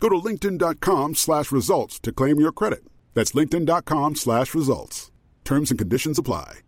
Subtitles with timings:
[0.00, 2.84] Go to linkedin.com slash results to claim your credit.
[3.14, 5.10] That's linkedin.com slash results.
[5.44, 6.60] Terms and conditions apply.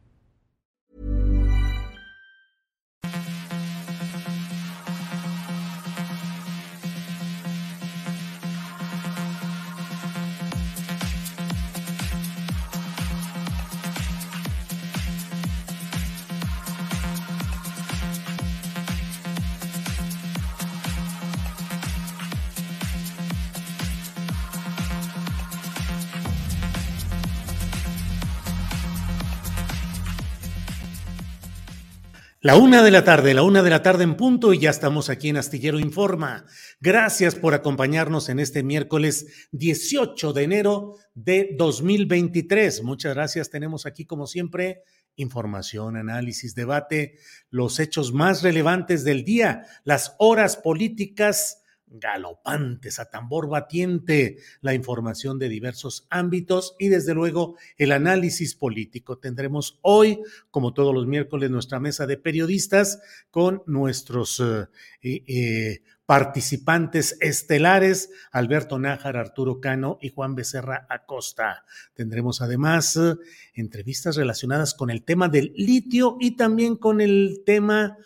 [32.47, 35.11] La una de la tarde, la una de la tarde en punto y ya estamos
[35.11, 36.47] aquí en Astillero Informa.
[36.79, 42.85] Gracias por acompañarnos en este miércoles 18 de enero de 2023.
[42.85, 43.51] Muchas gracias.
[43.51, 44.85] Tenemos aquí, como siempre,
[45.17, 47.19] información, análisis, debate,
[47.51, 55.39] los hechos más relevantes del día, las horas políticas galopantes, a tambor batiente, la información
[55.39, 59.19] de diversos ámbitos y desde luego el análisis político.
[59.19, 60.21] Tendremos hoy,
[60.51, 64.67] como todos los miércoles, nuestra mesa de periodistas con nuestros eh,
[65.03, 71.65] eh, participantes estelares, Alberto Nájar, Arturo Cano y Juan Becerra Acosta.
[71.95, 73.15] Tendremos además eh,
[73.55, 77.99] entrevistas relacionadas con el tema del litio y también con el tema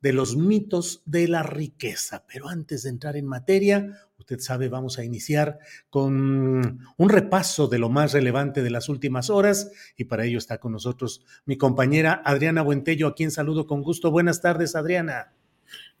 [0.00, 2.24] de los mitos de la riqueza.
[2.26, 7.78] Pero antes de entrar en materia, usted sabe, vamos a iniciar con un repaso de
[7.78, 12.22] lo más relevante de las últimas horas y para ello está con nosotros mi compañera
[12.24, 14.10] Adriana Buentello, a quien saludo con gusto.
[14.10, 15.32] Buenas tardes, Adriana.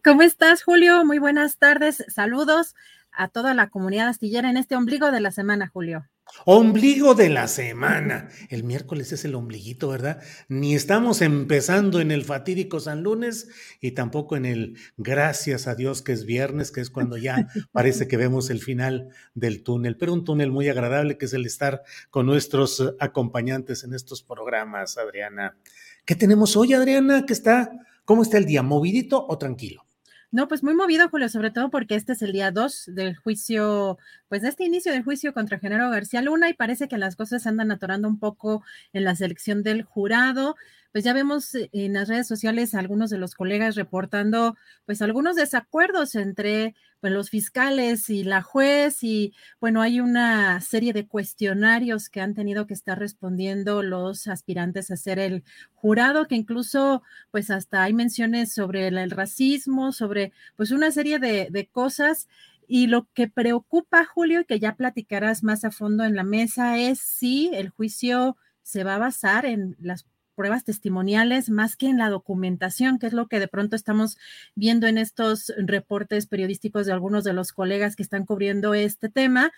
[0.02, 1.04] ¿Cómo estás, Julio?
[1.04, 2.04] Muy buenas tardes.
[2.08, 2.74] Saludos
[3.12, 6.06] a toda la comunidad astillera en este ombligo de la semana, Julio.
[6.44, 8.28] Ombligo de la semana.
[8.48, 10.22] El miércoles es el ombliguito, ¿verdad?
[10.48, 13.48] Ni estamos empezando en el fatídico San Lunes
[13.80, 18.08] y tampoco en el gracias a Dios que es viernes, que es cuando ya parece
[18.08, 21.82] que vemos el final del túnel, pero un túnel muy agradable que es el estar
[22.10, 25.56] con nuestros acompañantes en estos programas, Adriana.
[26.04, 27.26] ¿Qué tenemos hoy, Adriana?
[27.26, 27.70] ¿Qué está?
[28.04, 28.62] ¿Cómo está el día?
[28.62, 29.89] ¿Movidito o tranquilo?
[30.32, 33.98] No, pues muy movido, Julio, sobre todo porque este es el día 2 del juicio,
[34.28, 37.48] pues de este inicio del juicio contra Genaro García Luna y parece que las cosas
[37.48, 40.54] andan atorando un poco en la selección del jurado
[40.92, 44.56] pues ya vemos eh, en las redes sociales algunos de los colegas reportando
[44.86, 50.92] pues algunos desacuerdos entre pues, los fiscales y la juez y bueno, hay una serie
[50.92, 56.34] de cuestionarios que han tenido que estar respondiendo los aspirantes a ser el jurado, que
[56.36, 62.28] incluso pues hasta hay menciones sobre el, racismo, sobre pues una serie de, de cosas.
[62.72, 66.78] Y lo que preocupa, Julio, y que ya platicarás más a fondo en la mesa,
[66.78, 70.06] es si el juicio se va a basar en las
[70.40, 74.16] pruebas testimoniales más que en la documentación, que es lo que de pronto estamos
[74.54, 79.52] viendo en estos reportes periodísticos de algunos de los colegas que están cubriendo este tema.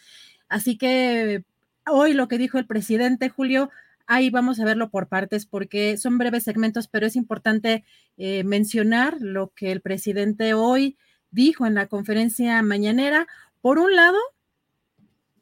[0.48, 1.44] Así que
[1.86, 3.70] hoy lo que dijo el presidente Julio,
[4.08, 7.84] ahí vamos a verlo por partes porque son breves segmentos, pero es importante
[8.16, 10.96] eh, mencionar lo que el presidente hoy
[11.30, 13.28] dijo en la conferencia mañanera.
[13.60, 14.18] Por un lado,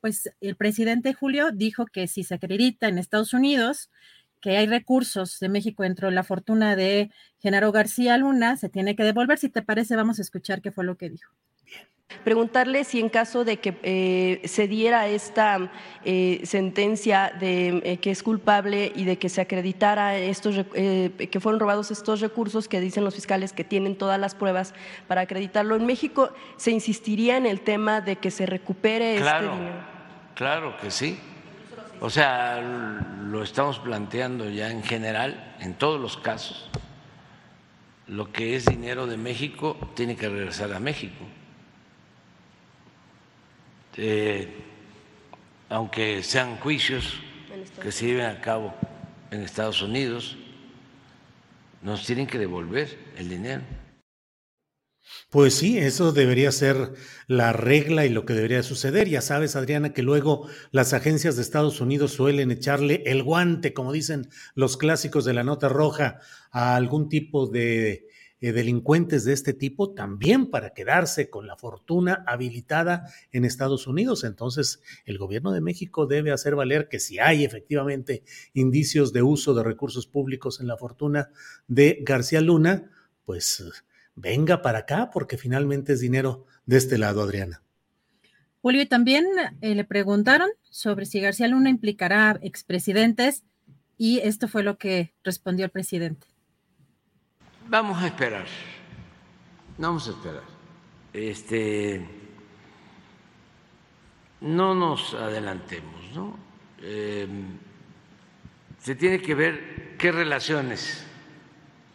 [0.02, 3.88] pues el presidente Julio dijo que si se acredita en Estados Unidos,
[4.40, 8.96] que hay recursos de México dentro de la fortuna de Genaro García Luna, se tiene
[8.96, 9.38] que devolver.
[9.38, 11.32] Si te parece, vamos a escuchar qué fue lo que dijo.
[11.64, 11.86] Bien,
[12.24, 15.70] Preguntarle si en caso de que eh, se diera esta
[16.04, 21.60] eh, sentencia de eh, que es culpable y de que se acreditara estos que fueron
[21.60, 24.74] robados estos recursos que dicen los fiscales que tienen todas las pruebas
[25.06, 30.00] para acreditarlo en México, se insistiría en el tema de que se recupere este dinero.
[30.34, 31.18] Claro que sí.
[32.00, 36.68] O sea, lo estamos planteando ya en general, en todos los casos.
[38.06, 41.24] Lo que es dinero de México tiene que regresar a México
[43.96, 44.48] eh,
[45.68, 47.20] aunque sean juicios
[47.82, 48.74] que se lleven a cabo
[49.30, 50.36] en Estados Unidos,
[51.82, 53.62] nos tienen que devolver el dinero.
[55.30, 56.92] Pues sí, eso debería ser
[57.28, 59.08] la regla y lo que debería suceder.
[59.08, 63.92] Ya sabes, Adriana, que luego las agencias de Estados Unidos suelen echarle el guante, como
[63.92, 66.18] dicen los clásicos de la nota roja,
[66.50, 68.08] a algún tipo de
[68.40, 74.24] eh, delincuentes de este tipo también para quedarse con la fortuna habilitada en Estados Unidos.
[74.24, 79.54] Entonces, el gobierno de México debe hacer valer que si hay efectivamente indicios de uso
[79.54, 81.30] de recursos públicos en la fortuna
[81.68, 82.90] de García Luna,
[83.24, 83.84] pues
[84.20, 87.62] venga para acá porque finalmente es dinero de este lado, Adriana.
[88.62, 89.24] Julio, y también
[89.62, 93.44] eh, le preguntaron sobre si García Luna implicará expresidentes
[93.96, 96.26] y esto fue lo que respondió el presidente.
[97.68, 98.46] Vamos a esperar,
[99.78, 100.42] vamos a esperar.
[101.12, 102.06] Este,
[104.40, 106.38] no nos adelantemos, ¿no?
[106.82, 107.58] Em,
[108.78, 111.04] se tiene que ver qué relaciones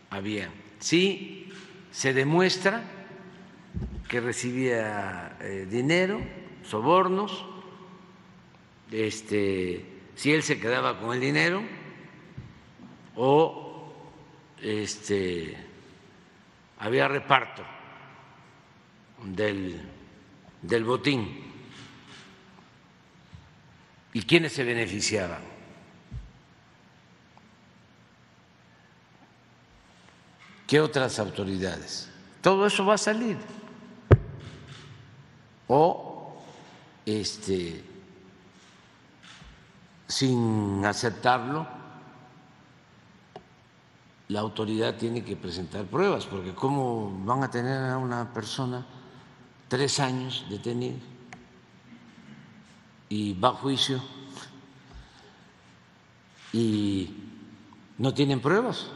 [0.10, 0.50] había.
[0.80, 1.45] Si
[1.96, 2.84] se demuestra
[4.10, 6.20] que recibía eh, dinero,
[6.62, 7.46] sobornos,
[8.92, 11.64] este, si él se quedaba con el dinero
[13.16, 13.94] o
[14.62, 15.56] este,
[16.80, 17.64] había reparto
[19.24, 19.82] del,
[20.64, 21.46] del botín.
[24.12, 25.55] ¿Y quiénes se beneficiaban?
[30.68, 32.10] ¿Qué otras autoridades?
[32.42, 33.38] Todo eso va a salir.
[35.68, 36.38] O
[37.06, 37.84] este
[40.08, 41.68] sin aceptarlo
[44.28, 48.86] la autoridad tiene que presentar pruebas, porque ¿cómo van a tener a una persona
[49.68, 50.98] tres años detenida
[53.08, 54.02] y va a juicio
[56.54, 57.14] y
[58.00, 58.88] no tienen pruebas?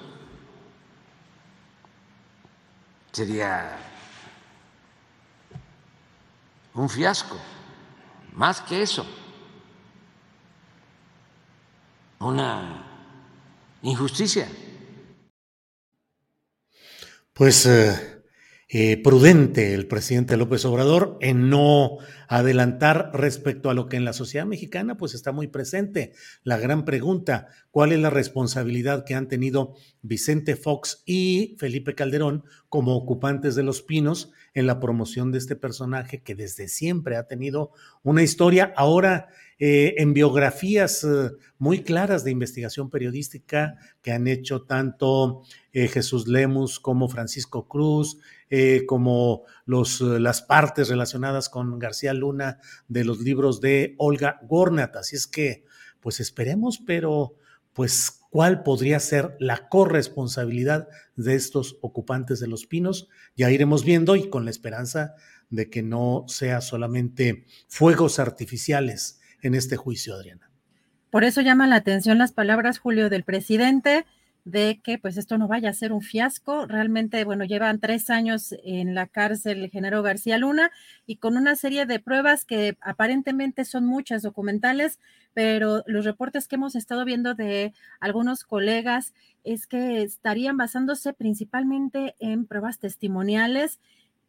[3.11, 3.77] Sería
[6.73, 7.37] un fiasco,
[8.33, 9.05] más que eso,
[12.19, 12.85] una
[13.81, 14.47] injusticia.
[17.33, 18.08] Pues eh,
[18.71, 24.13] eh, prudente el presidente López Obrador en no adelantar respecto a lo que en la
[24.13, 26.13] sociedad mexicana pues está muy presente.
[26.43, 29.73] La gran pregunta, ¿cuál es la responsabilidad que han tenido
[30.03, 35.55] Vicente Fox y Felipe Calderón como ocupantes de Los Pinos en la promoción de este
[35.55, 37.71] personaje que desde siempre ha tenido
[38.03, 39.29] una historia ahora
[39.61, 45.41] eh, en biografías eh, muy claras de investigación periodística que han hecho tanto
[45.73, 48.19] eh, Jesús Lemus como Francisco Cruz,
[48.87, 54.95] como los, las partes relacionadas con García Luna de los libros de Olga Gornat.
[54.95, 55.65] Así es que,
[55.99, 57.35] pues esperemos, pero
[57.73, 63.09] pues cuál podría ser la corresponsabilidad de estos ocupantes de los pinos.
[63.35, 65.15] Ya iremos viendo y con la esperanza
[65.49, 70.51] de que no sea solamente fuegos artificiales en este juicio, Adriana.
[71.09, 74.05] Por eso llama la atención las palabras, Julio, del presidente
[74.45, 76.65] de que pues esto no vaya a ser un fiasco.
[76.65, 80.71] Realmente, bueno, llevan tres años en la cárcel el género García Luna
[81.05, 84.99] y con una serie de pruebas que aparentemente son muchas documentales,
[85.33, 92.15] pero los reportes que hemos estado viendo de algunos colegas es que estarían basándose principalmente
[92.19, 93.79] en pruebas testimoniales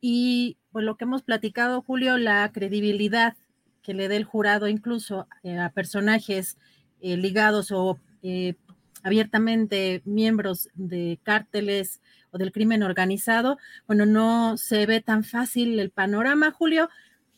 [0.00, 3.37] y pues lo que hemos platicado, Julio, la credibilidad
[3.83, 6.59] que le dé el jurado incluso eh, a personajes
[7.00, 8.55] eh, ligados o eh,
[9.02, 15.90] abiertamente miembros de cárteles o del crimen organizado, bueno, no se ve tan fácil el
[15.90, 16.88] panorama, Julio.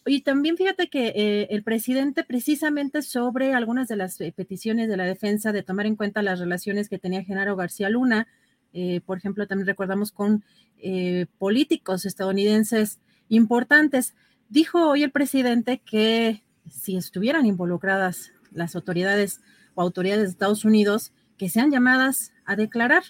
[0.04, 5.52] Y también fíjate que el presidente precisamente sobre algunas de las peticiones de la defensa
[5.52, 8.26] de tomar en cuenta las relaciones que tenía Genaro García Luna,
[9.06, 10.44] por ejemplo, también recordamos con
[11.38, 14.14] políticos estadounidenses importantes.
[14.48, 19.40] Dijo hoy el presidente que si estuvieran involucradas las autoridades
[19.74, 21.12] o autoridades de Estados Unidos,
[21.42, 23.02] que sean llamadas a declarar.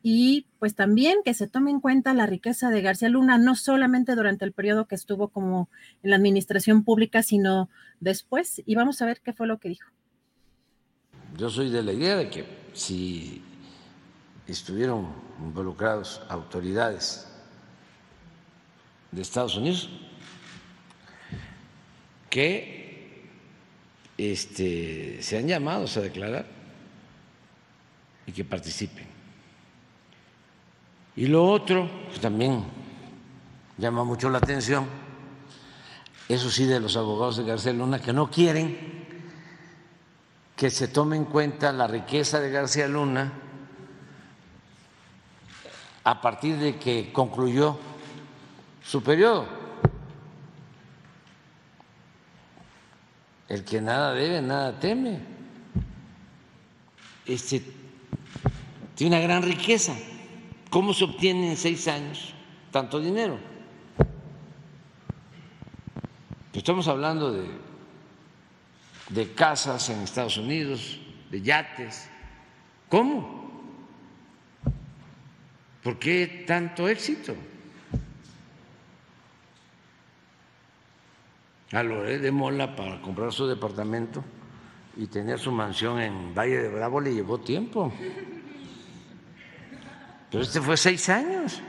[0.00, 4.14] y pues también que se tome en cuenta la riqueza de García Luna, no solamente
[4.14, 5.68] durante el periodo que estuvo como
[6.04, 8.62] en la administración pública, sino después.
[8.64, 9.90] Y vamos a ver qué fue lo que dijo.
[11.36, 13.42] Yo soy de la idea de que si
[14.46, 15.08] estuvieron
[15.40, 17.26] involucrados autoridades
[19.10, 19.90] de Estados Unidos
[22.30, 23.26] que
[24.16, 26.62] este, sean llamados a declarar
[28.26, 29.06] y que participen.
[31.16, 32.64] Y lo otro, que también
[33.78, 34.86] llama mucho la atención,
[36.28, 39.04] eso sí de los abogados de García Luna, que no quieren
[40.56, 43.32] que se tome en cuenta la riqueza de García Luna
[46.04, 47.78] a partir de que concluyó
[48.82, 49.46] su periodo.
[53.48, 55.20] El que nada debe, nada teme.
[57.26, 57.83] Este
[58.94, 59.94] tiene una gran riqueza.
[60.70, 62.34] ¿Cómo se obtiene en seis años
[62.70, 63.38] tanto dinero?
[66.52, 67.46] Estamos hablando de,
[69.10, 70.98] de casas en Estados Unidos,
[71.30, 72.08] de yates.
[72.88, 73.44] ¿Cómo?
[75.82, 77.34] ¿Por qué tanto éxito?
[81.72, 84.24] A Loré de Mola para comprar su departamento
[84.96, 87.92] y tener su mansión en Valle de Bravo le llevó tiempo.
[90.40, 91.62] Este fue seis años.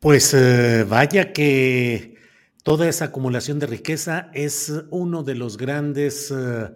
[0.00, 2.16] Pues eh, vaya que
[2.64, 6.74] toda esa acumulación de riqueza es uno de los grandes eh,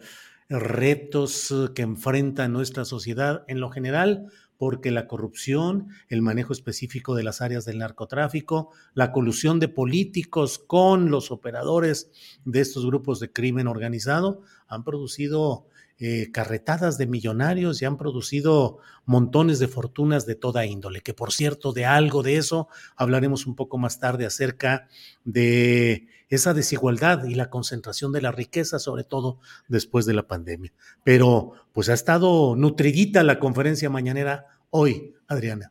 [0.48, 7.24] retos que enfrenta nuestra sociedad en lo general, porque la corrupción, el manejo específico de
[7.24, 12.12] las áreas del narcotráfico, la colusión de políticos con los operadores
[12.44, 15.66] de estos grupos de crimen organizado han producido
[15.98, 21.32] eh, carretadas de millonarios y han producido montones de fortunas de toda índole, que por
[21.32, 24.88] cierto, de algo de eso hablaremos un poco más tarde acerca
[25.24, 30.72] de esa desigualdad y la concentración de la riqueza, sobre todo después de la pandemia.
[31.04, 35.70] Pero pues ha estado nutridita la conferencia mañanera hoy, Adriana.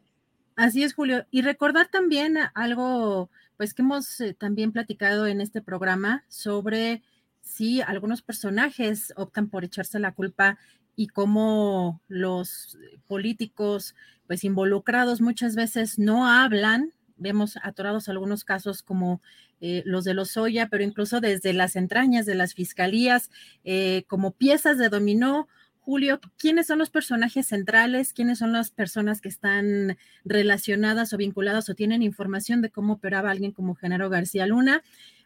[0.55, 1.25] Así es, Julio.
[1.31, 7.03] Y recordar también algo, pues que hemos eh, también platicado en este programa sobre
[7.43, 10.57] sí, algunos personajes optan por echarse la culpa
[10.95, 13.95] y cómo los políticos,
[14.27, 16.93] pues involucrados muchas veces no hablan.
[17.17, 19.21] Vemos atorados algunos casos como
[19.61, 23.29] eh, los de los Soya, pero incluso desde las entrañas de las fiscalías,
[23.63, 25.47] eh, como piezas de dominó.
[25.79, 28.13] Julio, ¿quiénes son los personajes centrales?
[28.13, 33.31] ¿Quiénes son las personas que están relacionadas o vinculadas o tienen información de cómo operaba
[33.31, 34.81] alguien como Genaro García Luna?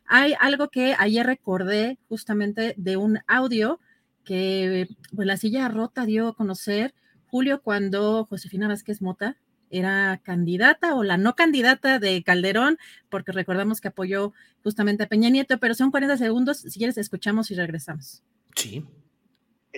[0.07, 3.79] Hay algo que ayer recordé justamente de un audio
[4.23, 6.93] que pues, la silla rota dio a conocer
[7.27, 9.37] Julio cuando Josefina Vázquez Mota
[9.69, 12.77] era candidata o la no candidata de Calderón,
[13.09, 14.33] porque recordamos que apoyó
[14.63, 18.23] justamente a Peña Nieto, pero son 40 segundos, si quieres escuchamos y regresamos.
[18.55, 18.85] Sí.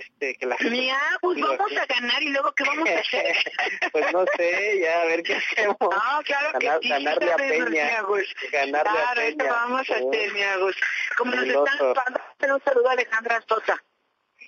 [0.00, 3.36] Este, que la Mira, pues vamos a ganar y luego qué vamos a hacer.
[3.92, 5.76] pues no sé, ya a ver qué hacemos.
[5.78, 6.88] No, claro que ganar, sí.
[6.88, 8.02] ganarle a Peña.
[8.50, 9.52] Ganarle claro, a Peña.
[9.52, 10.76] vamos a hacer, mi Agus.
[11.18, 13.82] Como nos están mandando un saludo a Alejandra Sosa.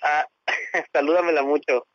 [0.01, 0.25] Ah,
[0.93, 1.85] salúdamela mucho.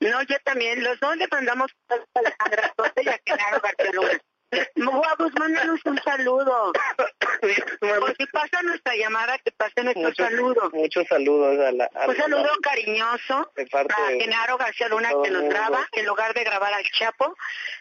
[0.00, 0.82] No, yo también.
[0.82, 4.20] Los dos le mandamos a Alejandra Sosa y a Genaro García Luna.
[5.12, 6.72] Agus, mándanos un saludo.
[7.80, 10.70] Por si pasa nuestra llamada, que pase nuestro Muchos, saludo.
[10.72, 15.44] muchos saludos a la, a Un la- saludo cariñoso a Genaro García Luna que nos
[15.44, 17.34] graba en lugar de grabar al Chapo.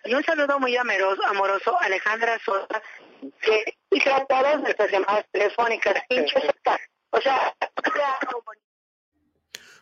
[0.05, 2.81] Y un saludo muy amoroso, amoroso a Alejandra Sosa,
[3.41, 5.93] que hizo todas nuestras llamadas telefónicas.
[6.09, 6.79] Pinche Sosa.
[7.11, 7.53] O sea,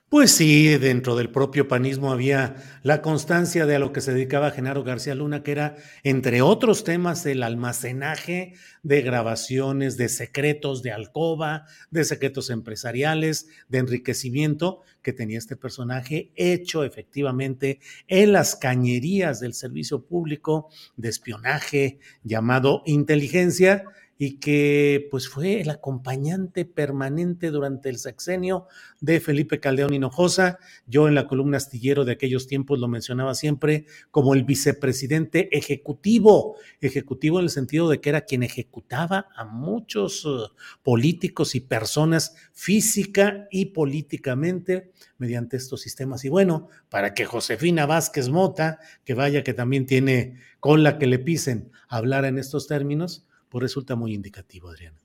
[0.10, 4.50] Pues sí, dentro del propio panismo había la constancia de a lo que se dedicaba
[4.50, 10.94] Genaro García Luna, que era, entre otros temas, el almacenaje de grabaciones, de secretos de
[10.94, 19.39] alcoba, de secretos empresariales, de enriquecimiento que tenía este personaje hecho efectivamente en las cañerías
[19.39, 23.84] del servicio público de espionaje llamado inteligencia
[24.22, 28.68] y que pues fue el acompañante permanente durante el sexenio
[29.00, 30.60] de Felipe Caldeón Hinojosa.
[30.86, 36.58] Yo en la columna astillero de aquellos tiempos lo mencionaba siempre como el vicepresidente ejecutivo,
[36.82, 40.50] ejecutivo en el sentido de que era quien ejecutaba a muchos uh,
[40.84, 46.26] políticos y personas física y políticamente mediante estos sistemas.
[46.26, 51.20] Y bueno, para que Josefina Vázquez Mota, que vaya que también tiene cola que le
[51.20, 54.98] pisen, hablar en estos términos, pues resulta muy indicativo, Adriana.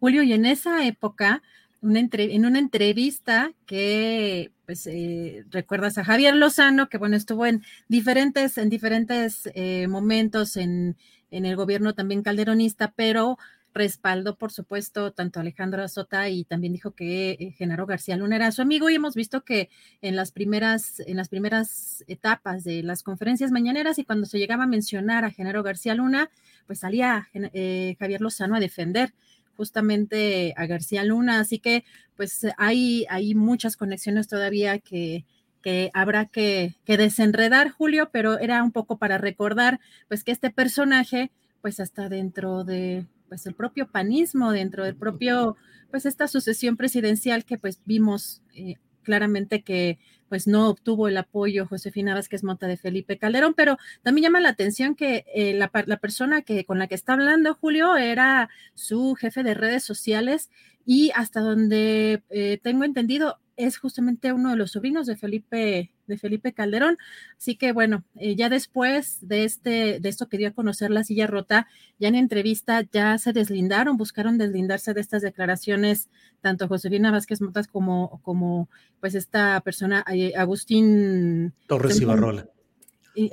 [0.00, 1.42] Julio, y en esa época
[1.82, 7.62] una en una entrevista que pues eh, recuerdas a Javier Lozano, que bueno, estuvo en
[7.88, 10.96] diferentes, en diferentes eh, momentos en,
[11.32, 13.36] en, el gobierno también calderonista, pero
[13.74, 18.36] respaldó, por supuesto, tanto a Alejandro Azota y también dijo que eh, Genaro García Luna
[18.36, 19.70] era su amigo y hemos visto que
[20.02, 24.64] en las primeras, en las primeras etapas de las conferencias mañaneras y cuando se llegaba
[24.64, 26.30] a mencionar a Genaro García Luna,
[26.66, 29.12] pues salía eh, Javier Lozano a defender
[29.56, 31.84] justamente a García Luna, así que
[32.16, 35.24] pues hay, hay muchas conexiones todavía que,
[35.62, 40.50] que habrá que, que desenredar, Julio, pero era un poco para recordar pues que este
[40.50, 45.56] personaje pues hasta dentro de pues el propio panismo, dentro del propio,
[45.90, 49.98] pues esta sucesión presidencial que pues vimos eh, claramente que
[50.28, 54.50] pues no obtuvo el apoyo Josefina Vázquez Mota de Felipe Calderón, pero también llama la
[54.50, 59.14] atención que eh, la, la, persona que con la que está hablando Julio era su
[59.14, 60.50] jefe de redes sociales
[60.84, 66.18] y hasta donde eh, tengo entendido es justamente uno de los sobrinos de Felipe, de
[66.18, 66.98] Felipe Calderón.
[67.36, 71.02] Así que bueno, eh, ya después de este, de esto que dio a conocer la
[71.02, 71.66] silla rota,
[71.98, 76.08] ya en entrevista ya se deslindaron, buscaron deslindarse de estas declaraciones,
[76.40, 78.68] tanto Josefina Vázquez Motas como, como
[79.00, 82.46] pues esta persona, eh, Agustín Torres Ibarrola.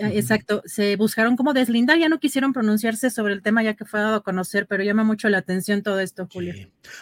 [0.02, 3.86] Ah, exacto, se buscaron como deslindar, ya no quisieron pronunciarse sobre el tema ya que
[3.86, 6.54] fue dado a conocer, pero llama mucho la atención todo esto, Julio.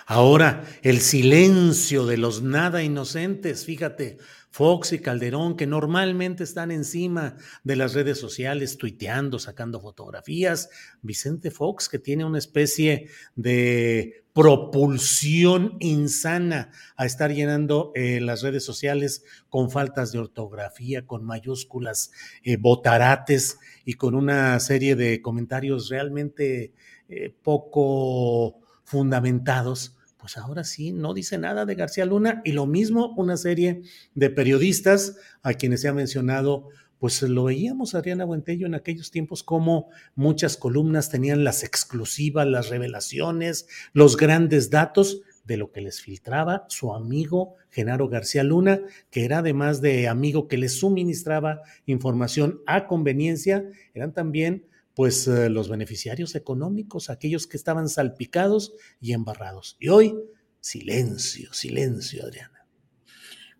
[0.05, 4.19] Ahora, el silencio de los nada inocentes, fíjate,
[4.58, 10.72] Fox y Calderón, que normalmente están encima de las redes sociales, tuiteando, sacando fotografías.
[11.04, 18.66] Vicente Fox, que tiene una especie de propulsión insana a estar llenando eh, las redes
[18.66, 22.10] sociales con faltas de ortografía, con mayúsculas,
[22.42, 26.74] eh, botarates y con una serie de comentarios realmente
[27.10, 33.14] eh, poco fundamentados pues ahora sí no dice nada de García Luna y lo mismo
[33.16, 33.84] una serie
[34.16, 36.70] de periodistas a quienes se ha mencionado,
[37.00, 42.70] pues lo veíamos Adriana Buentello en aquellos tiempos como muchas columnas tenían las exclusivas, las
[42.70, 49.24] revelaciones, los grandes datos de lo que les filtraba su amigo Genaro García Luna, que
[49.24, 54.66] era además de amigo que les suministraba información a conveniencia, eran también
[54.98, 59.77] pues eh, los beneficiarios económicos, aquellos que estaban salpicados y embarrados.
[59.79, 60.16] Y hoy,
[60.60, 62.66] silencio, silencio, Adriana.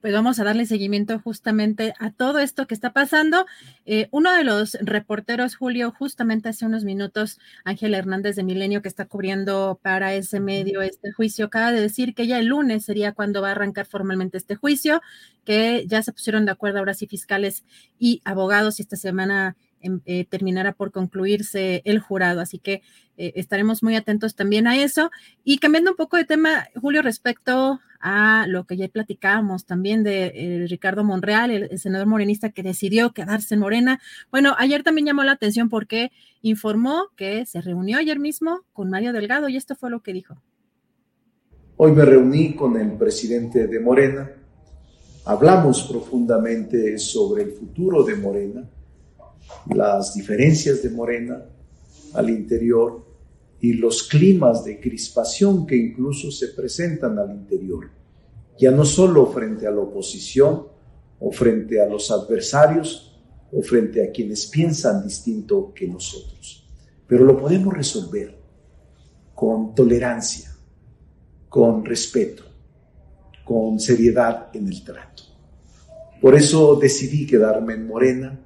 [0.02, 3.46] Pues vamos a darle seguimiento justamente a todo esto que está pasando.
[3.86, 8.88] Eh, uno de los reporteros, Julio, justamente hace unos minutos, Ángel Hernández de Milenio, que
[8.90, 13.12] está cubriendo para ese medio este juicio, acaba de decir que ya el lunes sería
[13.12, 15.04] cuando va a arrancar formalmente este juicio,
[15.46, 17.64] que ya se pusieron de acuerdo ahora sí fiscales
[18.00, 22.42] y abogados y esta semana Em, eh, terminara por concluirse el jurado.
[22.42, 22.82] Así que
[23.18, 25.12] eh, estaremos muy atentos también a eso.
[25.44, 30.32] Y cambiando un poco de tema, Julio, respecto a lo que ya platicábamos también de
[30.36, 34.00] eh, Ricardo Monreal, el, senador morenista que decidió quedarse en Morena.
[34.32, 36.12] Bueno, ayer también llamó la atención porque
[36.42, 40.42] informó que se reunió ayer mismo con Mario Delgado y esto fue lo que dijo.
[41.78, 44.32] Hoy me reuní con el presidente de Morena,
[45.26, 48.70] hablamos profundamente sobre el futuro de Morena,
[49.74, 51.46] las diferencias de Morena
[52.14, 53.06] al interior
[53.60, 57.90] y los climas de crispación que incluso se presentan al interior,
[58.58, 60.68] ya no solo frente a la oposición
[61.20, 63.20] o frente a los adversarios
[63.52, 66.68] o frente a quienes piensan distinto que nosotros,
[67.08, 68.38] pero lo podemos resolver
[69.34, 70.52] con tolerancia,
[71.50, 72.44] con respeto,
[73.46, 75.24] con seriedad en el trato.
[76.22, 78.40] Por eso decidí quedarme en Morena,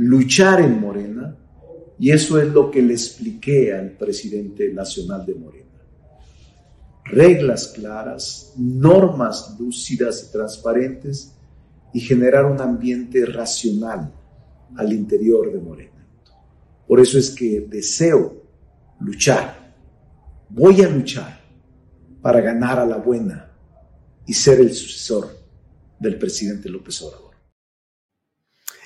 [0.00, 1.36] luchar en Morena,
[1.98, 5.66] y eso es lo que le expliqué al presidente nacional de Morena.
[7.04, 11.34] Reglas claras, normas lúcidas y transparentes
[11.92, 14.10] y generar un ambiente racional
[14.74, 16.06] al interior de Morena.
[16.86, 18.42] Por eso es que deseo
[19.00, 19.74] luchar,
[20.48, 21.40] voy a luchar
[22.22, 23.50] para ganar a la buena
[24.26, 25.28] y ser el sucesor
[25.98, 27.29] del presidente López Obrador.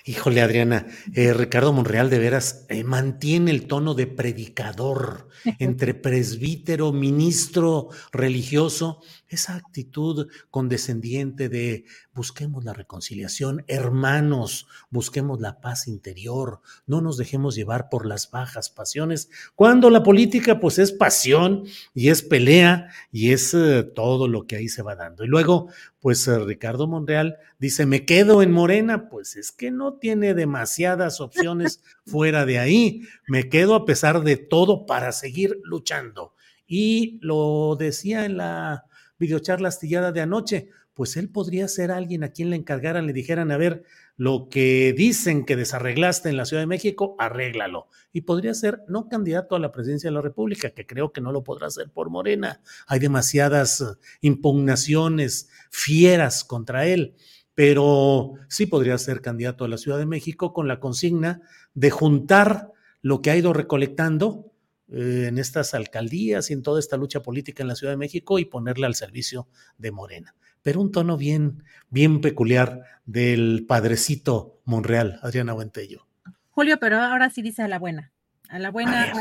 [0.07, 6.93] Híjole, Adriana, eh, Ricardo Monreal de veras eh, mantiene el tono de predicador entre presbítero,
[6.93, 9.01] ministro religioso,
[9.35, 17.55] esa actitud condescendiente de busquemos la reconciliación, hermanos, busquemos la paz interior, no nos dejemos
[17.55, 23.33] llevar por las bajas pasiones, cuando la política pues es pasión y es pelea y
[23.33, 25.25] es eh, todo lo que ahí se va dando.
[25.25, 25.69] Y luego,
[26.01, 31.83] pues Ricardo Monreal dice, me quedo en Morena, pues es que no tiene demasiadas opciones
[32.07, 36.35] fuera de ahí, me quedo a pesar de todo para seguir luchando.
[36.67, 38.85] Y lo decía en la
[39.25, 40.69] videocharla astillada de anoche.
[40.95, 43.83] Pues él podría ser alguien a quien le encargaran, le dijeran, a ver,
[44.17, 47.89] lo que dicen que desarreglaste en la Ciudad de México, arréglalo.
[48.13, 51.33] Y podría ser no candidato a la presidencia de la República, que creo que no
[51.33, 52.61] lo podrá hacer por Morena.
[52.87, 53.85] Hay demasiadas
[54.21, 57.17] impugnaciones fieras contra él,
[57.57, 61.43] pero sí podría ser candidato a la Ciudad de México con la consigna
[61.75, 62.71] de juntar
[63.03, 64.54] lo que ha ido recolectando
[64.95, 68.39] eh, en estas alcaldías y en toda esta lucha política en la Ciudad de México
[68.39, 75.21] y ponerle al servicio de Morena pero un tono bien, bien peculiar del padrecito Monreal,
[75.23, 76.09] Adriana Buentello.
[76.51, 78.13] Julio, pero ahora sí dice a la buena.
[78.49, 79.13] A la buena,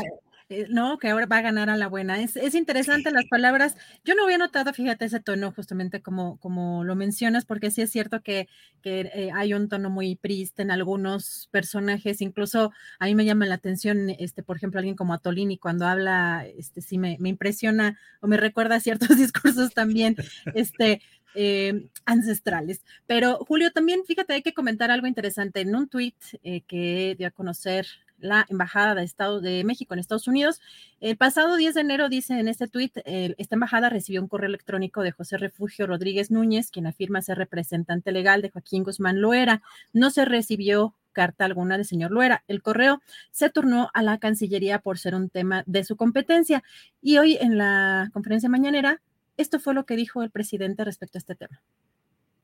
[0.68, 2.20] no, que ahora va a ganar a la buena.
[2.20, 3.76] Es, es interesante las palabras.
[4.04, 7.90] Yo no había notado, fíjate, ese tono, justamente como, como lo mencionas, porque sí es
[7.90, 8.48] cierto que,
[8.82, 12.20] que eh, hay un tono muy priste en algunos personajes.
[12.20, 16.46] Incluso a mí me llama la atención, este, por ejemplo, alguien como Atolini, cuando habla,
[16.58, 20.16] este, sí me, me impresiona o me recuerda ciertos discursos también,
[20.54, 21.00] este,
[21.34, 22.84] eh, ancestrales.
[23.06, 25.60] Pero Julio, también fíjate, hay que comentar algo interesante.
[25.60, 27.86] En un tuit eh, que dio a conocer
[28.18, 30.60] la Embajada de, Estado, de México en Estados Unidos,
[31.00, 35.02] el pasado 10 de enero dice en este tuit, esta embajada recibió un correo electrónico
[35.02, 39.62] de José Refugio Rodríguez Núñez, quien afirma ser representante legal de Joaquín Guzmán Loera.
[39.92, 42.44] No se recibió carta alguna del señor Loera.
[42.48, 43.00] El correo
[43.30, 46.62] se turnó a la Cancillería por ser un tema de su competencia.
[47.00, 49.00] Y hoy en la conferencia mañanera
[49.36, 51.60] esto fue lo que dijo el presidente respecto a este tema.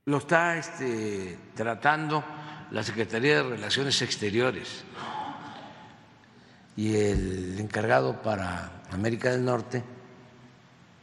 [0.06, 2.24] Lo está este, tratando
[2.70, 4.84] la Secretaría de Relaciones Exteriores
[6.80, 9.84] y el encargado para América del Norte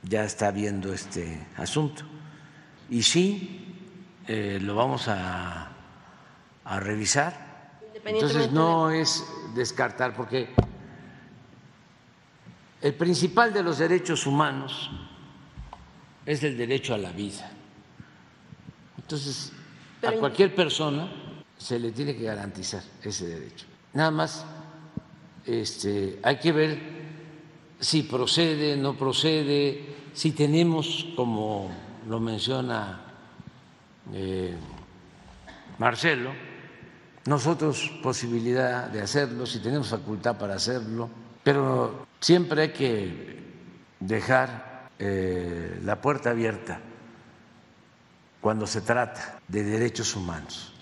[0.02, 2.02] ya está viendo este asunto.
[2.90, 3.76] Y sí,
[4.26, 5.70] eh, lo vamos a,
[6.66, 7.78] a revisar.
[8.04, 10.50] Entonces no es descartar, porque
[12.82, 14.90] el principal de los derechos humanos
[16.26, 17.52] es el derecho a la vida.
[18.98, 19.52] Entonces,
[20.02, 21.08] a cualquier persona
[21.56, 23.68] se le tiene que garantizar ese derecho.
[23.94, 24.44] Nada más
[25.48, 26.80] este, hay que ver
[27.80, 31.72] si procede, no procede, si tenemos, como
[32.08, 33.02] lo menciona
[34.14, 34.56] eh,
[35.78, 36.32] Marcelo,
[37.26, 41.10] nosotros posibilidad de hacerlo, si tenemos facultad para hacerlo,
[41.44, 43.38] pero siempre hay que
[44.00, 46.80] dejar eh, la puerta abierta
[48.42, 50.74] cuando se trata de derechos humanos.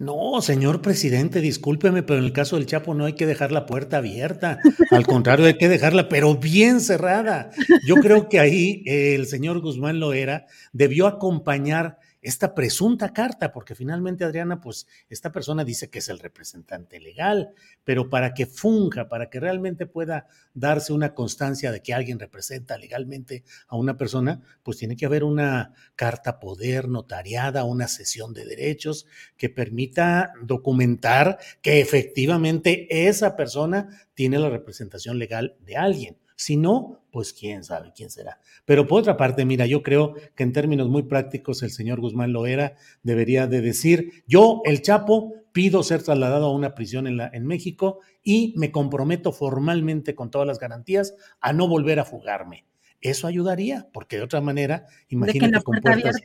[0.00, 3.66] No, señor presidente, discúlpeme, pero en el caso del Chapo no hay que dejar la
[3.66, 4.60] puerta abierta.
[4.92, 7.50] Al contrario, hay que dejarla, pero bien cerrada.
[7.84, 14.24] Yo creo que ahí el señor Guzmán Loera debió acompañar esta presunta carta, porque finalmente
[14.24, 17.54] Adriana, pues esta persona dice que es el representante legal,
[17.84, 22.76] pero para que funja, para que realmente pueda darse una constancia de que alguien representa
[22.76, 28.44] legalmente a una persona, pues tiene que haber una carta poder notariada, una sesión de
[28.44, 36.16] derechos que permita documentar que efectivamente esa persona tiene la representación legal de alguien.
[36.40, 38.40] Si no, pues quién sabe quién será.
[38.64, 42.32] Pero por otra parte, mira, yo creo que en términos muy prácticos el señor Guzmán
[42.32, 47.98] Loera debería de decir, yo, el Chapo, pido ser trasladado a una prisión en, México
[48.22, 52.66] y me comprometo formalmente con todas las garantías a no volver a fugarme.
[53.00, 56.16] Eso ayudaría, porque de otra manera, imagínate con puertas.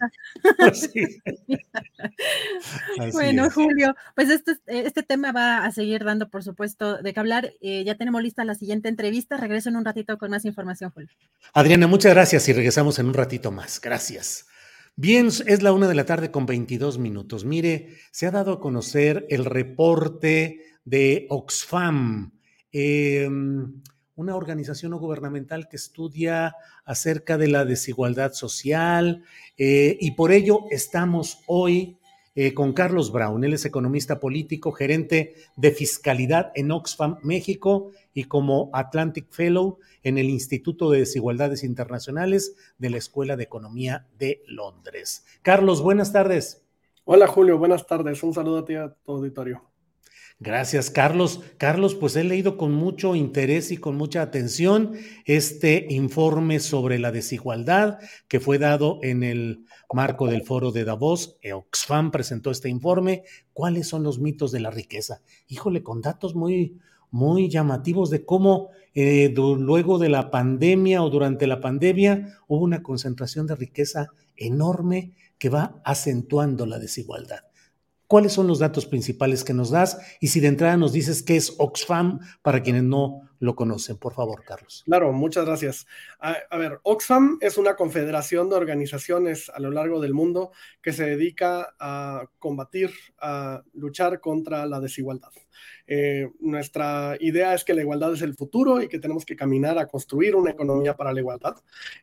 [3.14, 7.54] bueno, Julio, pues este, este tema va a seguir dando, por supuesto, de qué hablar.
[7.62, 9.38] Eh, ya tenemos lista la siguiente entrevista.
[9.38, 11.10] Regreso en un ratito con más información, Julio.
[11.54, 13.80] Adriana, muchas gracias y regresamos en un ratito más.
[13.80, 14.48] Gracias.
[14.96, 17.46] Bien, es la una de la tarde con 22 minutos.
[17.46, 22.32] Mire, se ha dado a conocer el reporte de Oxfam.
[22.72, 23.30] Eh,
[24.16, 29.24] una organización no gubernamental que estudia acerca de la desigualdad social
[29.58, 31.98] eh, y por ello estamos hoy
[32.36, 33.44] eh, con Carlos Brown.
[33.44, 40.18] Él es economista político, gerente de fiscalidad en Oxfam México y como Atlantic Fellow en
[40.18, 45.26] el Instituto de Desigualdades Internacionales de la Escuela de Economía de Londres.
[45.44, 46.64] Carlos, buenas tardes.
[47.06, 48.24] Hola Julio, buenas tardes.
[48.24, 49.73] Un saludo a ti a tu auditorio.
[50.40, 51.42] Gracias, Carlos.
[51.58, 54.94] Carlos, pues he leído con mucho interés y con mucha atención
[55.26, 61.38] este informe sobre la desigualdad que fue dado en el marco del foro de Davos.
[61.54, 63.24] Oxfam presentó este informe.
[63.54, 65.22] ¿Cuáles son los mitos de la riqueza?
[65.48, 66.80] Híjole, con datos muy,
[67.12, 72.84] muy llamativos de cómo eh, luego de la pandemia o durante la pandemia hubo una
[72.84, 77.42] concentración de riqueza enorme que va acentuando la desigualdad.
[78.14, 80.00] ¿Cuáles son los datos principales que nos das?
[80.20, 83.98] Y si de entrada nos dices qué es Oxfam para quienes no lo conocen.
[83.98, 84.84] Por favor, Carlos.
[84.86, 85.88] Claro, muchas gracias.
[86.20, 91.06] A, ver, Oxfam es una confederación de organizaciones a lo largo del mundo que se
[91.06, 95.32] dedica a combatir, a luchar contra la desigualdad.
[95.86, 99.78] Eh, nuestra idea es que la igualdad es el futuro y que tenemos que caminar
[99.78, 101.56] a construir una economía para la igualdad.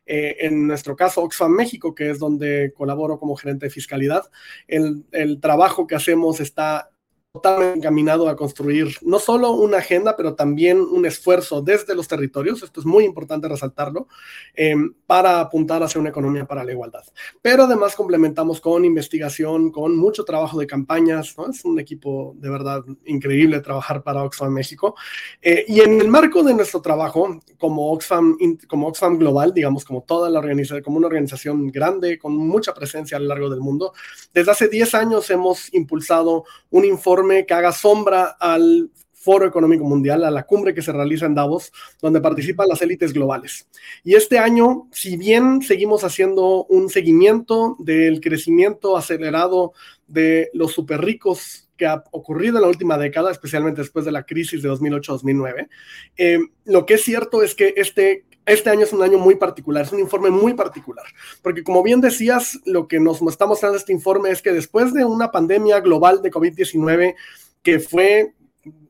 [0.05, 4.23] Eh, en nuestro caso, Oxfam México, que es donde colaboro como gerente de fiscalidad,
[4.67, 6.90] el, el trabajo que hacemos está
[7.31, 12.61] totalmente encaminado a construir no solo una agenda, pero también un esfuerzo desde los territorios,
[12.61, 14.07] esto es muy importante resaltarlo,
[14.53, 14.75] eh,
[15.07, 17.03] para apuntar hacia una economía para la igualdad.
[17.41, 21.49] Pero además complementamos con investigación, con mucho trabajo de campañas, ¿no?
[21.49, 24.95] es un equipo de verdad increíble trabajar para Oxfam México.
[25.41, 30.03] Eh, y en el marco de nuestro trabajo, como Oxfam, como Oxfam Global, digamos, como
[30.03, 33.93] toda la organización, como una organización grande, con mucha presencia a lo largo del mundo,
[34.33, 38.89] desde hace 10 años hemos impulsado un informe que haga sombra al
[39.21, 43.13] Foro Económico Mundial, a la cumbre que se realiza en Davos, donde participan las élites
[43.13, 43.67] globales.
[44.03, 49.73] Y este año, si bien seguimos haciendo un seguimiento del crecimiento acelerado
[50.07, 54.23] de los super ricos que ha ocurrido en la última década, especialmente después de la
[54.23, 55.69] crisis de 2008-2009,
[56.17, 59.85] eh, lo que es cierto es que este este año es un año muy particular,
[59.85, 61.05] es un informe muy particular,
[61.41, 65.05] porque como bien decías, lo que nos está mostrando este informe es que después de
[65.05, 67.15] una pandemia global de COVID-19
[67.63, 68.33] que fue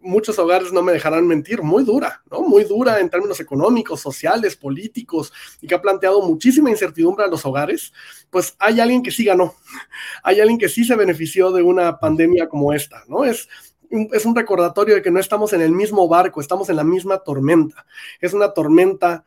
[0.02, 2.42] muchos hogares no me dejarán mentir, muy dura, ¿no?
[2.42, 7.46] Muy dura en términos económicos, sociales, políticos, y que ha planteado muchísima incertidumbre a los
[7.46, 7.94] hogares,
[8.30, 9.56] pues hay alguien que sí ganó,
[10.24, 13.24] hay alguien que sí se benefició de una pandemia como esta, ¿no?
[13.24, 13.48] Es,
[13.90, 17.20] es un recordatorio de que no estamos en el mismo barco, estamos en la misma
[17.20, 17.86] tormenta.
[18.22, 19.26] Es una tormenta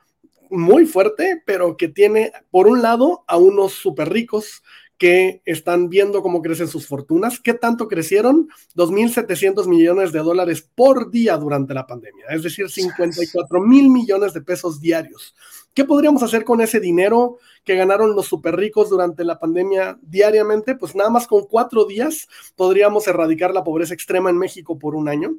[0.55, 4.63] muy fuerte, pero que tiene, por un lado, a unos súper ricos
[4.99, 7.41] que están viendo cómo crecen sus fortunas.
[7.41, 8.49] ¿Qué tanto crecieron?
[8.77, 14.41] 2.700 millones de dólares por día durante la pandemia, es decir, 54 mil millones de
[14.41, 15.35] pesos diarios.
[15.75, 20.77] ¿Qué podríamos hacer con ese dinero que ganaron los super ricos durante la pandemia diariamente?
[20.77, 25.09] Pues nada más con cuatro días podríamos erradicar la pobreza extrema en México por un
[25.09, 25.35] año.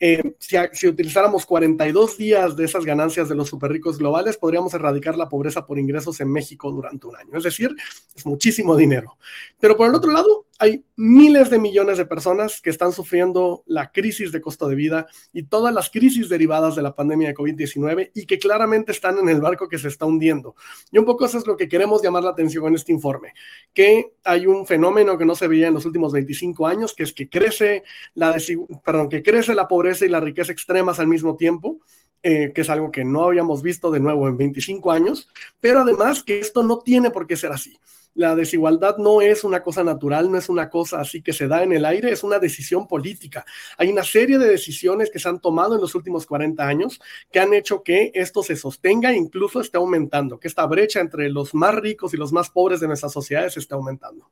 [0.00, 5.16] Eh, si, utilizáramos 42 días de esas ganancias de los super ricos globales, podríamos erradicar
[5.16, 7.38] la pobreza por ingresos en México durante un año.
[7.38, 7.74] Es decir,
[8.14, 9.16] es muchísimo dinero.
[9.60, 13.90] Pero por el otro lado, hay miles de millones de personas que están sufriendo la
[13.92, 18.10] crisis de costo de vida y todas las crisis derivadas de la pandemia de COVID-19
[18.14, 20.54] y que claramente están en el barco que se está hundiendo.
[20.90, 23.34] Y un poco eso es lo que queremos llamar la atención en este informe,
[23.74, 27.12] que hay un fenómeno que no se veía en los últimos 25 años, que es
[27.12, 28.36] que crece la,
[28.84, 31.78] perdón, que crece la pobreza y la riqueza extremas al mismo tiempo.
[32.22, 35.28] Eh, que es algo que no habíamos visto de nuevo en 25 años,
[35.60, 37.78] pero además que esto no tiene por qué ser así
[38.16, 41.62] la desigualdad no es una cosa natural, no es una cosa así que se da
[41.62, 43.44] en el aire, es una decisión política.
[43.76, 47.00] Hay una serie de decisiones que se han tomado en los últimos 40 años
[47.30, 51.28] que han hecho que esto se sostenga e incluso esté aumentando, que esta brecha entre
[51.28, 54.30] los más ricos y los más pobres de nuestras sociedades esté aumentando.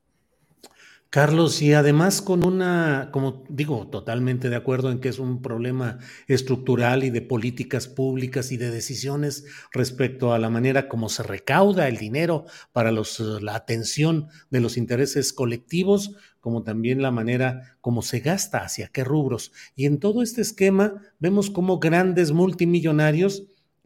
[1.15, 6.01] Carlos, y además con una, como digo, totalmente de acuerdo en que es un problema
[6.27, 11.87] estructural y de políticas públicas y de decisiones respecto a la manera como se recauda
[11.87, 18.03] el dinero para los, la atención de los intereses colectivos, como también la manera como
[18.03, 19.53] se gasta, hacia qué rubros.
[19.77, 23.45] Y en todo este esquema vemos como grandes multimillonarios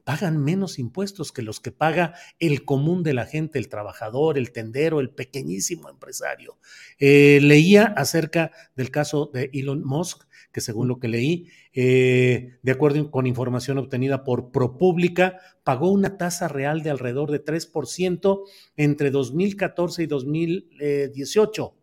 [0.08, 4.52] pagan menos impuestos que los que paga el común de la gente, el trabajador, el
[4.52, 6.56] tendero, el pequeñísimo empresario.
[6.98, 12.72] Eh, leía acerca del caso de Elon Musk, que según lo que leí, eh, de
[12.72, 18.44] acuerdo con información obtenida por ProPublica, pagó una tasa real de alrededor de 3%
[18.78, 21.74] entre 2014 y 2018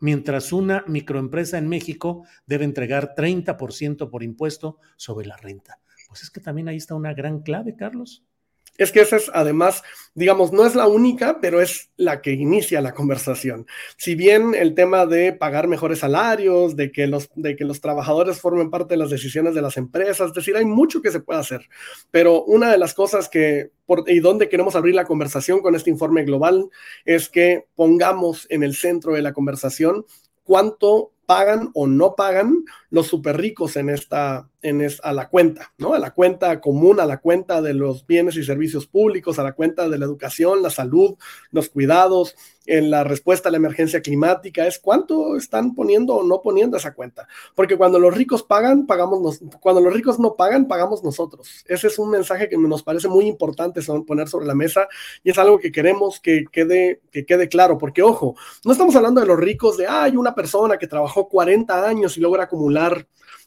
[0.00, 5.78] mientras una microempresa en México debe entregar 30% por impuesto sobre la renta.
[6.14, 8.22] Pues es que también ahí está una gran clave, Carlos.
[8.78, 9.82] Es que esa es, además,
[10.14, 13.66] digamos, no es la única, pero es la que inicia la conversación.
[13.96, 18.40] Si bien el tema de pagar mejores salarios, de que los, de que los trabajadores
[18.40, 21.40] formen parte de las decisiones de las empresas, es decir, hay mucho que se puede
[21.40, 21.68] hacer.
[22.12, 23.72] Pero una de las cosas que,
[24.06, 26.70] y donde queremos abrir la conversación con este informe global,
[27.04, 30.06] es que pongamos en el centro de la conversación
[30.44, 32.64] cuánto pagan o no pagan
[32.94, 35.94] los super ricos en esta, en a la cuenta, ¿no?
[35.94, 39.52] A la cuenta común, a la cuenta de los bienes y servicios públicos, a la
[39.52, 41.16] cuenta de la educación, la salud,
[41.50, 46.40] los cuidados, en la respuesta a la emergencia climática, es cuánto están poniendo o no
[46.40, 47.28] poniendo esa cuenta.
[47.54, 51.64] Porque cuando los ricos pagan, pagamos, cuando los ricos no pagan, pagamos nosotros.
[51.66, 54.88] Ese es un mensaje que nos parece muy importante poner sobre la mesa
[55.22, 59.20] y es algo que queremos que quede, que quede claro, porque ojo, no estamos hablando
[59.20, 62.83] de los ricos de, hay una persona que trabajó 40 años y logra acumular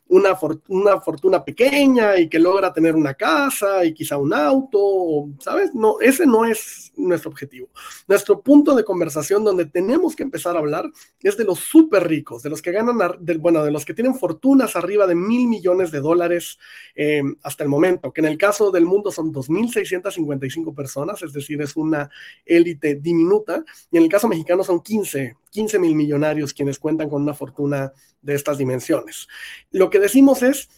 [0.09, 0.37] una,
[0.69, 5.73] una fortuna pequeña y que logra tener una casa y quizá un auto, ¿sabes?
[5.73, 7.69] No, ese no es nuestro objetivo.
[8.07, 10.89] Nuestro punto de conversación donde tenemos que empezar a hablar
[11.21, 12.97] es de los súper ricos, de los que ganan,
[13.39, 16.57] bueno, de los que tienen fortunas arriba de mil millones de dólares
[16.95, 21.61] eh, hasta el momento, que en el caso del mundo son 2.655 personas, es decir,
[21.61, 22.09] es una
[22.45, 27.21] élite diminuta, y en el caso mexicano son 15, 15 mil millonarios quienes cuentan con
[27.21, 29.27] una fortuna de estas dimensiones.
[29.71, 30.69] Lo que decimos es,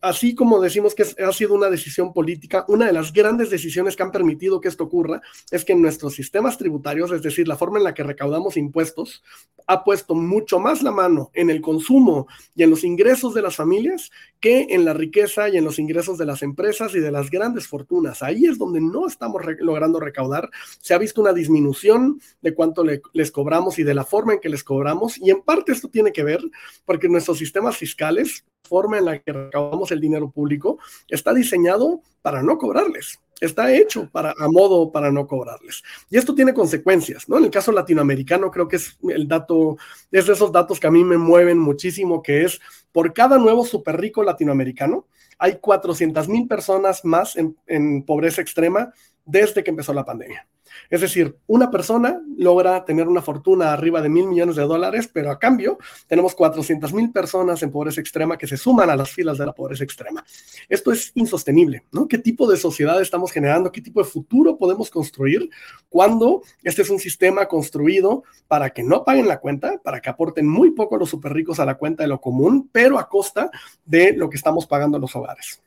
[0.00, 4.02] así como decimos que ha sido una decisión política, una de las grandes decisiones que
[4.02, 7.84] han permitido que esto ocurra es que nuestros sistemas tributarios, es decir, la forma en
[7.84, 9.22] la que recaudamos impuestos,
[9.66, 13.56] ha puesto mucho más la mano en el consumo y en los ingresos de las
[13.56, 17.30] familias que en la riqueza y en los ingresos de las empresas y de las
[17.30, 18.22] grandes fortunas.
[18.24, 20.50] Ahí es donde no estamos logrando recaudar.
[20.80, 24.48] Se ha visto una disminución de cuánto les cobramos y de la forma en que
[24.48, 25.16] les cobramos.
[25.18, 26.40] Y en parte esto tiene que ver
[26.84, 32.42] porque nuestros sistemas fiscales forma en la que recaudamos el dinero público está diseñado para
[32.42, 33.20] no cobrarles.
[33.40, 35.82] Está hecho para, a modo para no cobrarles.
[36.08, 37.38] Y esto tiene consecuencias, ¿no?
[37.38, 39.76] En el caso latinoamericano, creo que es el dato,
[40.12, 42.60] es de esos datos que a mí me mueven muchísimo, que es
[42.92, 45.06] por cada nuevo super rico latinoamericano,
[45.38, 48.92] hay 400 mil personas más en pobreza extrema
[49.24, 50.46] desde que empezó la pandemia.
[50.90, 55.30] Es decir, una persona logra tener una fortuna arriba de mil millones de dólares, pero
[55.30, 59.38] a cambio tenemos 400 mil personas en pobreza extrema que se suman a las filas
[59.38, 60.24] de la pobreza extrema.
[60.68, 62.08] Esto es insostenible, ¿no?
[62.08, 63.72] ¿Qué tipo de sociedad estamos generando?
[63.72, 65.48] ¿Qué tipo de futuro podemos construir
[65.88, 70.46] cuando este es un sistema construido para que no paguen la cuenta, para que aporten
[70.46, 73.50] muy poco los super ricos a la cuenta de lo común, pero a costa
[73.84, 75.62] de lo que estamos pagando los hogares?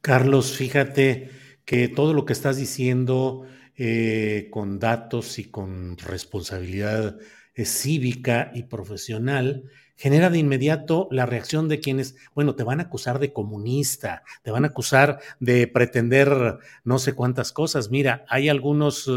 [0.00, 1.30] Carlos, fíjate
[1.64, 3.44] que todo lo que estás diciendo
[3.76, 7.18] eh, con datos y con responsabilidad
[7.54, 9.64] eh, cívica y profesional,
[9.96, 14.50] genera de inmediato la reacción de quienes, bueno, te van a acusar de comunista, te
[14.50, 17.90] van a acusar de pretender no sé cuántas cosas.
[17.90, 19.10] Mira, hay algunos,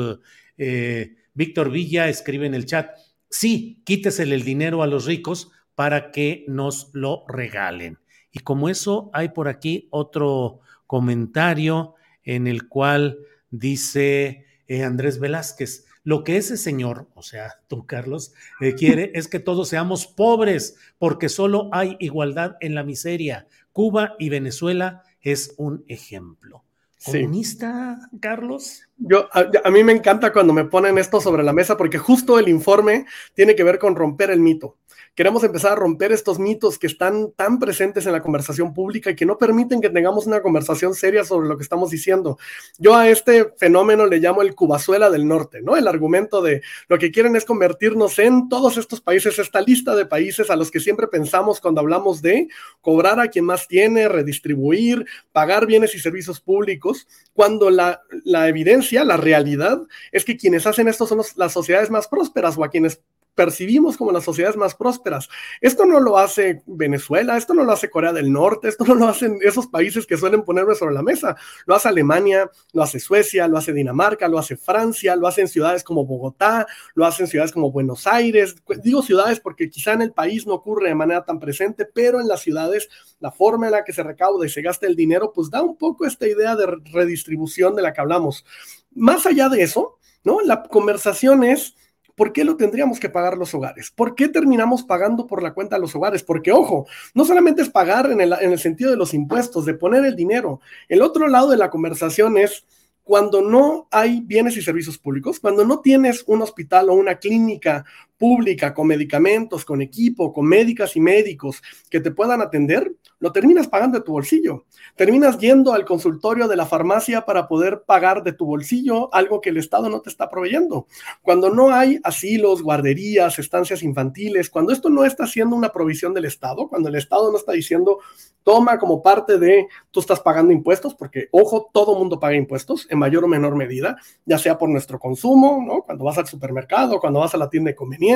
[0.58, 2.92] eh, Víctor Villa escribe en el chat,
[3.30, 8.00] sí, quítesele el dinero a los ricos para que nos lo regalen.
[8.32, 13.20] Y como eso, hay por aquí otro comentario en el cual
[13.54, 15.86] dice eh, Andrés Velázquez.
[16.04, 20.76] Lo que ese señor, o sea, tú, Carlos, eh, quiere es que todos seamos pobres,
[20.98, 23.48] porque solo hay igualdad en la miseria.
[23.72, 26.64] Cuba y Venezuela es un ejemplo.
[27.06, 28.84] ¿Comunista, Carlos?
[28.98, 32.40] Yo, a, a, mí me encanta cuando me ponen esto sobre la mesa, porque justo
[32.40, 34.78] el informe tiene que ver con romper el mito.
[35.16, 39.16] Queremos empezar a romper estos mitos que están tan presentes en la conversación pública y
[39.16, 42.40] que no permiten que tengamos una conversación seria sobre lo que estamos diciendo.
[42.80, 45.78] Yo a este fenómeno le llamo el Cubazuela del Norte, ¿no?
[45.78, 50.08] El argumento de lo que quieren es convertirnos en todos estos países, esta lista de
[50.08, 52.48] países a los que siempre pensamos cuando hablamos de
[52.82, 58.02] cobrar a quien más tiene, redistribuir, pagar bienes y servicios públicos, cuando la,
[58.48, 59.80] evidencia, la realidad,
[60.12, 63.02] es que quienes hacen esto son las sociedades más prósperas o a quienes
[63.36, 65.30] percibimos como las sociedades más prósperas.
[65.62, 69.08] Esto no lo hace Venezuela, esto no lo hace Corea del Norte, esto no lo
[69.08, 71.36] hacen esos países que suelen ponerme sobre la mesa.
[71.66, 75.84] Lo hace Alemania, lo hace Suecia, lo hace Dinamarca, lo hace Francia, lo hacen ciudades
[75.84, 78.56] como Bogotá, lo hacen ciudades como Buenos Aires.
[78.84, 82.28] Digo ciudades porque quizá en el país no ocurre de manera tan presente, pero en
[82.28, 85.50] las ciudades la forma en la que se recauda y se gasta el dinero, pues
[85.50, 88.46] da un poco esta idea de redistribución de la que hablamos.
[88.94, 90.42] Más allá de eso, ¿no?
[90.42, 91.76] La conversación es
[92.16, 93.92] ¿por qué lo tendríamos que pagar los hogares?
[93.92, 96.24] ¿Por qué terminamos pagando por la cuenta de los hogares?
[96.24, 99.74] Porque, ojo, no solamente es pagar en el, en el sentido de los impuestos, de
[99.74, 100.62] poner el dinero.
[100.88, 102.66] El otro lado de la conversación es
[103.04, 107.86] cuando no hay bienes y servicios públicos, cuando no tienes un hospital o una clínica
[108.24, 113.68] pública con medicamentos, con equipo, con médicas y médicos que te puedan atender, lo terminas
[113.68, 114.64] pagando de tu bolsillo.
[114.96, 119.50] Terminas yendo al consultorio de la farmacia para poder pagar de tu bolsillo algo que
[119.50, 120.88] el Estado no te está proveyendo.
[121.22, 126.24] Cuando no hay asilos, guarderías, estancias infantiles, cuando esto no está siendo una provisión del
[126.24, 128.00] Estado, cuando el Estado no está diciendo,
[128.44, 133.00] toma como parte de, tú estás pagando impuestos, porque, ojo, todo mundo paga impuestos en
[133.00, 135.82] mayor o menor medida, ya sea por nuestro consumo, ¿no?
[135.82, 138.13] Cuando vas al supermercado, cuando vas a la tienda de conveniencia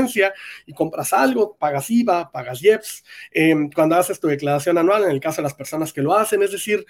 [0.65, 5.19] y compras algo, pagas IVA, pagas IEPS, eh, cuando haces tu declaración anual, en el
[5.19, 6.85] caso de las personas que lo hacen, es decir,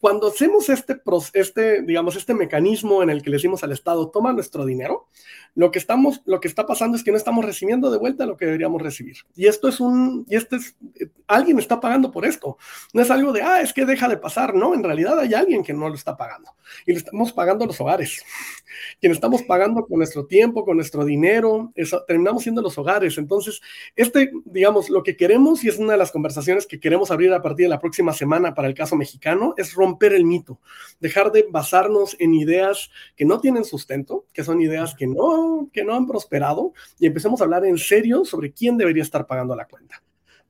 [0.00, 1.00] cuando hacemos este,
[1.32, 5.08] este, digamos, este mecanismo en el que le decimos al Estado, toma nuestro dinero,
[5.54, 8.36] lo que, estamos, lo que está pasando es que no estamos recibiendo de vuelta lo
[8.36, 9.16] que deberíamos recibir.
[9.34, 10.76] Y esto es un, y este es,
[11.26, 12.58] alguien está pagando por esto.
[12.92, 14.54] No es algo de, ah, es que deja de pasar.
[14.54, 16.50] No, en realidad hay alguien que no lo está pagando.
[16.84, 18.22] Y lo estamos pagando los hogares.
[19.00, 23.16] Quien estamos pagando con nuestro tiempo, con nuestro dinero, eso, terminamos siendo los hogares.
[23.16, 23.62] Entonces,
[23.94, 27.40] este, digamos, lo que queremos, y es una de las conversaciones que queremos abrir a
[27.40, 30.58] partir de la próxima semana para el caso mexicano, es romper el mito,
[31.00, 35.84] dejar de basarnos en ideas que no tienen sustento, que son ideas que no que
[35.84, 39.66] no han prosperado y empecemos a hablar en serio sobre quién debería estar pagando la
[39.66, 40.02] cuenta.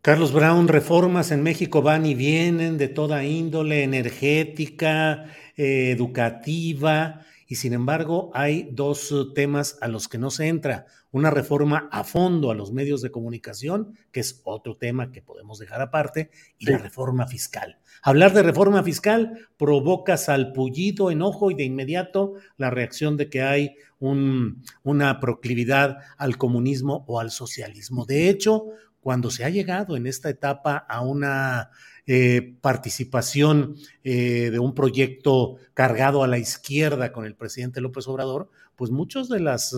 [0.03, 5.25] Carlos Brown, reformas en México van y vienen de toda índole, energética,
[5.57, 10.87] eh, educativa, y sin embargo hay dos temas a los que no se entra.
[11.17, 15.59] Una reforma a fondo a los medios de comunicación, que es otro tema que podemos
[15.59, 17.79] dejar aparte, y la reforma fiscal.
[18.03, 23.77] Hablar de reforma fiscal provoca salpullido, enojo y de inmediato la reacción de que hay
[23.99, 28.05] una proclividad al comunismo o al socialismo.
[28.05, 28.67] De hecho,
[29.07, 31.71] cuando se ha llegado en esta etapa a una
[32.09, 38.51] eh, participación eh, de un proyecto cargado a la izquierda con el presidente López Obrador,
[38.75, 39.77] pues muchos de las,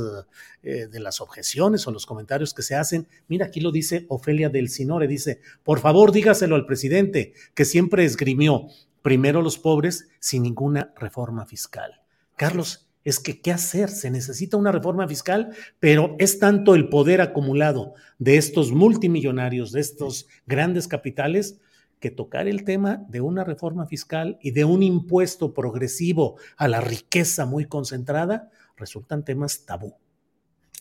[0.63, 4.49] eh, de las objeciones o los comentarios que se hacen, mira, aquí lo dice Ofelia
[4.49, 8.69] del Sinore, dice, por favor dígaselo al presidente, que siempre esgrimió
[9.03, 12.01] primero los pobres sin ninguna reforma fiscal.
[12.35, 17.21] Carlos, es que qué hacer, se necesita una reforma fiscal, pero es tanto el poder
[17.21, 21.61] acumulado de estos multimillonarios, de estos grandes capitales,
[22.01, 26.81] que tocar el tema de una reforma fiscal y de un impuesto progresivo a la
[26.81, 29.97] riqueza muy concentrada resultan temas tabú.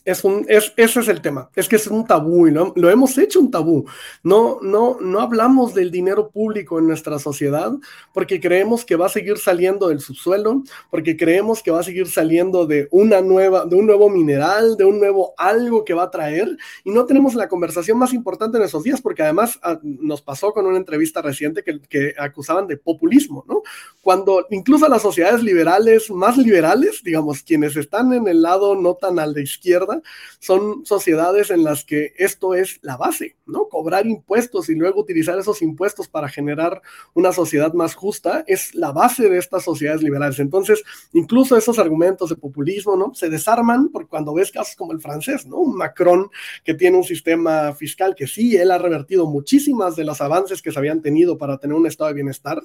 [0.08, 3.18] Es un, es, ese es el tema, es que es un tabú y lo, hemos
[3.18, 3.84] hecho un tabú.
[4.22, 7.72] No, no, no hablamos del dinero público en nuestra sociedad
[8.14, 12.06] porque creemos que va a seguir saliendo del subsuelo, porque creemos que va a seguir
[12.06, 16.10] saliendo de una nueva, de un nuevo mineral, de un nuevo algo que va a
[16.10, 19.80] traer y no tenemos la conversación más importante en esos días porque además a, ah,
[19.82, 23.60] nos pasó con una entrevista reciente que, que acusaban de populismo, ¿no?
[24.00, 29.18] Cuando incluso las sociedades liberales, más liberales, digamos, quienes están en el lado no tan
[29.18, 29.97] al de izquierda,
[30.38, 33.68] son sociedades en las que esto es la base, ¿no?
[33.68, 36.82] Cobrar impuestos y luego utilizar esos impuestos para generar
[37.14, 40.38] una sociedad más justa es la base de estas sociedades liberales.
[40.38, 40.82] Entonces,
[41.12, 43.14] incluso esos argumentos de populismo, ¿no?
[43.14, 45.64] Se desarman por cuando ves casos como el francés, ¿no?
[45.64, 46.30] Macron
[46.64, 50.72] que tiene un sistema fiscal que sí, él ha revertido muchísimas de los avances que
[50.72, 52.60] se habían tenido para tener un estado de bienestar,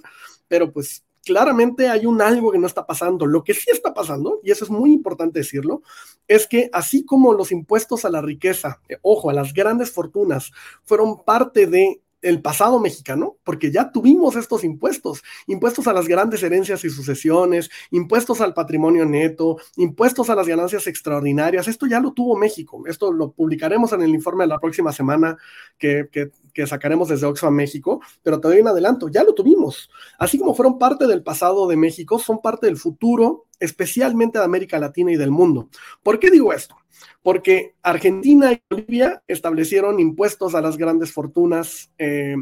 [0.48, 3.26] pero pues claramente hay un algo que no está pasando.
[3.26, 5.82] Lo que sí está pasando, y eso es muy importante decirlo,
[6.28, 10.52] es que así como los impuestos a la riqueza, eh, ojo, a las grandes fortunas,
[10.84, 16.42] fueron parte de el pasado mexicano, porque ya tuvimos estos impuestos, impuestos a las grandes
[16.42, 22.14] herencias y sucesiones, impuestos al patrimonio neto, impuestos a las ganancias extraordinarias, esto ya lo
[22.14, 25.38] tuvo México, esto lo publicaremos en el informe de la próxima semana
[25.78, 29.90] que, que, que sacaremos desde Oxfam México, pero te doy un adelanto, ya lo tuvimos,
[30.20, 34.80] así como fueron parte del pasado de México, son parte del futuro, especialmente de América
[34.80, 35.70] Latina y del mundo.
[36.04, 36.76] ¿Por qué digo esto?
[37.22, 42.36] porque Argentina y Bolivia establecieron impuestos a las grandes fortunas eh,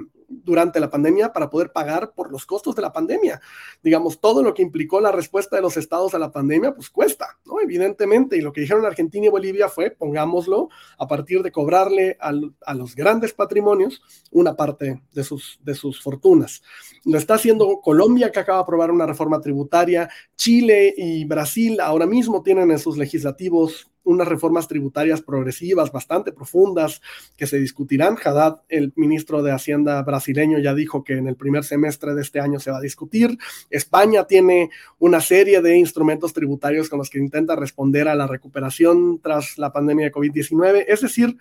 [0.44, 3.42] durante la pandemia para poder pagar por los costos de la pandemia.
[3.84, 7.38] Digamos, todo lo que implicó la respuesta de los estados a la pandemia, pues cuesta,
[7.46, 7.60] ¿no?
[7.60, 12.74] Evidentemente, y lo que dijeron Argentina y Bolivia fue, pongámoslo, a partir de cobrarle a
[12.74, 14.02] los grandes patrimonios
[14.32, 16.64] una parte de sus, de sus fortunas.
[17.06, 22.06] Lo está haciendo Colombia, que acaba de aprobar una reforma tributaria, Chile y Brasil ahora
[22.06, 27.02] mismo tienen en sus legislativos unas reformas tributarias progresivas bastante profundas
[27.38, 28.18] que se discutirán.
[28.24, 32.40] Haddad, el ministro de Hacienda brasileño, ya dijo que en el primer semestre de este
[32.40, 33.38] año se va a discutir.
[33.70, 39.20] España tiene una serie de instrumentos tributarios con los que intenta responder a la recuperación
[39.22, 40.86] tras la pandemia de COVID-19.
[40.88, 41.38] Es decir,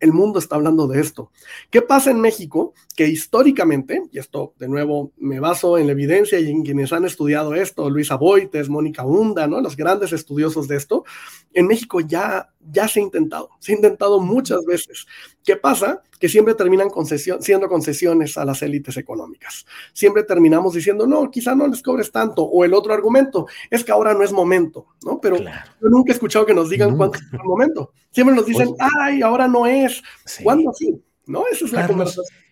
[0.00, 1.30] el mundo está hablando de esto.
[1.70, 2.74] ¿Qué pasa en México?
[2.94, 7.04] Que históricamente, y esto de nuevo me baso en la evidencia y en quienes han
[7.04, 9.60] estudiado esto, Luisa Boites, Mónica Hunda, ¿no?
[9.60, 11.04] los grandes estudiosos de esto,
[11.52, 15.06] en México ya, ya se ha intentado, se ha intentado muchas veces.
[15.44, 16.02] ¿Qué pasa?
[16.24, 19.66] Que siempre terminan concesión, siendo concesiones a las élites económicas.
[19.92, 22.44] Siempre terminamos diciendo, no, quizá no les cobres tanto.
[22.44, 25.20] O el otro argumento es que ahora no es momento, ¿no?
[25.20, 25.44] Pero yo
[25.90, 27.92] nunca he escuchado que nos digan cuándo es el momento.
[28.10, 30.02] Siempre nos dicen, ay, ahora no es.
[30.42, 30.98] ¿Cuándo sí?
[31.26, 31.44] ¿No?
[31.46, 32.43] Esa es la conversación.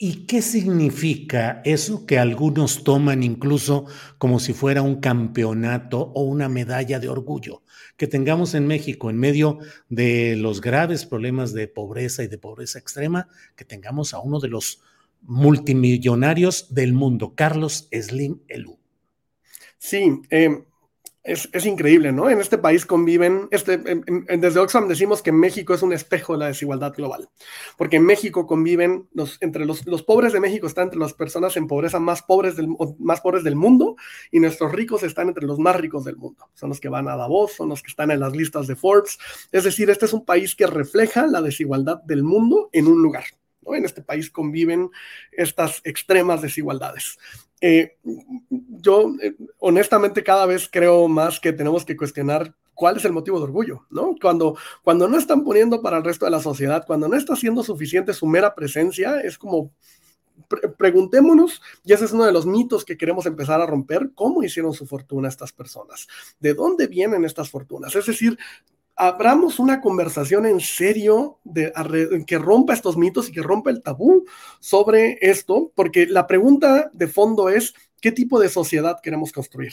[0.00, 3.86] ¿Y qué significa eso que algunos toman incluso
[4.18, 7.64] como si fuera un campeonato o una medalla de orgullo?
[7.96, 12.78] Que tengamos en México, en medio de los graves problemas de pobreza y de pobreza
[12.78, 14.80] extrema, que tengamos a uno de los
[15.22, 18.78] multimillonarios del mundo, Carlos Slim Elú.
[19.78, 20.64] Sí, eh,
[21.24, 22.30] es, increíble, ¿no?
[22.30, 26.46] En este país conviven, este, desde Oxfam decimos que México es un espejo de la
[26.46, 27.28] desigualdad global,
[27.76, 31.56] porque en México conviven, los, entre los, los pobres de México están entre las personas
[31.56, 33.96] en pobreza más pobres, del, más pobres del mundo
[34.30, 36.48] y nuestros ricos están entre los más ricos del mundo.
[36.54, 39.18] Son los que van a Davos, son los que están en las listas de Forbes.
[39.52, 43.24] Es decir, este es un país que refleja la desigualdad del mundo en un lugar.
[43.62, 43.74] ¿no?
[43.74, 44.90] En este país conviven
[45.32, 47.18] estas extremas desigualdades.
[47.60, 47.96] Eh,
[48.80, 53.38] yo eh, honestamente cada vez creo más que tenemos que cuestionar cuál es el motivo
[53.38, 54.14] de orgullo, ¿no?
[54.20, 57.64] Cuando, cuando no están poniendo para el resto de la sociedad, cuando no está siendo
[57.64, 59.72] suficiente su mera presencia, es como,
[60.76, 64.72] preguntémonos, y ese es uno de los mitos que queremos empezar a romper, ¿cómo hicieron
[64.74, 66.06] su fortuna estas personas?
[66.38, 67.96] ¿De dónde vienen estas fortunas?
[67.96, 68.38] Es decir,
[68.98, 71.72] abramos una conversación en serio de,
[72.26, 74.24] que rompa estos mitos y que rompa el tabú
[74.58, 79.72] sobre esto, porque la pregunta de fondo es, ¿Qué tipo de sociedad queremos construir?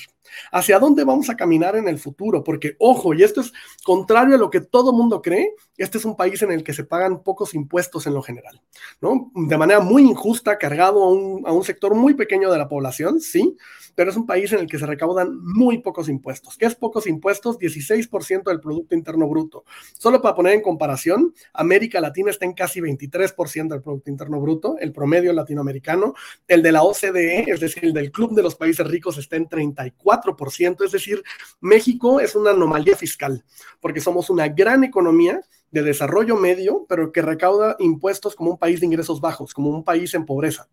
[0.52, 2.44] ¿Hacia dónde vamos a caminar en el futuro?
[2.44, 3.54] Porque, ojo, y esto es
[3.84, 6.86] contrario a lo que todo mundo cree, este es un país en el que se
[6.86, 8.62] pagan pocos impuestos en lo general,
[9.02, 9.32] ¿no?
[9.36, 13.20] De manera muy injusta, cargado a un, a un sector muy pequeño de la población,
[13.20, 13.56] sí,
[13.96, 16.58] pero es un país en el que se recaudan muy pocos impuestos.
[16.58, 17.58] ¿Qué es pocos impuestos?
[17.58, 19.64] 16% del Producto Interno Bruto.
[19.98, 24.78] Solo para poner en comparación, América Latina está en casi 23% del Producto Interno Bruto,
[24.80, 26.14] el promedio latinoamericano,
[26.48, 29.50] el de la OCDE, es decir, el del Club de los Países Ricos está en
[29.50, 31.22] 34%, es decir,
[31.60, 33.44] México es una anomalía fiscal,
[33.82, 38.80] porque somos una gran economía de desarrollo medio, pero que recauda impuestos como un país
[38.80, 40.70] de ingresos bajos, como un país en pobreza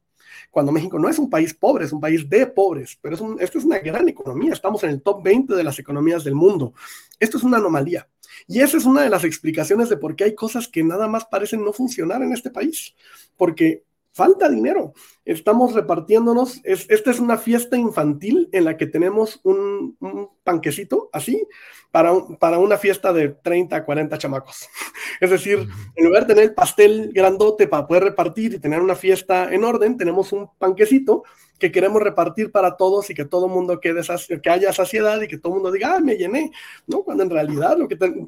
[0.51, 3.59] cuando México no es un país pobre, es un país de pobres, pero es esta
[3.59, 6.74] es una gran economía, estamos en el top 20 de las economías del mundo.
[7.18, 8.09] Esto es una anomalía.
[8.47, 11.24] Y esa es una de las explicaciones de por qué hay cosas que nada más
[11.26, 12.95] parecen no funcionar en este país,
[13.36, 14.92] porque falta dinero.
[15.24, 19.96] Estamos repartiéndonos, esta es una fiesta infantil en la que tenemos un,
[20.44, 21.46] panquecito así
[21.90, 24.68] para, para una fiesta de 30, 40 chamacos.
[25.20, 28.96] Es decir, en lugar de tener el pastel grandote para poder repartir y tener una
[28.96, 31.22] fiesta en orden, tenemos un panquecito
[31.62, 34.02] que queremos repartir para todos y que todo mundo quede,
[34.42, 36.50] que haya saciedad y que todo mundo diga, ah, me llené,
[36.88, 37.04] ¿no?
[37.04, 37.76] Cuando en realidad,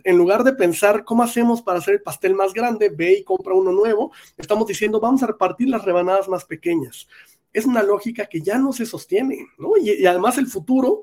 [0.05, 3.53] en lugar de pensar cómo hacemos para hacer el pastel más grande, ve y compra
[3.53, 7.09] uno nuevo, estamos diciendo, vamos a repartir las rebanadas más pequeñas.
[7.53, 9.77] Es una lógica que ya no se sostiene, ¿no?
[9.77, 11.03] Y además el futuro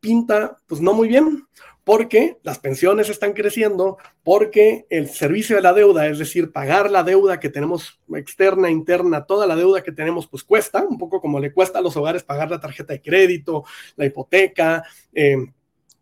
[0.00, 1.46] pinta, pues no muy bien,
[1.88, 7.02] porque las pensiones están creciendo, porque el servicio de la deuda, es decir, pagar la
[7.02, 11.40] deuda que tenemos externa, interna, toda la deuda que tenemos, pues cuesta, un poco como
[11.40, 13.64] le cuesta a los hogares pagar la tarjeta de crédito,
[13.96, 14.84] la hipoteca,
[15.14, 15.38] eh,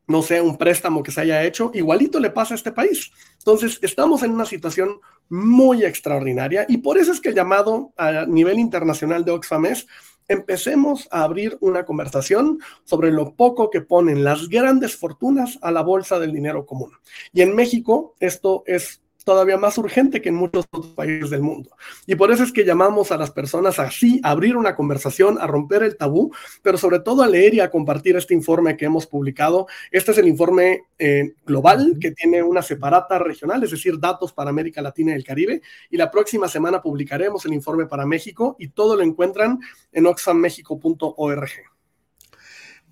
[0.09, 3.13] no sé, un préstamo que se haya hecho, igualito le pasa a este país.
[3.39, 8.27] Entonces, estamos en una situación muy extraordinaria y por eso es que el llamado a
[8.27, 9.87] nivel internacional de Oxfam es
[10.29, 15.83] empecemos a abrir una conversación sobre lo poco que ponen las grandes fortunas a la
[15.83, 16.93] bolsa del dinero común.
[17.33, 21.71] Y en México esto es todavía más urgente que en muchos otros países del mundo.
[22.07, 25.49] Y por eso es que llamamos a las personas así, a abrir una conversación, a
[25.49, 29.09] romper el tabú, pero sobre todo a leer y a compartir este informe que hemos
[29.09, 29.67] publicado.
[29.91, 34.51] Este es el informe eh, global que tiene una separata regional, es decir, datos para
[34.51, 35.61] América Latina y el Caribe.
[35.91, 39.59] Y la próxima semana publicaremos el informe para México y todo lo encuentran
[39.91, 41.51] en oxfammexico.org.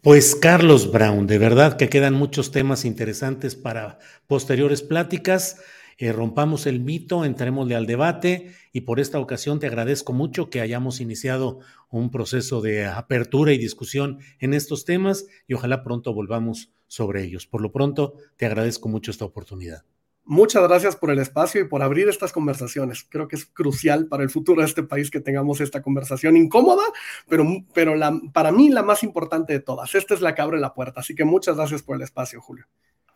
[0.01, 5.59] Pues Carlos Brown, de verdad que quedan muchos temas interesantes para posteriores pláticas.
[5.99, 10.61] Eh, rompamos el mito, entrémosle al debate y por esta ocasión te agradezco mucho que
[10.61, 16.73] hayamos iniciado un proceso de apertura y discusión en estos temas y ojalá pronto volvamos
[16.89, 17.47] sobre ellos.
[17.47, 19.85] Por lo pronto, te agradezco mucho esta oportunidad.
[20.27, 23.05] Muchas gracias por el espacio y por abrir estas conversaciones.
[23.05, 26.83] Creo que es crucial para el futuro de este país que tengamos esta conversación incómoda,
[27.29, 27.95] pero, pero
[28.33, 29.95] para mí la más importante de todas.
[29.95, 31.01] Esta es la que abre la puerta.
[31.01, 32.67] Así que muchas gracias por el espacio, Julio.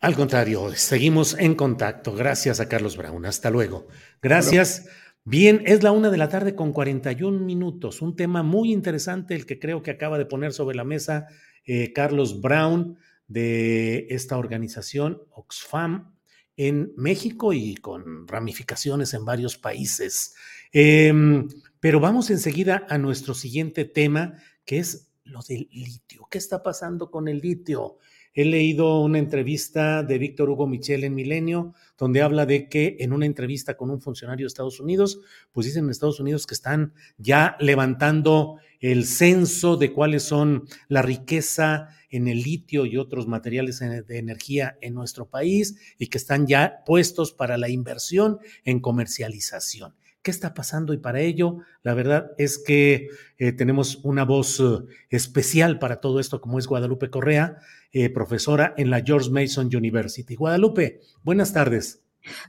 [0.01, 2.15] Al contrario, seguimos en contacto.
[2.15, 3.25] Gracias a Carlos Brown.
[3.25, 3.87] Hasta luego.
[4.21, 4.87] Gracias.
[5.25, 8.01] Bien, es la una de la tarde con 41 minutos.
[8.01, 11.27] Un tema muy interesante, el que creo que acaba de poner sobre la mesa
[11.65, 12.97] eh, Carlos Brown
[13.27, 16.15] de esta organización Oxfam
[16.55, 20.33] en México y con ramificaciones en varios países.
[20.71, 21.49] Em,
[21.81, 26.25] pero vamos enseguida a nuestro siguiente tema, que es lo del litio.
[26.31, 27.97] ¿Qué está pasando con el litio?
[28.33, 33.11] He leído una entrevista de Víctor Hugo Michel en Milenio, donde habla de que en
[33.11, 35.19] una entrevista con un funcionario de Estados Unidos,
[35.51, 41.01] pues dicen en Estados Unidos que están ya levantando el censo de cuáles son la
[41.01, 46.47] riqueza en el litio y otros materiales de energía en nuestro país y que están
[46.47, 49.95] ya puestos para la inversión en comercialización.
[50.21, 50.93] ¿Qué está pasando?
[50.93, 53.07] Y para ello, la verdad es que
[53.37, 57.57] eh, tenemos una voz uh, especial para todo esto, como es Guadalupe Correa,
[57.93, 60.35] eh, profesora en la George Mason University.
[60.35, 62.03] Guadalupe, buenas tardes.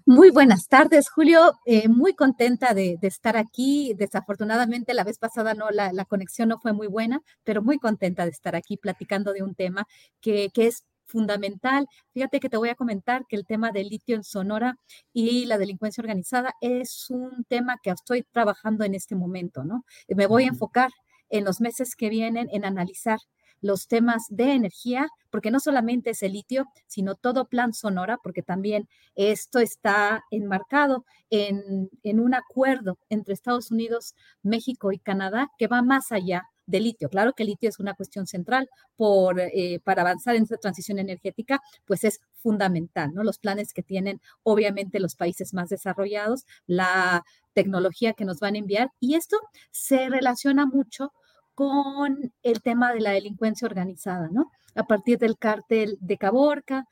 [0.05, 1.59] Muy buenas tardes, Julio.
[1.65, 3.95] Eh, muy contenta de, de, estar aquí.
[3.97, 8.25] Desafortunadamente, la vez pasada no, la, la, conexión no fue muy buena, pero muy contenta
[8.25, 9.87] de estar aquí platicando de un tema
[10.21, 11.87] que, que es fundamental.
[12.13, 14.77] Fíjate que te voy a comentar que el tema del litio en Sonora
[15.13, 19.85] y la delincuencia organizada es un tema que estoy trabajando en este momento, ¿no?
[20.09, 20.91] Me voy a enfocar
[21.29, 23.19] en los meses que vienen en analizar
[23.61, 28.43] los temas de energía, porque no solamente es el litio, sino todo plan Sonora, porque
[28.43, 35.67] también esto está enmarcado en, en un acuerdo entre Estados Unidos, México y Canadá que
[35.67, 37.09] va más allá de litio.
[37.09, 40.99] Claro que el litio es una cuestión central por, eh, para avanzar en esta transición
[40.99, 43.25] energética, pues es fundamental, ¿no?
[43.25, 48.59] Los planes que tienen obviamente los países más desarrollados, la tecnología que nos van a
[48.59, 49.37] enviar y esto
[49.71, 51.13] se relaciona mucho
[51.55, 54.51] con el tema de la delincuencia organizada, ¿no?
[54.75, 56.85] A partir del cártel de Caborca,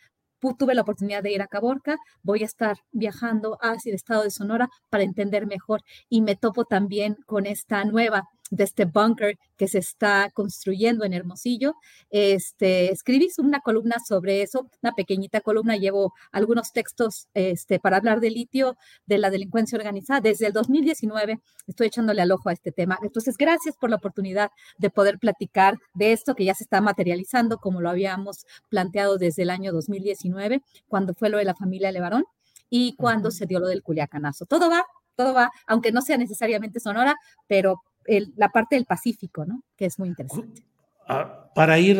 [0.58, 4.30] tuve la oportunidad de ir a Caborca, voy a estar viajando hacia el estado de
[4.30, 9.68] Sonora para entender mejor y me topo también con esta nueva de este bunker que
[9.68, 11.74] se está construyendo en Hermosillo.
[12.10, 18.20] Este, escribí una columna sobre eso, una pequeñita columna, llevo algunos textos este, para hablar
[18.20, 18.76] de litio,
[19.06, 20.20] de la delincuencia organizada.
[20.20, 22.98] Desde el 2019 estoy echándole al ojo a este tema.
[23.02, 27.58] Entonces, gracias por la oportunidad de poder platicar de esto que ya se está materializando
[27.58, 32.24] como lo habíamos planteado desde el año 2019, cuando fue lo de la familia Levarón
[32.70, 34.46] y cuando se dio lo del Culiacanazo.
[34.46, 34.84] Todo va
[35.18, 37.16] todo va, aunque no sea necesariamente Sonora,
[37.48, 39.62] pero el, la parte del Pacífico, ¿no?
[39.76, 40.64] Que es muy interesante.
[41.06, 41.98] Ah, para ir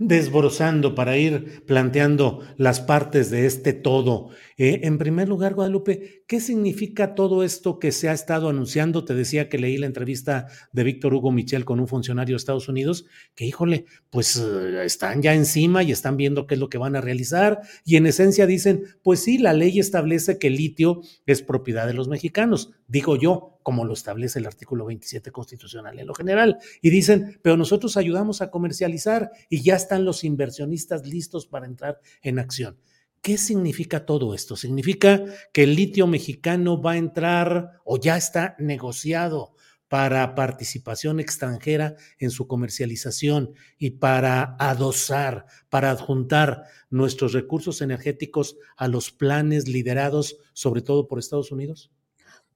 [0.00, 4.30] desbrozando, para ir planteando las partes de este todo,
[4.62, 9.06] eh, en primer lugar, Guadalupe, ¿qué significa todo esto que se ha estado anunciando?
[9.06, 12.68] Te decía que leí la entrevista de Víctor Hugo Michel con un funcionario de Estados
[12.68, 16.76] Unidos, que híjole, pues eh, están ya encima y están viendo qué es lo que
[16.76, 21.00] van a realizar y en esencia dicen, pues sí, la ley establece que el litio
[21.24, 26.06] es propiedad de los mexicanos, digo yo, como lo establece el artículo 27 constitucional en
[26.06, 26.58] lo general.
[26.82, 28.50] Y dicen, pero nosotros ayudamos a
[29.48, 32.78] y ya están los inversionistas listos para entrar en acción.
[33.22, 34.56] ¿Qué significa todo esto?
[34.56, 35.22] ¿Significa
[35.52, 39.54] que el litio mexicano va a entrar o ya está negociado
[39.88, 48.88] para participación extranjera en su comercialización y para adosar, para adjuntar nuestros recursos energéticos a
[48.88, 51.90] los planes liderados sobre todo por Estados Unidos?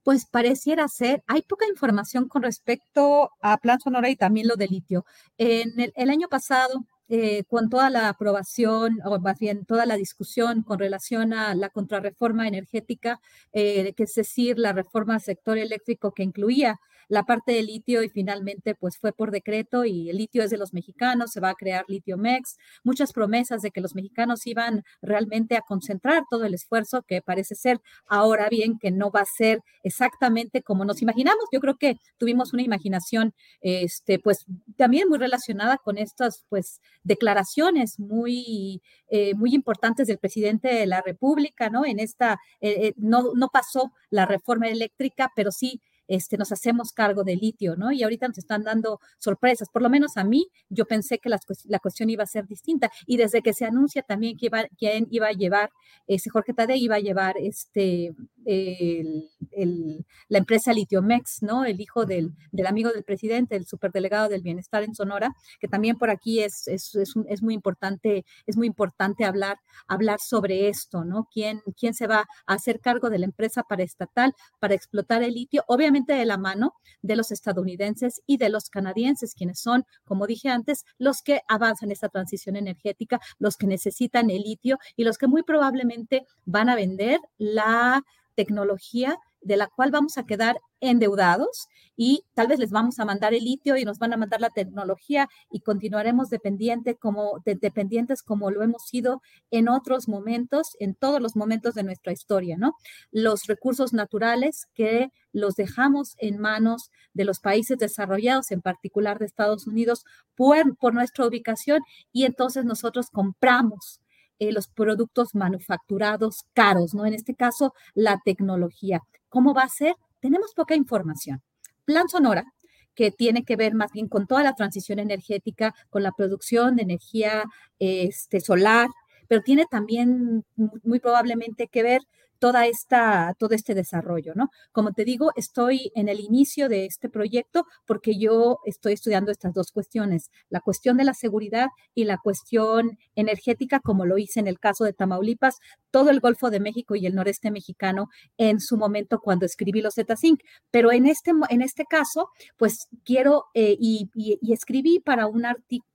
[0.05, 4.69] Pues pareciera ser, hay poca información con respecto a Plan Sonora y también lo de
[4.69, 5.07] litio.
[5.39, 10.63] En el, año pasado, eh, con toda la aprobación, o más bien toda la discusión
[10.63, 13.21] con relación a la contrarreforma energética,
[13.53, 18.03] eh, que es decir, la reforma al sector eléctrico que incluía la parte de litio
[18.03, 21.51] y finalmente pues fue por decreto y el litio es de los mexicanos, se va
[21.51, 26.45] a crear Litio Mex, muchas promesas de que los mexicanos iban realmente a concentrar todo
[26.45, 31.03] el esfuerzo que parece ser ahora bien que no va a ser exactamente como nos
[31.03, 31.45] imaginamos.
[31.53, 34.45] Yo creo que tuvimos una imaginación este pues
[34.77, 41.03] también muy relacionada con estas pues declaraciones muy eh, muy importantes del presidente de la
[41.03, 41.85] República, ¿no?
[41.85, 46.93] En esta eh, eh, no no pasó la reforma eléctrica, pero sí este, nos hacemos
[46.93, 47.93] cargo del litio, ¿no?
[47.93, 51.39] Y ahorita nos están dando sorpresas, por lo menos a mí, yo pensé que la,
[51.65, 52.91] la cuestión iba a ser distinta.
[53.07, 55.71] Y desde que se anuncia también que iba, a llevar,
[56.07, 61.65] ese Jorge Tadei iba a llevar este, el, la empresa Litiomex, ¿no?
[61.65, 65.97] El hijo del, del, amigo del presidente, el superdelegado del bienestar en Sonora, que también
[65.97, 71.05] por aquí es, es, es, es muy importante, es muy importante hablar, hablar sobre esto,
[71.05, 71.29] ¿no?
[71.33, 75.65] ¿Quién, ¿Quién se va a hacer cargo de la empresa paraestatal para explotar el litio?
[75.69, 80.49] Obviamente, de la mano de los estadounidenses y de los canadienses, quienes son, como dije
[80.49, 85.29] antes, los que avanzan esta transición energética, los que necesitan el litio y los que
[85.29, 88.03] muy probablemente van a vender la
[88.35, 93.35] tecnología de la cual vamos a quedar endeudados y tal vez les vamos a mandar
[93.35, 98.23] el litio y nos van a mandar la tecnología y continuaremos dependiente como, de, dependientes
[98.23, 102.75] como lo hemos sido en otros momentos, en todos los momentos de nuestra historia, ¿no?
[103.11, 109.27] Los recursos naturales que los dejamos en manos de los países desarrollados, en particular de
[109.27, 110.05] Estados Unidos,
[110.35, 111.83] por, por nuestra ubicación
[112.13, 114.01] y entonces nosotros compramos
[114.41, 117.07] eh, los productos manufacturados caros, ¿no?
[117.07, 119.01] En este caso, la tecnología.
[119.29, 119.95] ¿Cómo va a ser?
[120.25, 121.43] Tenemos poca información.
[121.85, 122.47] Plan Sonora,
[122.95, 126.83] que tiene que ver más bien con toda la transición energética, con la producción de
[126.83, 127.45] energía
[127.79, 128.89] este, solar,
[129.29, 130.43] pero tiene también
[130.83, 132.01] muy probablemente que ver
[132.39, 134.51] toda esta, todo este desarrollo, ¿no?
[134.73, 139.55] Como te digo, estoy en el inicio de este proyecto porque yo estoy estudiando estas
[139.55, 144.49] dos cuestiones, la cuestión de la seguridad y la cuestión energética, como lo hice en
[144.49, 145.59] el caso de Tamaulipas,
[145.91, 149.95] todo el Golfo de México y el noreste mexicano en su momento cuando escribí los
[149.95, 150.41] Z-Sync.
[150.71, 154.09] Pero en este, en este caso, pues quiero eh, y,
[154.53, 155.45] escribí para, un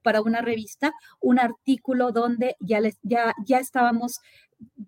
[0.01, 4.19] para una revista un artículo donde ya, les, ya, ya estábamos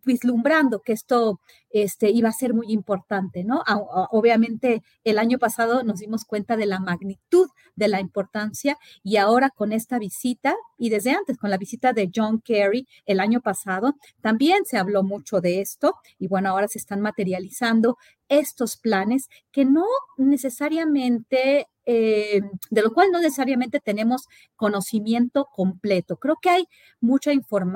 [0.05, 1.39] vislumbrando que esto
[1.73, 3.63] este, iba a ser muy importante, ¿no?
[4.11, 9.49] Obviamente el año pasado nos dimos cuenta de la magnitud de la importancia y ahora
[9.49, 13.95] con esta visita y desde antes con la visita de John Kerry el año pasado
[14.21, 17.97] también se habló mucho de esto y bueno, ahora se están materializando
[18.29, 19.85] estos planes que no
[20.17, 26.17] necesariamente eh, de lo cual no necesariamente tenemos conocimiento completo.
[26.17, 26.65] Creo que hay
[26.99, 27.31] mucha,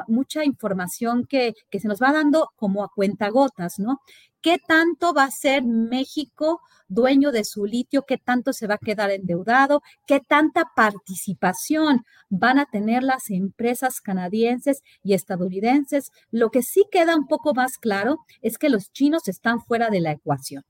[0.08, 4.00] mucha información que, que, se nos va dando como a cuentagotas, ¿no?
[4.42, 8.04] ¿Qué tanto va a ser México dueño de su litio?
[8.04, 9.82] ¿Qué tanto se va a quedar endeudado?
[10.06, 16.12] ¿Qué tanta participación van a tener las empresas canadienses y estadounidenses?
[16.30, 20.02] Lo que sí queda un poco más claro es que los chinos están fuera de
[20.02, 20.64] la ecuación.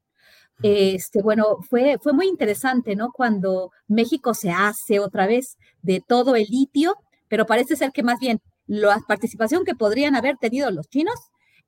[0.64, 3.12] Este, bueno, fue, fue muy interesante, ¿no?
[3.12, 6.96] Cuando México se hace otra vez de todo el litio,
[7.28, 11.16] pero parece ser que más bien la participación que podrían haber tenido los chinos,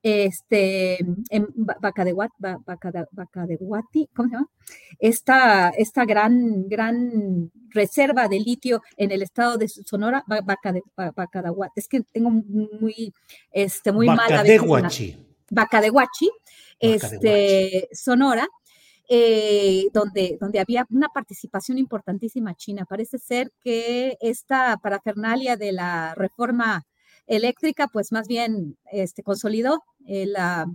[0.04, 0.98] este,
[1.30, 4.50] en Bacadehuati, ¿cómo se llama?
[5.00, 12.02] Esta, esta gran, gran reserva de litio en el estado de Sonora, Bacadahuati, es que
[12.02, 13.14] tengo muy,
[13.52, 14.44] este, muy mala...
[15.50, 16.30] Bacadehuachi,
[16.80, 18.48] este, Sonora,
[19.10, 22.86] eh, donde, donde había una participación importantísima china.
[22.86, 26.86] Parece ser que esta parafernalia de la reforma
[27.28, 30.66] eléctrica, pues más bien este, consolidó eh, la,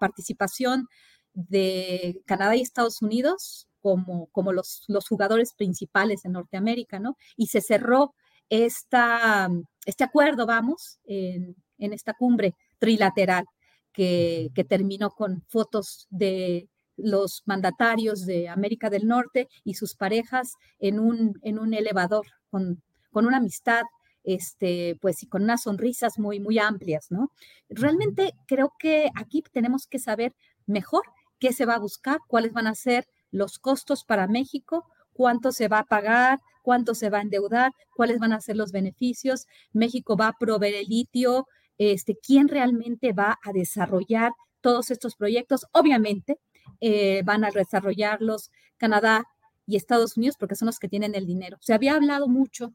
[0.00, 0.86] participación
[1.34, 7.16] de Canadá y Estados Unidos como, como los, los, jugadores principales en Norteamérica, ¿no?
[7.36, 8.14] Y se cerró
[8.48, 9.48] esta,
[9.86, 13.44] este acuerdo, vamos, en, en esta cumbre trilateral
[13.92, 20.54] que, que terminó con fotos de los mandatarios de América del Norte y sus parejas
[20.78, 23.82] en un, en un elevador con, con una amistad
[24.24, 27.32] este, pues y con unas sonrisas muy, muy amplias, ¿no?
[27.68, 30.34] Realmente creo que aquí tenemos que saber
[30.66, 31.02] mejor
[31.38, 35.68] qué se va a buscar, cuáles van a ser los costos para México, cuánto se
[35.68, 39.46] va a pagar, cuánto se va a endeudar, cuáles van a ser los beneficios.
[39.72, 41.46] México va a proveer el litio,
[41.78, 45.66] este, quién realmente va a desarrollar todos estos proyectos.
[45.72, 46.38] Obviamente,
[46.80, 49.24] eh, van a desarrollarlos Canadá
[49.66, 51.58] y Estados Unidos porque son los que tienen el dinero.
[51.60, 52.72] Se había hablado mucho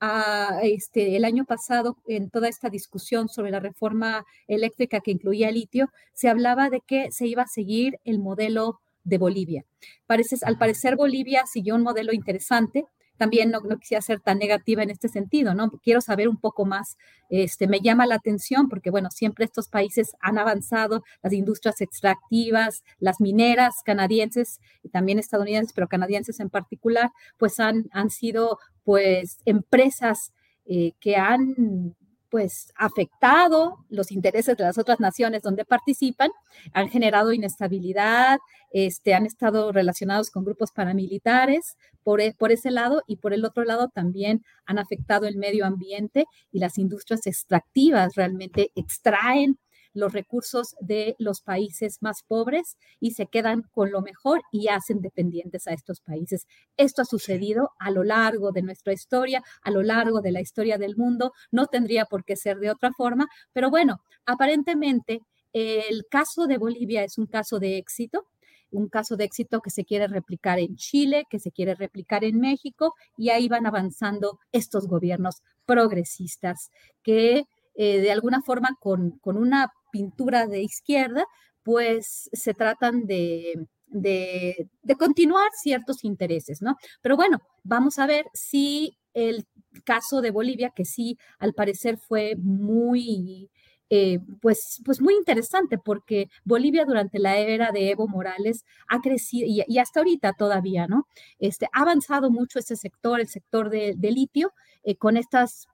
[0.00, 5.50] ah, este, el año pasado en toda esta discusión sobre la reforma eléctrica que incluía
[5.50, 9.64] litio, se hablaba de que se iba a seguir el modelo de Bolivia.
[10.06, 12.86] Parece, al parecer Bolivia siguió un modelo interesante,
[13.20, 15.70] también no, quisiera ser tan negativa en este sentido, ¿no?
[15.82, 16.96] Quiero saber un poco más,
[17.28, 22.82] este, me llama la atención porque, bueno, siempre estos países han avanzado, las industrias extractivas,
[22.98, 29.36] las mineras canadienses y también estadounidenses, pero canadienses en particular, pues han, han sido, pues,
[29.44, 30.32] empresas
[30.64, 31.94] eh, que han
[32.30, 36.30] pues afectado los intereses de las otras naciones donde participan,
[36.72, 38.38] han generado inestabilidad,
[38.72, 43.44] este, han estado relacionados con grupos paramilitares por, e, por ese lado y por el
[43.44, 49.58] otro lado también han afectado el medio ambiente y las industrias extractivas realmente extraen
[49.92, 55.00] los recursos de los países más pobres y se quedan con lo mejor y hacen
[55.00, 56.46] dependientes a estos países.
[56.76, 60.78] Esto ha sucedido a lo largo de nuestra historia, a lo largo de la historia
[60.78, 61.32] del mundo.
[61.50, 65.20] No tendría por qué ser de otra forma, pero bueno, aparentemente
[65.52, 68.26] el caso de Bolivia es un caso de éxito
[68.72, 72.38] un caso de éxito que se quiere replicar en Chile, que se quiere replicar en
[72.38, 76.70] México, y ahí van avanzando estos gobiernos progresistas
[77.02, 81.26] que eh, de alguna forma con, con, una pintura de izquierda,
[81.62, 84.68] pues se tratan de, de,
[84.98, 86.76] continuar ciertos intereses, ¿no?
[87.02, 89.46] Pero bueno, vamos a ver si el
[89.84, 93.50] caso de Bolivia, que sí, al parecer fue muy,
[93.88, 99.46] eh, pues, pues muy interesante porque Bolivia durante la era de Evo Morales ha crecido
[99.48, 101.06] y, hasta ahorita todavía, ¿no?
[101.38, 104.52] Este, ha avanzado mucho ese sector, el sector de, litio,
[104.84, 105.66] eh, con estas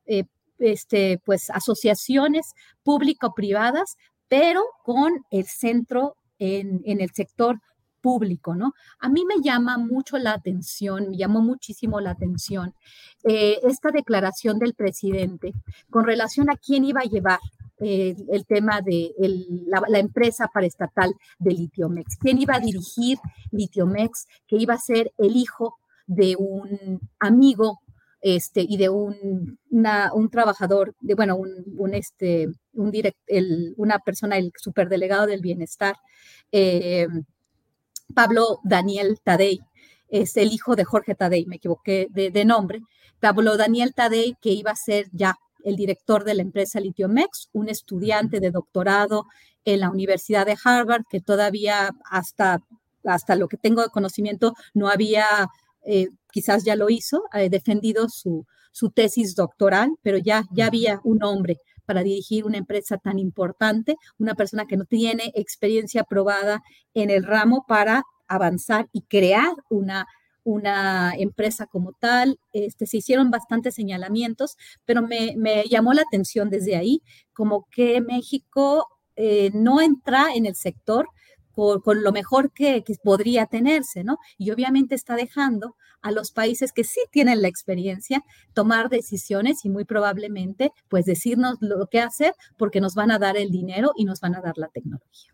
[0.59, 2.53] este, pues, asociaciones
[2.83, 3.97] público-privadas,
[4.29, 7.61] pero con el centro en, el sector
[8.01, 8.73] público, ¿no?
[9.01, 12.75] A mí me llama mucho la atención, me llamó muchísimo la atención
[13.25, 15.53] eh, esta declaración del presidente
[15.91, 17.41] con relación a quién iba a llevar
[17.81, 19.13] eh, el tema de
[19.67, 22.17] la, la, empresa paraestatal de Litiomex.
[22.17, 23.19] ¿Quién iba a dirigir
[23.51, 24.27] Litiomex?
[24.47, 25.77] Que iba a ser el hijo
[26.07, 27.81] de un amigo
[28.27, 34.37] este, y de un, un trabajador, de, bueno, un, este, un direct, el, una persona,
[34.37, 35.95] el superdelegado del bienestar,
[36.51, 37.07] eh,
[38.17, 39.61] Pablo Daniel Tadei,
[40.09, 42.81] es el hijo de Jorge Tadei, me equivoqué de, de, nombre,
[43.21, 47.69] Pablo Daniel Tadei, que iba a ser ya el director de la empresa Litiomex, un
[47.69, 49.27] estudiante de doctorado
[49.65, 52.59] en la Universidad de Harvard, que todavía hasta,
[53.05, 55.47] hasta lo que tengo de conocimiento no había
[55.87, 61.01] eh, quizás ya lo hizo, ha defendido su, su, tesis doctoral, pero ya, ya había
[61.05, 66.63] un hombre para dirigir una empresa tan importante, una persona que no tiene experiencia probada
[66.93, 70.07] en el ramo para avanzar y crear una,
[70.43, 72.39] una empresa como tal.
[72.53, 78.01] Este, se hicieron bastantes señalamientos, pero me, me llamó la atención desde ahí, como que
[78.01, 81.09] México eh, no entra en el sector
[81.57, 84.19] con, lo mejor que, podría tenerse, ¿no?
[84.37, 89.71] Y obviamente está dejando a los países que sí tienen la experiencia tomar decisiones y
[89.71, 94.05] muy probablemente pues decirnos lo que hacer porque nos van a dar el dinero y
[94.05, 95.33] nos van a dar la tecnología.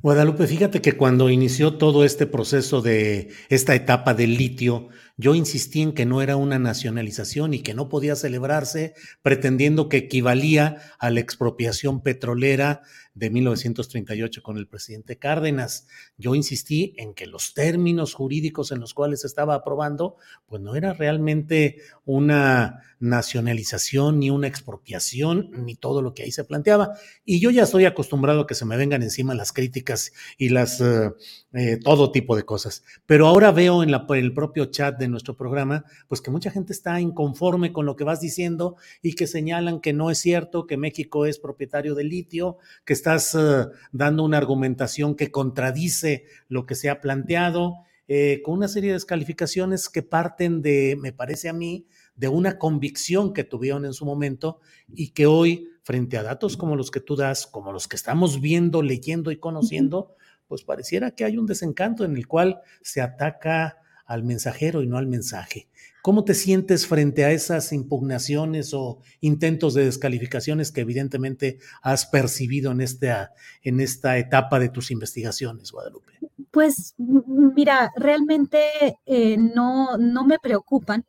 [0.00, 4.88] Guadalupe, fíjate que cuando inició todo este proceso de esta etapa del litio,
[5.18, 9.98] yo insistí en que no era una nacionalización y que no podía celebrarse pretendiendo que
[9.98, 12.80] equivalía a la expropiación petrolera
[13.14, 15.86] de 1938 con el presidente Cárdenas.
[16.16, 20.92] Yo insistí en que los términos jurídicos en los cuales estaba aprobando, pues no era
[20.92, 26.92] realmente una nacionalización ni una expropiación ni todo lo que ahí se planteaba.
[27.24, 30.80] Y yo ya estoy acostumbrado a que se me vengan encima las críticas y las
[30.80, 31.10] eh,
[31.52, 32.84] eh, todo tipo de cosas.
[33.04, 36.72] Pero ahora veo en, en el propio chat de nuestro programa, pues que mucha gente
[36.72, 40.76] está inconforme con lo que vas diciendo y que señalan que no es cierto, que
[40.76, 46.76] México es propietario de litio, que estás uh, dando una argumentación que contradice lo que
[46.76, 51.52] se ha planteado, eh, con una serie de descalificaciones que parten de, me parece a
[51.52, 56.56] mí, de una convicción que tuvieron en su momento y que hoy, frente a datos
[56.56, 60.14] como los que tú das, como los que estamos viendo, leyendo y conociendo,
[60.46, 64.96] pues pareciera que hay un desencanto en el cual se ataca al mensajero y no
[64.96, 65.68] al mensaje.
[66.02, 72.72] ¿Cómo te sientes frente a esas impugnaciones o intentos de descalificaciones que evidentemente has percibido
[72.72, 73.32] en esta,
[73.62, 76.12] en esta etapa de tus investigaciones, Guadalupe?
[76.50, 78.58] Pues mira, realmente
[79.06, 81.06] eh, no, no me preocupan,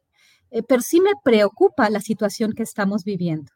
[0.52, 3.52] eh, pero sí me preocupa la situación que estamos viviendo.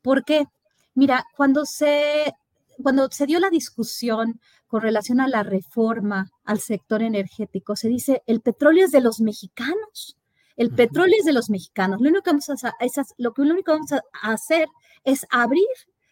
[0.00, 0.46] ¿Por qué?
[0.94, 2.32] Mira, cuando se,
[2.82, 7.74] cuando se dio la discusión con relación a la reforma al sector energético.
[7.74, 10.16] Se dice, el petróleo es de los mexicanos.
[10.60, 12.02] El petróleo es de los mexicanos.
[12.02, 12.74] Lo único que vamos a,
[13.16, 14.68] lo que, lo único que vamos a hacer
[15.04, 15.64] es abrir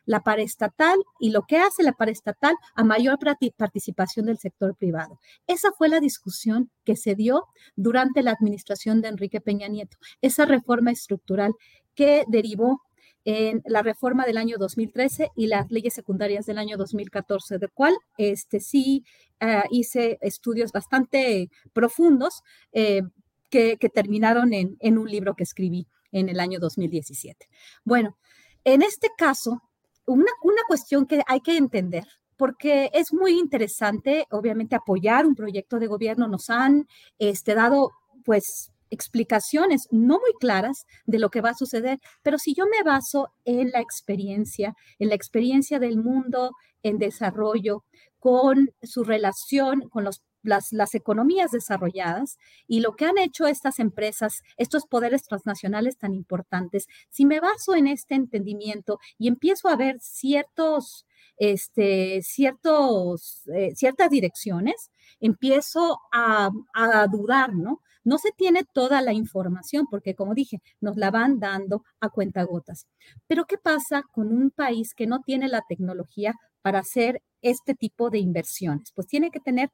[0.06, 3.18] la paraestatal y lo que hace la paraestatal a mayor
[3.58, 5.20] participación del sector privado.
[5.46, 7.44] Esa fue la discusión que se dio
[7.76, 11.52] durante la administración de Enrique Peña Nieto, esa reforma estructural
[11.94, 12.80] que derivó
[13.26, 17.94] en la reforma del año 2013 y las leyes secundarias del año 2014, de cual
[18.16, 19.04] este, sí
[19.42, 22.42] uh, hice estudios bastante profundos
[22.72, 23.02] eh,
[23.48, 27.48] que, terminaron en, en un libro que escribí en el año 2017.
[27.84, 28.16] Bueno,
[28.64, 29.62] en este caso,
[30.06, 32.04] una, una cuestión que hay que entender
[32.38, 36.28] porque es muy interesante, obviamente, apoyar un proyecto de gobierno.
[36.28, 36.86] Nos han
[37.18, 37.90] este, dado,
[38.24, 42.82] pues, explicaciones no muy claras de lo que va a suceder, pero si yo me
[42.82, 47.84] baso en la experiencia, en la experiencia del mundo en desarrollo,
[48.18, 53.78] con su relación con los, las, las, economías desarrolladas y lo que han hecho estas
[53.78, 59.76] empresas, estos poderes transnacionales tan importantes, si me baso en este entendimiento y empiezo a
[59.76, 67.80] ver ciertos, este, ciertos, eh, ciertas direcciones, empiezo a, a dudar, ¿no?
[68.08, 72.86] No se tiene toda la información porque, como dije, nos la van dando a cuentagotas.
[73.26, 78.08] Pero, ¿qué pasa con un país que no tiene la tecnología para hacer este tipo
[78.08, 78.92] de inversiones?
[78.94, 79.70] Pues tiene que tener,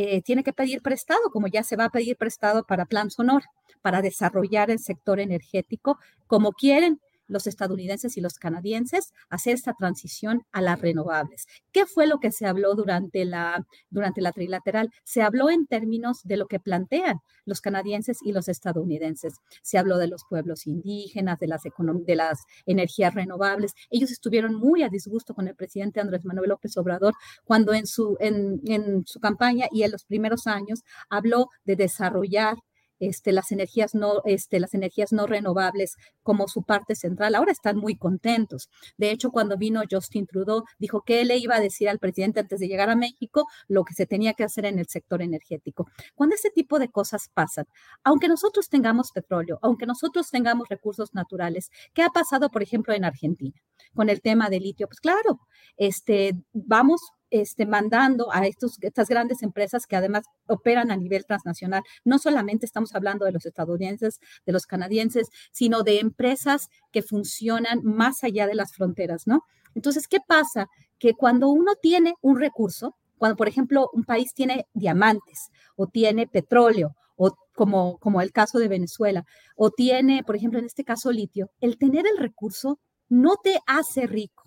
[0.00, 3.46] eh, tiene que pedir prestado, como ya se va a pedir prestado para Plan Sonora,
[3.82, 10.42] para desarrollar el sector energético como quieren los estadounidenses y los canadienses hacer esta transición
[10.52, 11.46] a las renovables.
[11.72, 14.90] ¿Qué fue lo que se habló durante la, durante la trilateral?
[15.04, 19.34] Se habló en términos de lo que plantean los canadienses y los estadounidenses.
[19.62, 23.74] Se habló de los pueblos indígenas, de las, de las energías renovables.
[23.90, 27.14] Ellos estuvieron muy a disgusto con el presidente Andrés Manuel López Obrador
[27.44, 32.56] cuando en su, en, en su campaña y en los primeros años habló de desarrollar
[32.98, 37.34] este, las, energías no, este, las energías no renovables como su parte central.
[37.34, 38.68] Ahora están muy contentos.
[38.96, 42.40] De hecho, cuando vino Justin Trudeau, dijo que él le iba a decir al presidente
[42.40, 45.88] antes de llegar a México lo que se tenía que hacer en el sector energético.
[46.14, 47.66] Cuando ese tipo de cosas pasan,
[48.04, 53.04] aunque nosotros tengamos petróleo, aunque nosotros tengamos recursos naturales, ¿qué ha pasado, por ejemplo, en
[53.04, 53.60] Argentina
[53.94, 54.86] con el tema del litio?
[54.86, 55.40] Pues claro,
[55.76, 61.82] este, vamos este, mandando a estos, estas grandes empresas que además operan a nivel transnacional.
[62.04, 67.80] No solamente estamos hablando de los estadounidenses, de los canadienses, sino de empresas que funcionan
[67.84, 69.42] más allá de las fronteras, ¿no?
[69.74, 70.66] Entonces, ¿qué pasa?
[70.98, 76.26] Que cuando uno tiene un recurso, cuando por ejemplo un país tiene diamantes o tiene
[76.26, 79.24] petróleo, o como, como el caso de Venezuela,
[79.56, 84.06] o tiene, por ejemplo, en este caso litio, el tener el recurso no te hace
[84.06, 84.37] rico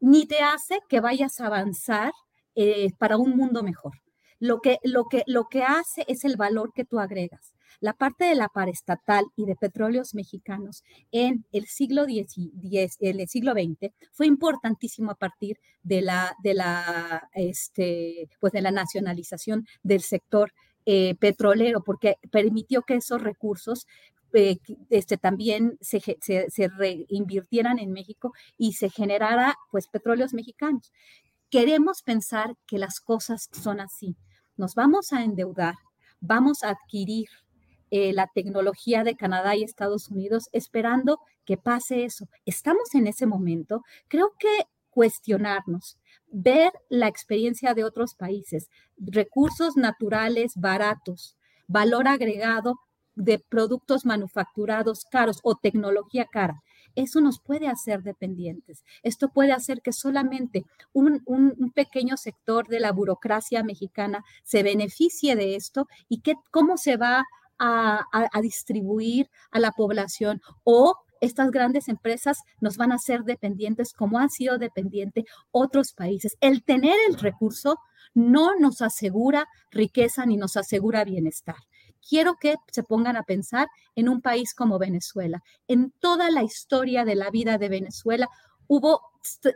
[0.00, 2.12] ni te hace que vayas a avanzar
[2.54, 3.92] eh, para un mundo mejor.
[4.40, 7.54] Lo que, lo, que, lo que hace es el valor que tú agregas.
[7.80, 10.82] La parte de la paraestatal y de petróleos mexicanos
[11.12, 18.28] en el siglo, el siglo XX fue importantísimo a partir de la, de la, este,
[18.40, 20.52] pues de la nacionalización del sector
[20.86, 23.86] eh, petrolero, porque permitió que esos recursos
[24.34, 24.58] eh,
[24.90, 30.92] este, también se, se, reinvirtieran en México y se generara pues petróleos mexicanos.
[31.50, 34.16] Queremos pensar que las cosas son así.
[34.56, 35.74] Nos vamos a endeudar,
[36.20, 37.28] vamos a adquirir
[37.90, 42.28] eh, la tecnología de Canadá y Estados Unidos esperando que pase eso.
[42.44, 43.82] Estamos en ese momento.
[44.08, 48.68] Creo que cuestionarnos, ver la experiencia de otros países,
[48.98, 52.78] recursos naturales baratos, valor agregado
[53.18, 56.62] de productos manufacturados caros o tecnología cara.
[56.94, 58.84] Eso nos puede hacer dependientes.
[59.02, 61.22] Esto puede hacer que solamente un,
[61.74, 67.24] pequeño sector de la burocracia mexicana se beneficie de esto y que, cómo se va
[67.58, 73.92] a, a distribuir a la población o estas grandes empresas nos van a hacer dependientes
[73.92, 76.36] como han sido dependientes otros países.
[76.40, 77.78] El tener el recurso
[78.14, 81.56] no nos asegura riqueza ni nos asegura bienestar
[82.06, 85.42] quiero que se pongan a pensar en un país como Venezuela.
[85.66, 88.28] En toda la historia de la vida de Venezuela
[88.68, 89.00] hubo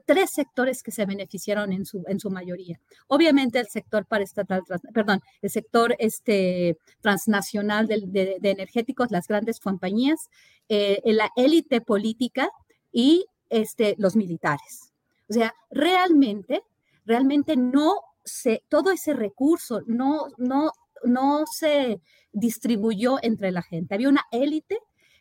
[0.06, 2.80] tres sectores que se beneficiaron en su, en su mayoría.
[3.06, 4.62] Obviamente el sector paraestatal,
[4.92, 10.30] perdón, el sector este, transnacional de, energéticos, las grandes compañías,
[10.68, 12.48] eh, la élite política
[12.90, 14.92] y este, los militares.
[15.28, 16.62] O sea, realmente,
[17.04, 20.72] realmente no se, todo ese recurso no, no,
[21.04, 22.00] no se
[22.32, 23.94] distribuyó entre la gente.
[23.94, 24.78] Había una élite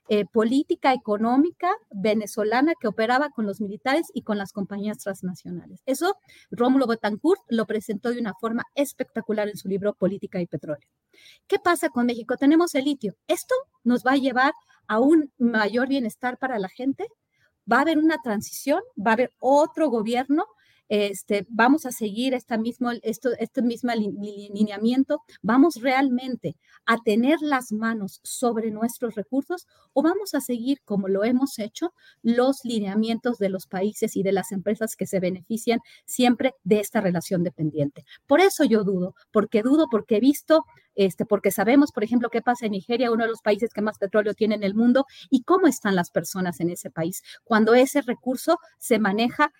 [0.10, 5.82] eh, política, económica venezolana que operaba con los militares y con las compañías transnacionales.
[5.86, 6.18] Eso
[6.50, 10.90] Rómulo Betancourt lo presentó de una forma espectacular en su libro Política y Petróleo.
[11.48, 12.36] ¿Qué pasa con México?
[12.36, 13.14] Tenemos el litio.
[13.28, 14.52] ¿Esto nos va a llevar
[14.88, 17.08] a un mayor bienestar para la gente?
[17.72, 18.82] ¿Va a haber una transición?
[18.98, 20.46] ¿Va a haber otro gobierno?
[20.92, 27.72] Este, vamos a seguir esta mismo, esto, este mismo lineamiento, vamos realmente a tener las
[27.72, 33.48] manos sobre nuestros recursos o vamos a seguir como lo hemos hecho los lineamientos de
[33.48, 38.04] los países y de las empresas que se benefician siempre de esta relación dependiente.
[38.28, 40.66] Por eso yo dudo, porque dudo porque he visto
[40.96, 43.98] este, porque sabemos, por ejemplo, qué pasa en Nigeria, uno de los países que más
[43.98, 48.02] petróleo tiene en el mundo, y cómo están las personas en ese país cuando ese
[48.02, 49.54] recurso se maneja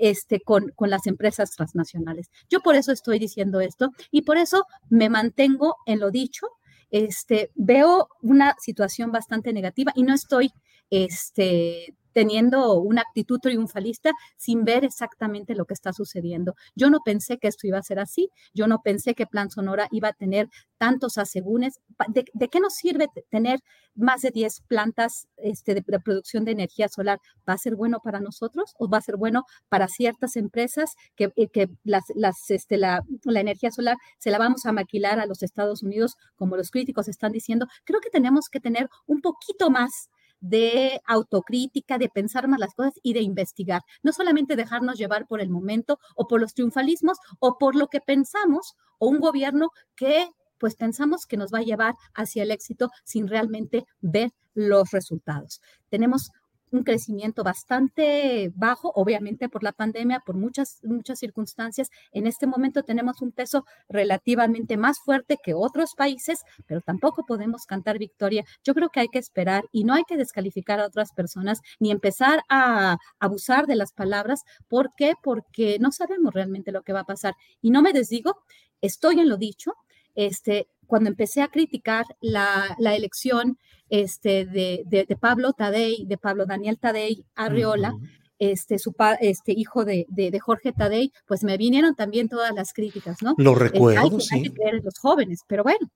[0.00, 2.30] este, con, con las empresas transnacionales.
[2.48, 6.46] Yo por eso estoy diciendo esto y por eso me mantengo en lo dicho.
[6.90, 10.52] Este, veo una situación bastante negativa y no estoy
[10.90, 16.54] este, teniendo una actitud triunfalista sin ver exactamente lo que está sucediendo.
[16.74, 19.88] Yo no pensé que esto iba a ser así, yo no pensé que Plan Sonora
[19.90, 20.48] iba a tener
[20.78, 21.80] tantos asegúnes.
[22.08, 23.60] ¿De, qué nos sirve tener
[23.94, 27.20] más de 10 plantas este, de, producción de energía solar?
[27.48, 31.32] ¿Va a ser bueno para nosotros o va a ser bueno para ciertas empresas que,
[31.36, 35.82] eh, las, las, este, la energía solar se la vamos a maquilar a los Estados
[35.82, 37.66] Unidos, como los críticos están diciendo?
[37.84, 42.94] Creo que tenemos que tener un poquito más de autocrítica, de pensar más las cosas
[43.02, 43.82] y de investigar.
[44.02, 48.00] No solamente dejarnos llevar por el momento o por los triunfalismos o por lo que
[48.00, 50.28] pensamos o un gobierno que
[50.58, 55.60] pues pensamos que nos va a llevar hacia el éxito sin realmente ver los resultados.
[55.88, 56.30] Tenemos
[56.70, 61.90] un crecimiento bastante bajo, obviamente por la pandemia, por muchas, muchas circunstancias.
[62.12, 67.66] En este momento tenemos un peso relativamente más fuerte que otros países, pero tampoco podemos
[67.66, 68.44] cantar victoria.
[68.64, 71.90] Yo creo que hay que esperar y no hay que descalificar a otras personas ni
[71.90, 74.44] empezar a abusar de las palabras.
[74.68, 75.14] ¿Por qué?
[75.22, 77.34] Porque no sabemos realmente lo que va a pasar.
[77.60, 78.38] Y no me desdigo,
[78.80, 79.74] estoy en lo dicho,
[80.14, 83.58] este, cuando empecé a criticar la, elección
[83.90, 87.94] este, de, de, Pablo Tadei, de Pablo Daniel Tadei Arriola,
[88.38, 93.22] este, su este hijo de, de, Jorge Tadei, pues me vinieron también todas las críticas,
[93.22, 93.34] ¿no?
[93.36, 94.36] Lo recuerdo, sí.
[94.36, 95.90] Hay que creer en los jóvenes, pero bueno,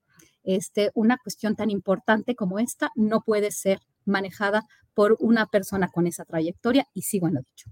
[0.44, 6.06] este, una cuestión tan importante como esta no puede ser manejada por una persona con
[6.06, 7.70] esa trayectoria y sigo en lo dicho.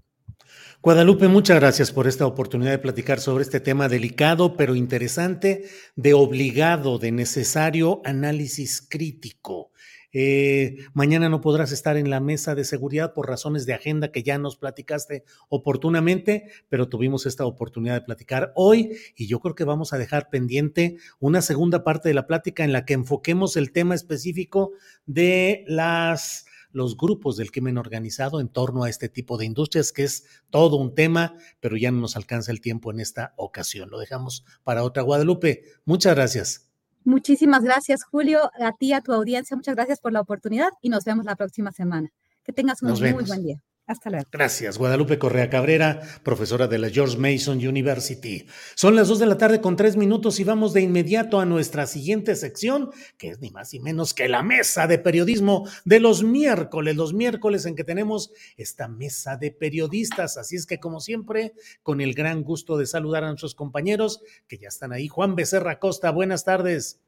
[0.81, 5.65] Guadalupe, muchas gracias por esta oportunidad de platicar sobre este tema delicado pero interesante,
[5.95, 9.71] de obligado, de necesario análisis crítico.
[10.13, 14.23] Eh, mañana no podrás estar en la mesa de seguridad por razones de agenda que
[14.23, 19.63] ya nos platicaste oportunamente, pero tuvimos esta oportunidad de platicar hoy y yo creo que
[19.63, 23.71] vamos a dejar pendiente una segunda parte de la plática en la que enfoquemos el
[23.71, 24.73] tema específico
[25.05, 30.03] de las los grupos del crimen organizado en torno a este tipo de industrias, que
[30.03, 33.89] es todo un tema, pero ya no nos alcanza el tiempo en esta ocasión.
[33.89, 35.63] Lo dejamos para otra Guadalupe.
[35.85, 36.67] Muchas gracias.
[37.03, 39.55] Muchísimas gracias, Julio, a ti, a tu audiencia.
[39.57, 42.11] Muchas gracias por la oportunidad y nos vemos la próxima semana.
[42.43, 43.63] Que tengas un muy buen día.
[43.91, 44.25] Hasta luego.
[44.31, 48.47] Gracias, Guadalupe Correa Cabrera, profesora de la George Mason University.
[48.73, 51.85] Son las dos de la tarde con tres minutos y vamos de inmediato a nuestra
[51.85, 56.23] siguiente sección, que es ni más ni menos que la mesa de periodismo de los
[56.23, 60.37] miércoles, los miércoles en que tenemos esta mesa de periodistas.
[60.37, 61.51] Así es que, como siempre,
[61.83, 65.09] con el gran gusto de saludar a nuestros compañeros que ya están ahí.
[65.09, 67.01] Juan Becerra Costa, buenas tardes.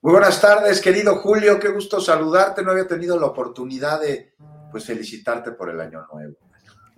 [0.00, 2.64] Muy buenas tardes, querido Julio, qué gusto saludarte.
[2.64, 4.32] No había tenido la oportunidad de
[4.70, 6.36] pues felicitarte por el año nuevo.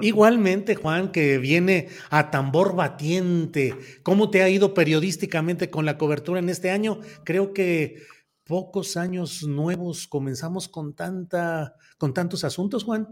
[0.01, 3.77] Igualmente, Juan, que viene a tambor batiente.
[4.03, 7.01] ¿Cómo te ha ido periodísticamente con la cobertura en este año?
[7.25, 8.03] Creo que
[8.45, 13.09] pocos años nuevos comenzamos con tanta, con tantos asuntos, Juan.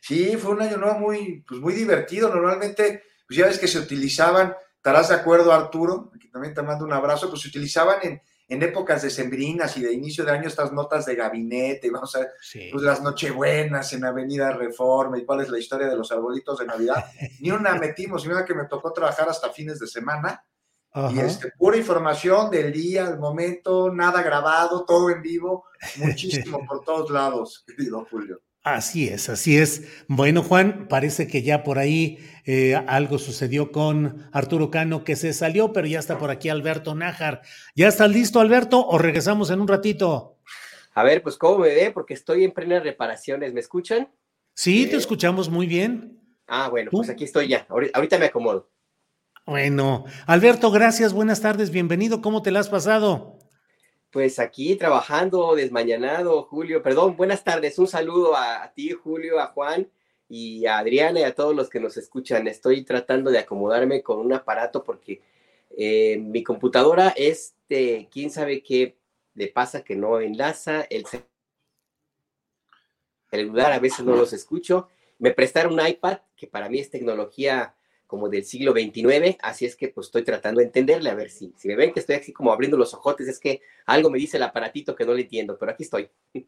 [0.00, 2.28] Sí, fue un año nuevo muy, pues muy divertido.
[2.30, 6.84] Normalmente, pues ya ves que se utilizaban, estarás de acuerdo, Arturo, aquí también te mando
[6.84, 8.22] un abrazo, pues se utilizaban en,
[8.52, 12.32] en épocas decembrinas y de inicio de año estas notas de gabinete, vamos a ver
[12.70, 16.66] pues, las nochebuenas en Avenida Reforma y cuál es la historia de los arbolitos de
[16.66, 17.02] Navidad.
[17.40, 20.44] Ni una metimos, y mira que me tocó trabajar hasta fines de semana.
[21.10, 25.64] Y este, pura información del día, el momento, nada grabado, todo en vivo,
[25.96, 28.42] muchísimo por todos lados, querido Julio.
[28.64, 29.82] Así es, así es.
[30.06, 35.32] Bueno, Juan, parece que ya por ahí eh, algo sucedió con Arturo Cano que se
[35.32, 37.42] salió, pero ya está por aquí Alberto Nájar.
[37.74, 40.38] ¿Ya estás listo, Alberto, o regresamos en un ratito?
[40.94, 43.52] A ver, pues cómo me ve, porque estoy en plenas reparaciones.
[43.52, 44.08] ¿Me escuchan?
[44.54, 46.20] Sí, te escuchamos muy bien.
[46.46, 47.66] Ah, bueno, pues aquí estoy ya.
[47.68, 48.70] Ahorita me acomodo.
[49.44, 52.22] Bueno, Alberto, gracias, buenas tardes, bienvenido.
[52.22, 53.41] ¿Cómo te la has pasado?
[54.12, 56.82] Pues aquí trabajando desmañanado, Julio.
[56.82, 57.78] Perdón, buenas tardes.
[57.78, 59.90] Un saludo a, ti, Julio, a Juan
[60.28, 62.46] y a Adriana y a todos los que nos escuchan.
[62.46, 65.22] Estoy tratando de acomodarme con un aparato porque
[65.70, 68.98] eh, mi computadora, este, quién sabe qué
[69.32, 70.82] le pasa que no enlaza.
[70.90, 71.06] El
[73.30, 74.88] celular a veces no los escucho.
[75.18, 77.74] Me prestaron un iPad, que para mí es tecnología
[78.12, 81.54] como del siglo XXIX, así es que pues estoy tratando de entenderle, a ver si,
[81.56, 84.36] si me ven que estoy así como abriendo los ojotes, es que algo me dice
[84.36, 86.10] el aparatito que no le entiendo, pero aquí estoy.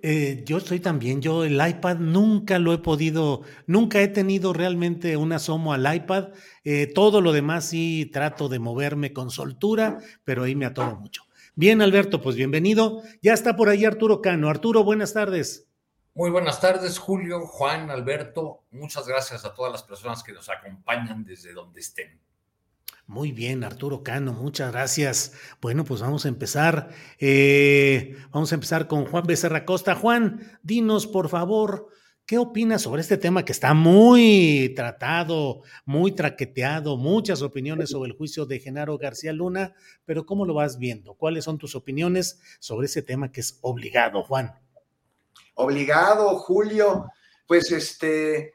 [0.00, 5.16] Eh, yo estoy también, yo el iPad nunca lo he podido, nunca he tenido realmente
[5.16, 6.28] un asomo al iPad,
[6.62, 11.24] eh, todo lo demás sí trato de moverme con soltura, pero ahí me atoro mucho.
[11.56, 13.02] Bien, Alberto, pues bienvenido.
[13.22, 14.48] Ya está por ahí Arturo Cano.
[14.48, 15.71] Arturo, buenas tardes.
[16.14, 18.64] Muy buenas tardes, Julio, Juan, Alberto.
[18.70, 22.20] Muchas gracias a todas las personas que nos acompañan desde donde estén.
[23.06, 25.32] Muy bien, Arturo Cano, muchas gracias.
[25.62, 26.90] Bueno, pues vamos a empezar.
[27.18, 29.94] Eh, vamos a empezar con Juan Becerra Costa.
[29.94, 31.88] Juan, dinos, por favor,
[32.26, 38.16] ¿qué opinas sobre este tema que está muy tratado, muy traqueteado, muchas opiniones sobre el
[38.18, 39.72] juicio de Genaro García Luna,
[40.04, 41.14] pero ¿cómo lo vas viendo?
[41.14, 44.62] ¿Cuáles son tus opiniones sobre ese tema que es obligado, Juan?
[45.54, 47.06] Obligado, Julio,
[47.46, 48.54] pues este,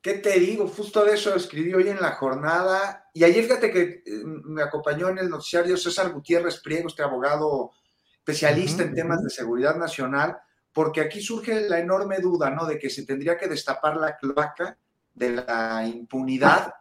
[0.00, 0.68] ¿qué te digo?
[0.68, 3.08] Justo de eso escribí hoy en la jornada.
[3.12, 7.72] Y ayer fíjate que eh, me acompañó en el noticiario César Gutiérrez Priego, este abogado
[8.18, 10.36] especialista en temas de seguridad nacional,
[10.72, 12.66] porque aquí surge la enorme duda, ¿no?
[12.66, 14.76] De que se tendría que destapar la cloaca
[15.14, 16.74] de la impunidad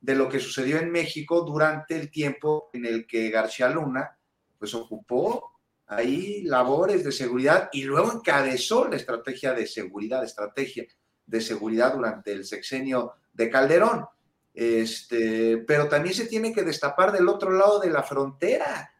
[0.00, 4.18] de lo que sucedió en México durante el tiempo en el que García Luna,
[4.58, 5.59] pues ocupó
[5.90, 10.86] ahí labores de seguridad y luego encabezó la estrategia de seguridad, estrategia
[11.26, 14.06] de seguridad durante el sexenio de Calderón.
[14.54, 18.92] Este, pero también se tiene que destapar del otro lado de la frontera,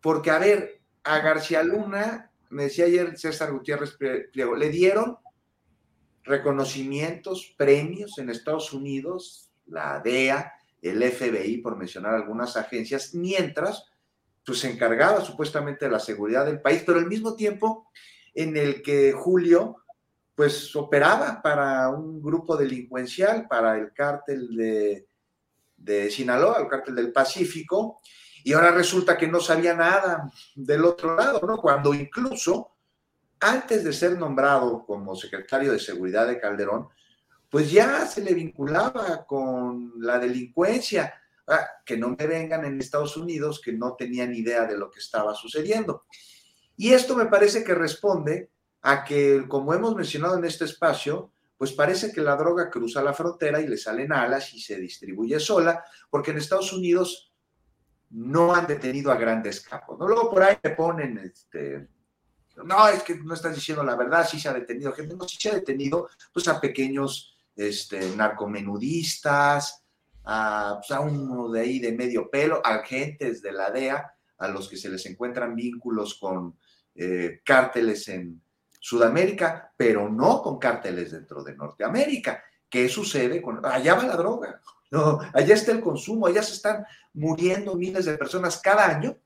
[0.00, 3.96] porque a ver, a García Luna, me decía ayer César Gutiérrez
[4.32, 5.18] Pliego, le dieron
[6.24, 13.84] reconocimientos, premios en Estados Unidos, la DEA, el FBI, por mencionar algunas agencias, mientras
[14.46, 17.90] pues se encargaba supuestamente de la seguridad del país, pero al mismo tiempo
[18.32, 19.82] en el que Julio
[20.34, 25.08] pues operaba para un grupo delincuencial, para el cártel de,
[25.76, 28.00] de Sinaloa, el cártel del Pacífico,
[28.44, 31.56] y ahora resulta que no sabía nada del otro lado, ¿no?
[31.56, 32.76] Cuando incluso
[33.40, 36.88] antes de ser nombrado como secretario de Seguridad de Calderón,
[37.50, 41.14] pues ya se le vinculaba con la delincuencia.
[41.48, 44.98] Ah, que no me vengan en Estados Unidos que no tenían idea de lo que
[44.98, 46.06] estaba sucediendo.
[46.76, 48.50] Y esto me parece que responde
[48.82, 53.14] a que, como hemos mencionado en este espacio, pues parece que la droga cruza la
[53.14, 57.32] frontera y le salen alas y se distribuye sola, porque en Estados Unidos
[58.10, 59.98] no han detenido a grandes capos.
[59.98, 60.06] ¿no?
[60.06, 61.88] Luego por ahí me ponen, este,
[62.64, 65.38] no, es que no estás diciendo la verdad, sí se ha detenido gente, no, sí
[65.40, 69.85] se ha detenido pues, a pequeños este, narcomenudistas,
[70.26, 74.76] a, pues, uno de ahí de medio pelo, agentes de la DEA, a los que
[74.76, 76.58] se les encuentran vínculos con
[76.94, 78.42] eh, cárteles en
[78.78, 82.42] Sudamérica, pero no con cárteles dentro de Norteamérica.
[82.68, 84.60] ¿Qué sucede con allá va la droga?
[85.34, 89.18] Allá está el consumo, allá se están muriendo miles de personas cada año.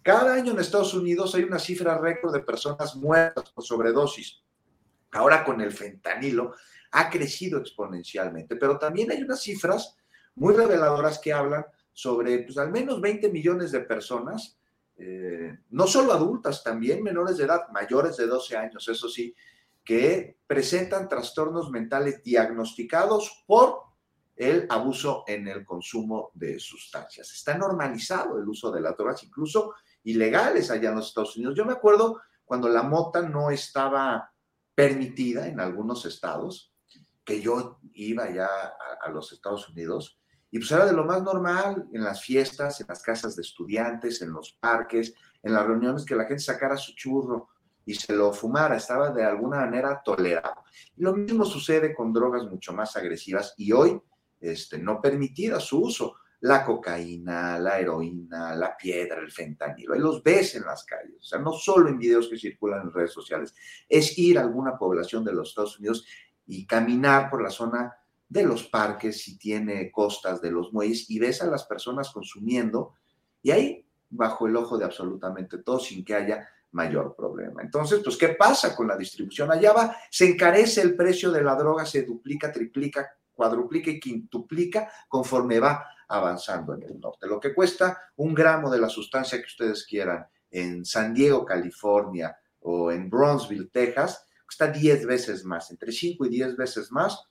[0.00, 4.40] Cada año en Estados Unidos hay una cifra récord de personas muertas por sobredosis.
[5.10, 6.54] Ahora con el fentanilo
[6.92, 9.97] ha crecido exponencialmente, pero también hay unas cifras
[10.38, 14.58] muy reveladoras que hablan sobre pues, al menos 20 millones de personas,
[14.96, 19.34] eh, no solo adultas, también menores de edad, mayores de 12 años, eso sí,
[19.84, 23.82] que presentan trastornos mentales diagnosticados por
[24.36, 27.32] el abuso en el consumo de sustancias.
[27.32, 29.74] Está normalizado el uso de las drogas, incluso
[30.04, 31.56] ilegales allá en los Estados Unidos.
[31.56, 34.32] Yo me acuerdo cuando la mota no estaba
[34.74, 36.72] permitida en algunos estados,
[37.24, 38.48] que yo iba ya
[39.02, 40.17] a los Estados Unidos
[40.50, 44.22] y pues era de lo más normal en las fiestas, en las casas de estudiantes,
[44.22, 47.48] en los parques, en las reuniones, que la gente sacara su churro
[47.84, 50.64] y se lo fumara, estaba de alguna manera tolerado.
[50.96, 54.00] Lo mismo sucede con drogas mucho más agresivas y hoy
[54.40, 56.16] este, no permitida su uso.
[56.40, 59.94] La cocaína, la heroína, la piedra, el fentanilo.
[59.94, 61.16] Ahí los ves en las calles.
[61.20, 63.52] O sea, no solo en videos que circulan en redes sociales.
[63.88, 66.06] Es ir a alguna población de los Estados Unidos
[66.46, 67.96] y caminar por la zona
[68.28, 72.94] de los parques, si tiene costas de los muelles, y ves a las personas consumiendo,
[73.42, 77.62] y ahí bajo el ojo de absolutamente todo, sin que haya mayor problema.
[77.62, 79.50] Entonces, pues, ¿qué pasa con la distribución?
[79.50, 84.90] Allá va, se encarece el precio de la droga, se duplica, triplica, cuadruplica y quintuplica
[85.08, 87.26] conforme va avanzando en el norte.
[87.26, 92.36] Lo que cuesta un gramo de la sustancia que ustedes quieran en San Diego, California,
[92.60, 97.22] o en Bronzeville, Texas, cuesta 10 veces más, entre 5 y 10 veces más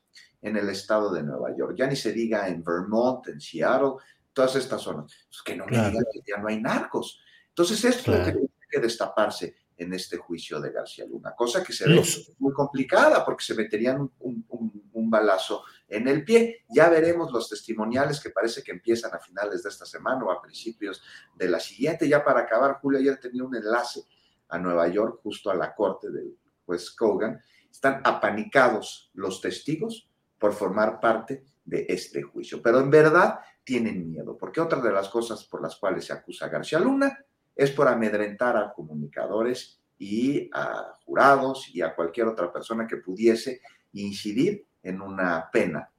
[0.42, 1.76] en el estado de Nueva York.
[1.78, 3.94] Ya ni se diga en Vermont, en Seattle,
[4.34, 5.12] todas estas zonas.
[5.30, 7.20] Pues que no me digan que ya no hay narcos.
[7.50, 11.64] Entonces, esto es lo que tiene que destaparse en este juicio de García Luna, cosa
[11.64, 12.02] que se ve
[12.40, 16.66] muy complicada porque se meterían un, un, balazo en el pie.
[16.68, 20.42] Ya veremos los testimoniales que parece que empiezan a finales de esta semana o a
[20.42, 21.02] principios
[21.34, 22.10] de la siguiente.
[22.10, 24.04] Ya para acabar, Julio ayer tenía un enlace
[24.50, 27.40] a Nueva York, justo a la corte del juez Kogan.
[27.72, 30.07] Están apanicados los testigos
[30.40, 32.62] por formar parte de este juicio.
[32.62, 36.46] Pero en verdad tienen miedo, porque otra de las cosas por las cuales se acusa
[36.46, 37.18] a García Luna
[37.56, 43.62] es por amedrentar a comunicadores y a jurados y a cualquier otra persona que pudiese
[43.94, 45.90] incidir en una pena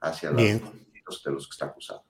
[0.00, 2.04] hacia los, de los que está acusado.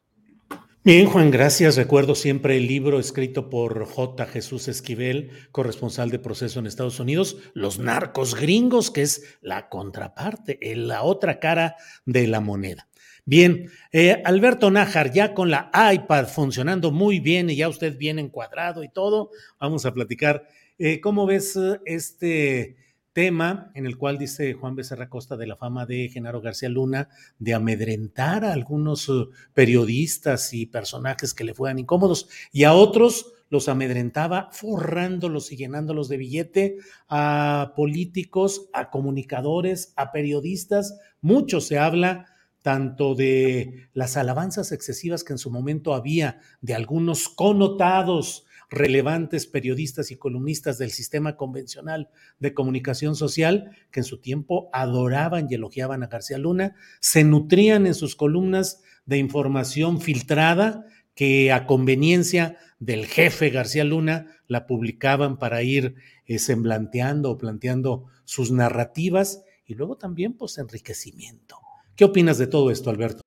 [0.84, 1.76] Bien, Juan, gracias.
[1.76, 4.26] Recuerdo siempre el libro escrito por J.
[4.26, 10.58] Jesús Esquivel, corresponsal de proceso en Estados Unidos, Los narcos gringos, que es la contraparte,
[10.74, 12.88] la otra cara de la moneda.
[13.24, 18.18] Bien, eh, Alberto Nájar, ya con la iPad funcionando muy bien y ya usted bien
[18.18, 19.30] encuadrado y todo,
[19.60, 20.48] vamos a platicar.
[20.78, 22.74] Eh, ¿Cómo ves eh, este
[23.12, 27.08] tema en el cual dice Juan Becerra Costa de la fama de Genaro García Luna
[27.38, 33.32] de amedrentar a algunos uh, periodistas y personajes que le fueran incómodos y a otros
[33.50, 36.76] los amedrentaba forrándolos y llenándolos de billete
[37.06, 40.98] a políticos, a comunicadores, a periodistas.
[41.20, 42.26] Mucho se habla
[42.62, 50.10] tanto de las alabanzas excesivas que en su momento había de algunos connotados relevantes periodistas
[50.10, 52.08] y columnistas del sistema convencional
[52.38, 57.86] de comunicación social que en su tiempo adoraban y elogiaban a García Luna, se nutrían
[57.86, 65.38] en sus columnas de información filtrada que a conveniencia del jefe García Luna la publicaban
[65.38, 65.94] para ir
[66.26, 71.58] eh, semblanteando o planteando sus narrativas y luego también pues enriquecimiento.
[71.94, 73.20] ¿Qué opinas de todo esto, Alberto?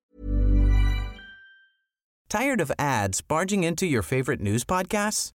[2.28, 5.35] Tired of ads barging into your favorite news podcasts?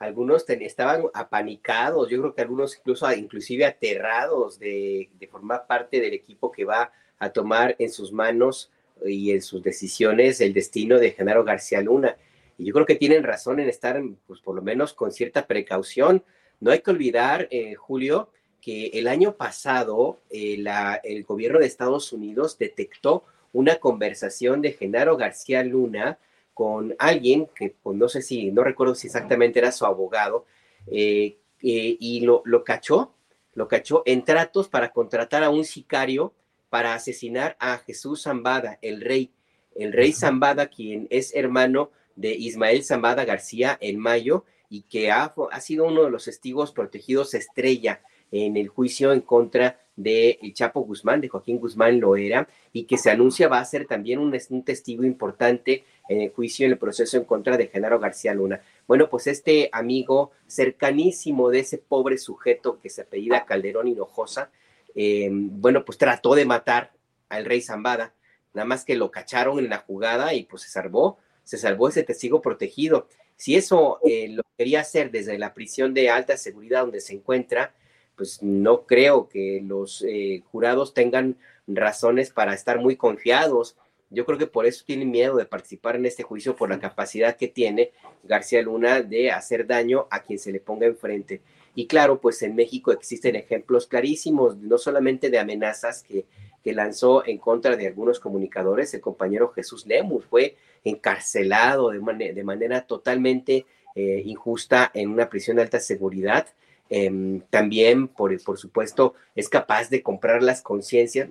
[0.00, 6.14] algunos estaban apanicados, yo creo que algunos incluso inclusive aterrados de, de, formar parte del
[6.14, 8.72] equipo que va a tomar en sus manos
[9.04, 12.16] y en sus decisiones el destino de Genaro García Luna.
[12.56, 16.24] Y yo creo que tienen razón en estar, pues por lo menos con cierta precaución.
[16.60, 18.30] No hay que olvidar, eh, Julio,
[18.62, 24.72] que el año pasado eh, la, el gobierno de Estados Unidos detectó una conversación de
[24.72, 26.18] Genaro García Luna
[26.54, 30.44] con alguien que pues, no sé si, no recuerdo si exactamente era su abogado,
[30.86, 33.14] eh, eh, y lo, lo cachó,
[33.54, 36.32] lo cachó en tratos para contratar a un sicario
[36.68, 39.32] para asesinar a Jesús Zambada, el rey,
[39.74, 45.34] el rey Zambada, quien es hermano de Ismael Zambada García en mayo y que ha,
[45.50, 50.80] ha sido uno de los testigos protegidos estrella en el juicio en contra de Chapo
[50.80, 54.32] Guzmán, de Joaquín Guzmán lo era, y que se anuncia va a ser también un,
[54.64, 58.60] testigo importante en el juicio, en el proceso en contra de Genaro García Luna.
[58.86, 64.50] Bueno, pues este amigo cercanísimo de ese pobre sujeto que se apellida Calderón Hinojosa,
[64.94, 66.92] eh, bueno, pues trató de matar
[67.28, 68.14] al rey Zambada,
[68.54, 72.02] nada más que lo cacharon en la jugada y pues se salvó, se salvó ese
[72.02, 73.06] testigo protegido.
[73.36, 77.74] Si eso eh, lo quería hacer desde la prisión de alta seguridad donde se encuentra,
[78.20, 83.78] pues no creo que los eh, jurados tengan razones para estar muy confiados.
[84.10, 87.38] Yo creo que por eso tienen miedo de participar en este juicio, por la capacidad
[87.38, 87.92] que tiene
[88.22, 91.40] García Luna de hacer daño a quien se le ponga enfrente.
[91.74, 96.26] Y claro, pues en México existen ejemplos clarísimos, no solamente de amenazas que,
[96.62, 102.44] que lanzó en contra de algunos comunicadores, el compañero Jesús Lemus fue encarcelado de, de
[102.44, 103.64] manera totalmente
[103.94, 106.48] eh, injusta en una prisión de alta seguridad.
[106.90, 111.28] Eh, también, por, por supuesto, es capaz de comprar las conciencias.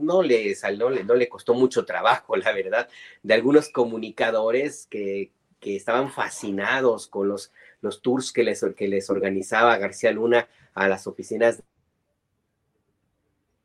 [0.00, 2.88] No le, no, le, no le costó mucho trabajo, la verdad,
[3.22, 9.10] de algunos comunicadores que, que estaban fascinados con los, los tours que les, que les
[9.10, 11.62] organizaba García Luna a las oficinas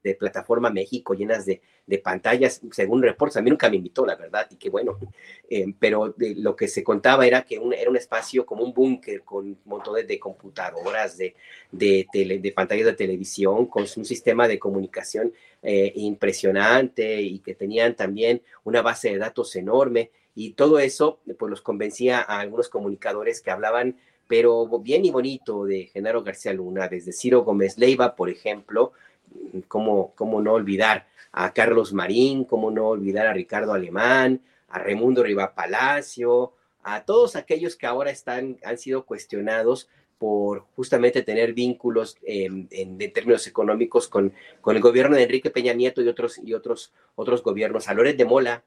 [0.04, 4.16] de Plataforma México llenas de, de, pantallas, según reportes, a mí nunca me invitó, la
[4.16, 4.98] verdad, y qué bueno,
[5.50, 8.74] eh, pero de, lo que se contaba era que un, era un espacio como un
[8.74, 11.36] búnker con montones de computadoras, de,
[11.72, 17.56] de, tele, de, pantallas de televisión, con un sistema de comunicación eh, impresionante y que
[17.56, 22.70] tenían también una base de datos enorme, y todo eso pues los convencía a algunos
[22.70, 23.98] comunicadores que hablaban
[24.32, 28.94] pero bien y bonito de Genaro García Luna, desde Ciro Gómez Leiva, por ejemplo,
[29.68, 35.24] cómo, cómo no olvidar a Carlos Marín, cómo no olvidar a Ricardo Alemán, a Raimundo
[35.24, 36.54] Riva Palacio,
[36.84, 43.02] a todos aquellos que ahora están, han sido cuestionados por justamente tener vínculos en, en,
[43.02, 46.94] en términos económicos con, con, el gobierno de Enrique Peña Nieto y otros, y otros,
[47.16, 47.88] otros gobiernos.
[47.88, 48.64] A Loret de Mola,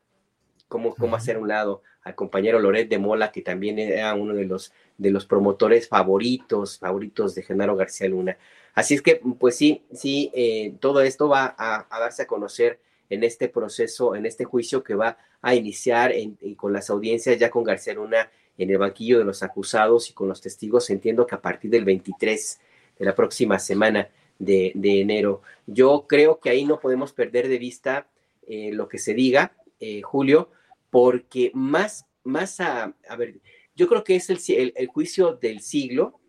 [0.74, 4.44] cómo, cómo hacer un lado, al compañero Loret de Mola, que también era uno de
[4.44, 8.36] los, de los promotores favoritos, favoritos de Genaro García Luna.
[8.74, 12.80] Así es que, pues sí, sí, eh, todo esto va a, a, darse a conocer
[13.08, 17.38] en este proceso, en este juicio que va a iniciar en, en, con las audiencias
[17.38, 18.28] ya con García Luna
[18.58, 20.90] en el banquillo de los acusados y con los testigos.
[20.90, 22.60] Entiendo que a partir del 23
[22.98, 24.08] de la próxima semana
[24.40, 25.42] de, de enero.
[25.68, 28.08] Yo creo que ahí no podemos perder de vista
[28.48, 30.50] eh, lo que se diga, eh, Julio,
[30.94, 33.40] porque más, más a, ver,
[33.74, 36.20] yo creo que es el, el, juicio del siglo,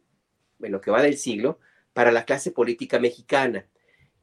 [0.60, 1.60] en lo que va del siglo,
[1.94, 3.68] para la clase política mexicana.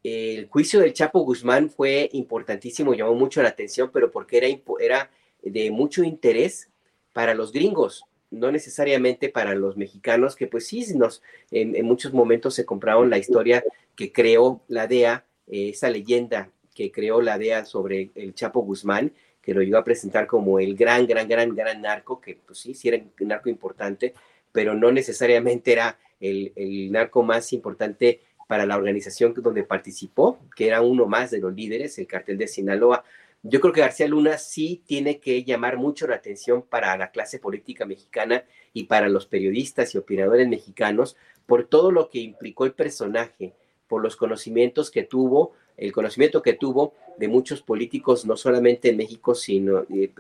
[0.03, 4.49] El juicio del Chapo Guzmán fue importantísimo, llamó mucho la atención, pero porque era,
[4.81, 5.13] era
[5.45, 6.73] de mucho interés
[7.13, 12.57] para los gringos, no necesariamente para los mexicanos, que pues sí, nos, en, muchos momentos
[12.57, 13.63] se compraron la historia
[13.95, 19.13] que creó la DEA, esa leyenda que creó la DEA sobre el Chapo Guzmán,
[19.43, 22.75] que lo iba a presentar como el gran, gran, gran, gran narco, que pues sí,
[22.75, 24.15] sí era un narco importante,
[24.53, 30.81] pero no necesariamente era el, narco más importante para la organización donde participó, que era
[30.81, 33.05] uno más de los líderes, el cartel de Sinaloa.
[33.43, 37.41] Yo creo que García Luna sí tiene que llamar mucho la atención para la clase
[37.41, 41.17] política mexicana y para los periodistas y opinadores mexicanos
[41.47, 43.55] por todo lo que implicó el personaje,
[43.89, 48.97] por los conocimientos que tuvo, el conocimiento que tuvo de muchos políticos, no solamente en
[48.97, 50.11] México, sino de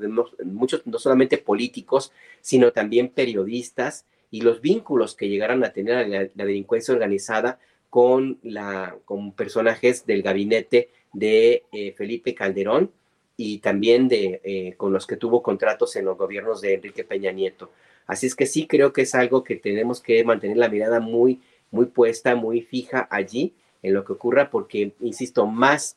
[0.44, 6.44] muchos, no solamente políticos, sino también periodistas y los vínculos que llegaron a tener la,
[6.44, 7.60] delincuencia organizada
[7.90, 12.90] con, la, con personajes del gabinete de eh, Felipe Calderón
[13.36, 17.30] y también de, eh, con los que tuvo contratos en los gobiernos de Enrique Peña
[17.30, 17.70] Nieto.
[18.06, 21.40] Así es que sí creo que es algo que tenemos que mantener la mirada muy,
[21.70, 25.96] muy puesta, muy fija allí en lo que ocurra, porque, insisto, más,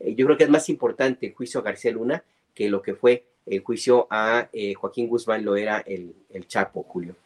[0.00, 2.24] eh, yo creo que es más importante el juicio a García Luna
[2.54, 6.82] que lo que fue el juicio a eh, Joaquín Guzmán lo era el, el Chapo,
[6.84, 7.16] Julio.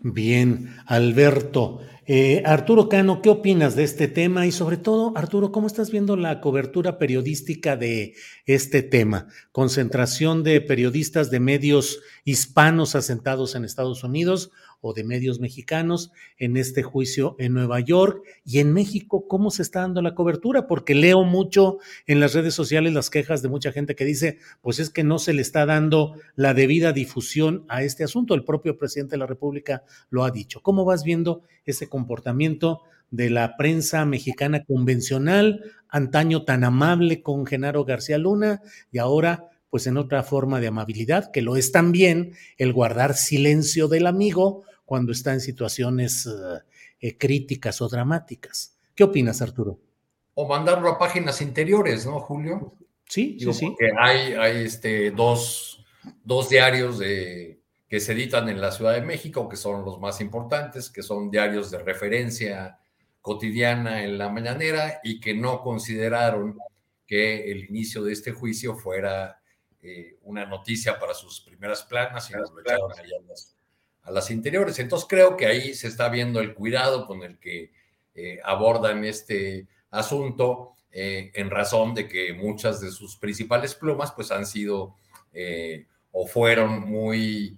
[0.00, 1.80] Bien, Alberto.
[2.08, 4.46] Eh, Arturo Cano, ¿qué opinas de este tema?
[4.46, 8.14] Y sobre todo, Arturo, ¿cómo estás viendo la cobertura periodística de
[8.44, 9.26] este tema?
[9.50, 16.56] Concentración de periodistas de medios hispanos asentados en Estados Unidos o de medios mexicanos en
[16.56, 20.66] este juicio en Nueva York y en México, ¿cómo se está dando la cobertura?
[20.66, 24.78] Porque leo mucho en las redes sociales las quejas de mucha gente que dice, pues
[24.78, 28.34] es que no se le está dando la debida difusión a este asunto.
[28.34, 30.60] El propio presidente de la República lo ha dicho.
[30.62, 37.84] ¿Cómo vas viendo ese comportamiento de la prensa mexicana convencional, antaño tan amable con Genaro
[37.84, 42.72] García Luna y ahora pues en otra forma de amabilidad, que lo es también el
[42.72, 46.30] guardar silencio del amigo cuando está en situaciones eh,
[47.00, 48.76] eh, críticas o dramáticas.
[48.94, 49.78] ¿Qué opinas, Arturo?
[50.34, 52.74] O mandarlo a páginas interiores, ¿no, Julio?
[53.08, 53.66] Sí, sí, sí.
[53.66, 55.84] Porque hay, hay este, dos,
[56.24, 60.20] dos diarios de, que se editan en la Ciudad de México, que son los más
[60.20, 62.78] importantes, que son diarios de referencia
[63.20, 66.58] cotidiana en la mañanera y que no consideraron
[67.06, 69.40] que el inicio de este juicio fuera
[69.88, 72.90] eh, una noticia para sus primeras planas y lo echaron
[74.02, 74.80] a las, interiores.
[74.80, 77.70] Entonces creo que ahí se está viendo el cuidado con el que
[78.12, 84.32] eh, abordan este asunto eh, en razón de que muchas de sus principales plumas pues
[84.32, 84.96] han sido
[86.10, 87.56] o fueron muy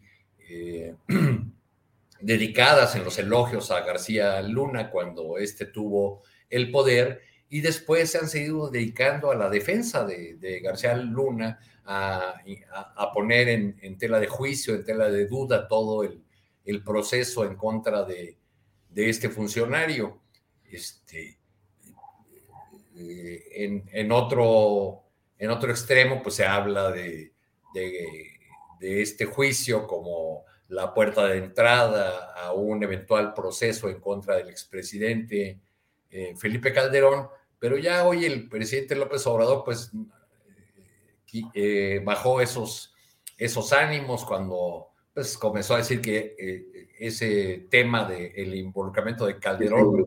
[2.20, 8.18] dedicadas en los elogios a García Luna cuando éste tuvo el poder y después se
[8.18, 11.58] han seguido dedicando a la defensa de García Luna,
[11.90, 16.22] a, poner en, tela de juicio, en tela de duda todo el,
[16.84, 18.36] proceso en contra de,
[18.94, 20.20] este funcionario.
[20.70, 21.38] Este,
[22.94, 25.02] eh, en, otro,
[25.38, 27.32] en otro extremo, pues se habla de,
[28.80, 35.58] este juicio como la puerta de entrada a un eventual proceso en contra del expresidente
[36.10, 37.28] eh, Felipe Calderón,
[37.58, 39.90] pero ya hoy el presidente López Obrador, pues
[41.54, 42.94] eh, bajó esos,
[43.36, 50.06] esos ánimos cuando pues, comenzó a decir que eh, ese tema del involucramiento de Calderón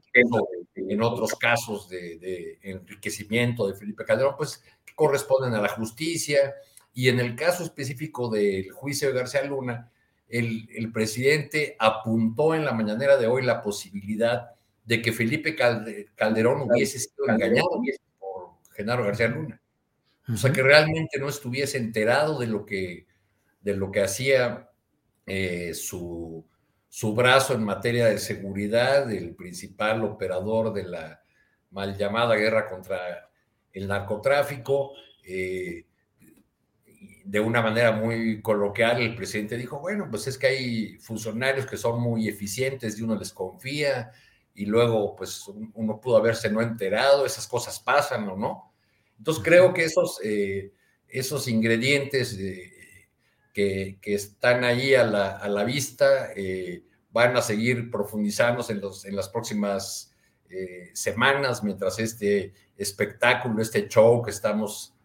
[0.75, 4.63] en otros casos de, enriquecimiento de Felipe Calderón, pues
[4.95, 6.53] corresponden a la justicia.
[6.93, 9.89] Y en el caso específico del juicio de García Luna,
[10.27, 14.51] el, el, presidente apuntó en la mañanera de hoy la posibilidad
[14.85, 17.69] de que Felipe Calderón hubiese sido engañado
[18.19, 19.60] por Genaro García Luna.
[20.27, 23.07] O sea, que realmente no estuviese enterado de lo que,
[23.61, 24.69] de lo que hacía
[25.25, 26.45] eh, su,
[26.87, 31.23] su brazo en materia de seguridad, el principal operador de la
[31.71, 33.29] mal llamada guerra contra
[33.73, 34.93] el narcotráfico.
[35.23, 35.85] Eh,
[37.23, 41.77] de una manera muy coloquial, el presidente dijo, bueno, pues es que hay funcionarios que
[41.77, 44.11] son muy eficientes y uno les confía
[44.53, 48.70] y luego pues uno pudo haberse no enterado, esas cosas pasan o no.
[49.21, 50.73] Entonces creo que esos, eh,
[51.07, 52.35] esos ingredientes
[53.53, 56.81] que, están ahí a la, vista eh,
[57.11, 60.11] van a seguir profundizándose en, los, en las próximas
[60.49, 64.95] eh, semanas mientras este espectáculo, este show que estamos,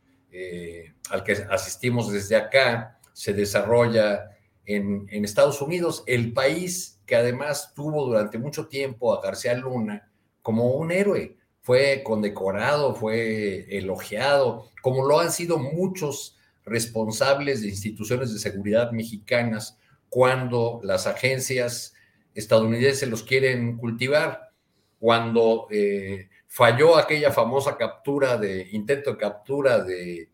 [1.10, 4.30] al que asistimos desde acá, se desarrolla
[4.64, 10.10] en, en Estados Unidos, el país que además tuvo durante mucho tiempo a García Luna
[10.40, 11.36] como un héroe
[11.66, 19.76] fue condecorado, fue elogiado, como lo han sido muchos responsables de instituciones de seguridad mexicanas
[20.08, 21.92] cuando las agencias
[22.36, 24.52] estadounidenses los quieren cultivar.
[25.00, 30.28] Cuando eh, falló aquella famosa captura de intento de captura de,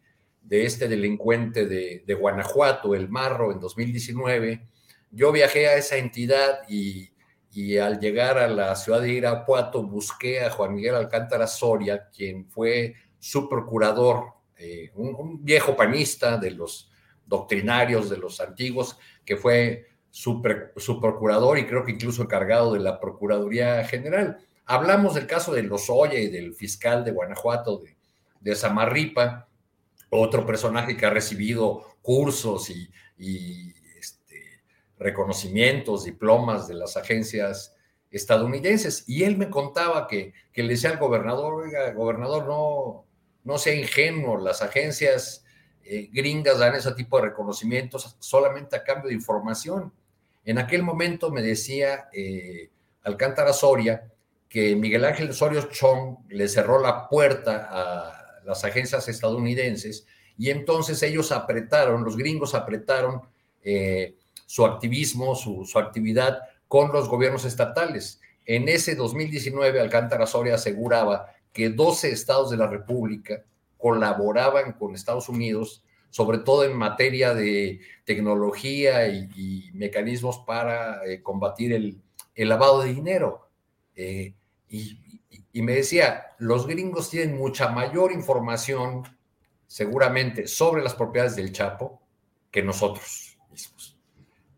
[0.50, 4.66] este delincuente de, de, Guanajuato, el Marro, en 2019,
[5.10, 7.08] yo viajé a esa entidad y,
[7.52, 12.46] y al llegar a la ciudad de Irapuato busqué a Juan Miguel Alcántara Soria, quien
[12.46, 16.90] fue su procurador, eh, un, viejo panista de los
[17.26, 22.98] doctrinarios, de los antiguos, que fue su, procurador y creo que incluso encargado de la
[22.98, 24.38] Procuraduría General.
[24.64, 27.96] Hablamos del caso de Lozoya y del fiscal de Guanajuato, de,
[28.40, 29.48] de Samarripa,
[30.08, 32.90] otro personaje que ha recibido cursos y,
[35.02, 37.74] reconocimientos, diplomas de las agencias
[38.10, 39.04] estadounidenses.
[39.08, 43.06] Y él me contaba que, que le decía al gobernador, oiga, gobernador, no,
[43.44, 45.44] no sea ingenuo, las agencias
[45.84, 49.92] eh, gringas dan ese tipo de reconocimientos solamente a cambio de información.
[50.44, 52.70] En aquel momento me decía eh,
[53.02, 54.10] Alcántara Soria
[54.48, 60.06] que Miguel Ángel Osorio Chong le cerró la puerta a las agencias estadounidenses
[60.36, 63.22] y entonces ellos apretaron, los gringos apretaron
[63.62, 64.16] eh,
[64.52, 68.20] su activismo, su, actividad con los gobiernos estatales.
[68.44, 73.44] En ese 2019, Alcántara Soria aseguraba que 12 estados de la República
[73.78, 81.72] colaboraban con Estados Unidos, sobre todo en materia de tecnología y, mecanismos para eh, combatir
[81.72, 82.02] el,
[82.36, 83.48] lavado de dinero.
[83.96, 84.34] Eh,
[84.68, 84.98] y,
[85.62, 89.02] me decía, los gringos tienen mucha mayor información
[89.66, 92.02] seguramente sobre las propiedades del Chapo
[92.50, 93.21] que nosotros.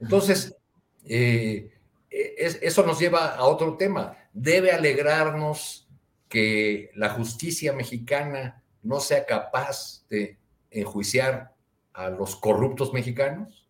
[0.01, 0.57] Entonces,
[1.05, 1.71] eh,
[2.11, 4.17] eso nos lleva a otro tema.
[4.33, 5.89] Debe alegrarnos
[6.29, 10.39] que la justicia mexicana no sea capaz de
[10.71, 11.55] enjuiciar
[11.93, 13.69] a los corruptos mexicanos?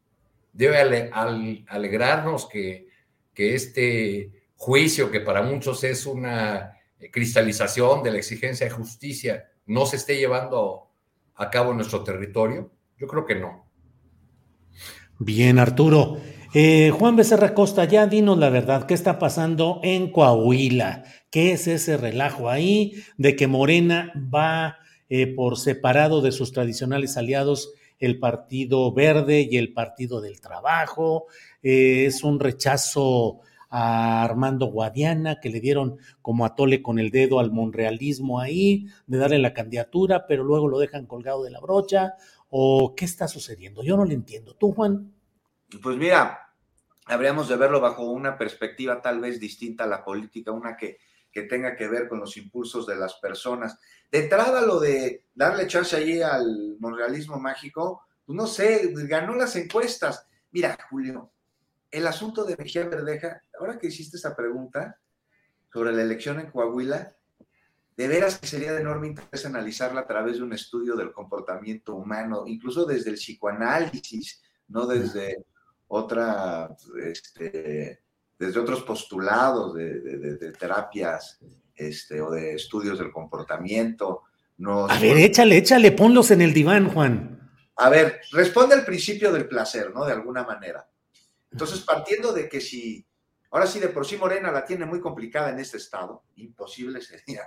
[0.52, 2.88] ¿Debe alegrarnos que
[3.36, 6.78] este juicio, que para muchos es una
[7.12, 10.88] cristalización de la exigencia de justicia, no se esté llevando
[11.34, 12.70] a cabo en nuestro territorio?
[12.98, 13.63] Yo creo que no.
[15.18, 16.18] Bien, Arturo.
[16.54, 21.04] Eh, Juan Becerra Costa, ya dinos la verdad, ¿qué está pasando en Coahuila?
[21.30, 24.78] ¿Qué es ese relajo ahí de que Morena va
[25.08, 31.26] eh, por separado de sus tradicionales aliados, el Partido Verde y el Partido del Trabajo.
[31.62, 37.38] Eh, es un rechazo a Armando Guadiana, que le dieron como atole con el dedo
[37.38, 42.14] al monrealismo ahí, de darle la candidatura, pero luego lo dejan colgado de la brocha.
[42.56, 43.82] ¿O qué está sucediendo?
[43.82, 44.54] Yo no lo entiendo.
[44.54, 45.12] ¿Tú, Juan?
[45.82, 46.52] Pues mira,
[47.06, 50.98] habríamos de verlo bajo una perspectiva tal vez distinta a la política, una que
[51.34, 53.76] que tenga que ver con los impulsos de las personas.
[54.10, 59.56] De entrada, lo de darle chance allí al monrealismo mágico, pues no sé, ganó las
[59.56, 60.28] encuestas.
[60.52, 61.32] Mira, Julio,
[61.90, 65.00] el asunto de Mejía Verdeja, ahora que hiciste esa pregunta
[65.72, 67.16] sobre la elección en Coahuila,
[67.96, 71.94] de veras que sería de enorme interés analizarla a través de un estudio del comportamiento
[71.94, 75.44] humano, incluso desde el psicoanálisis, no desde
[75.86, 78.00] otra este,
[78.38, 81.38] desde otros postulados de, terapias
[81.74, 84.22] este, o de estudios del comportamiento.
[84.66, 87.40] a ver, échale, échale, ponlos en el diván, Juan.
[87.76, 90.04] A ver, responde al principio del placer, ¿no?
[90.04, 90.88] De alguna manera.
[91.50, 93.06] Entonces, partiendo de que si,
[93.50, 97.42] ahora sí, de por sí Morena la tiene muy complicada en este estado, imposible sería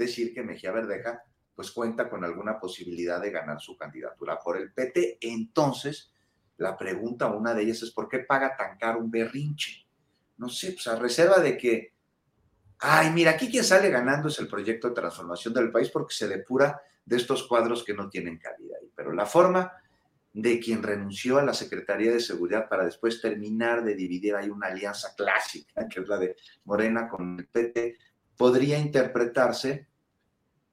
[0.00, 1.22] decir que Mejía Verdeja
[1.54, 5.18] pues cuenta con alguna posibilidad de ganar su candidatura por el PT.
[5.20, 6.12] Entonces,
[6.56, 9.86] la pregunta, una de ellas es, ¿por qué paga tan caro un berrinche?
[10.40, 11.92] no sé, pues a reserva de que,
[12.78, 16.26] ay, mira, aquí quien sale ganando es el proyecto de transformación del país porque se
[16.26, 18.78] depura de estos cuadros que no tienen calidad.
[18.96, 19.70] Pero la forma
[20.32, 24.68] de quien renunció a la Secretaría de Seguridad para después terminar de dividir, hay una
[24.68, 27.98] alianza clásica, que es la de Morena con el PT,
[28.34, 29.88] podría interpretarse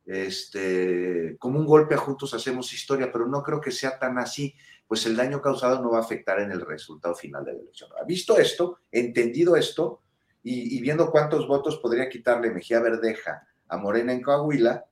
[0.08, 4.56] este, como un golpe a Juntos Hacemos Historia, pero no creo que sea tan así
[4.88, 7.90] pues el daño causado no va a afectar en el resultado final de la elección.
[8.08, 10.02] Visto esto, entendido esto,
[10.44, 14.86] y, viendo cuántos votos podría quitarle Mejía Verdeja a Morena en Coahuila,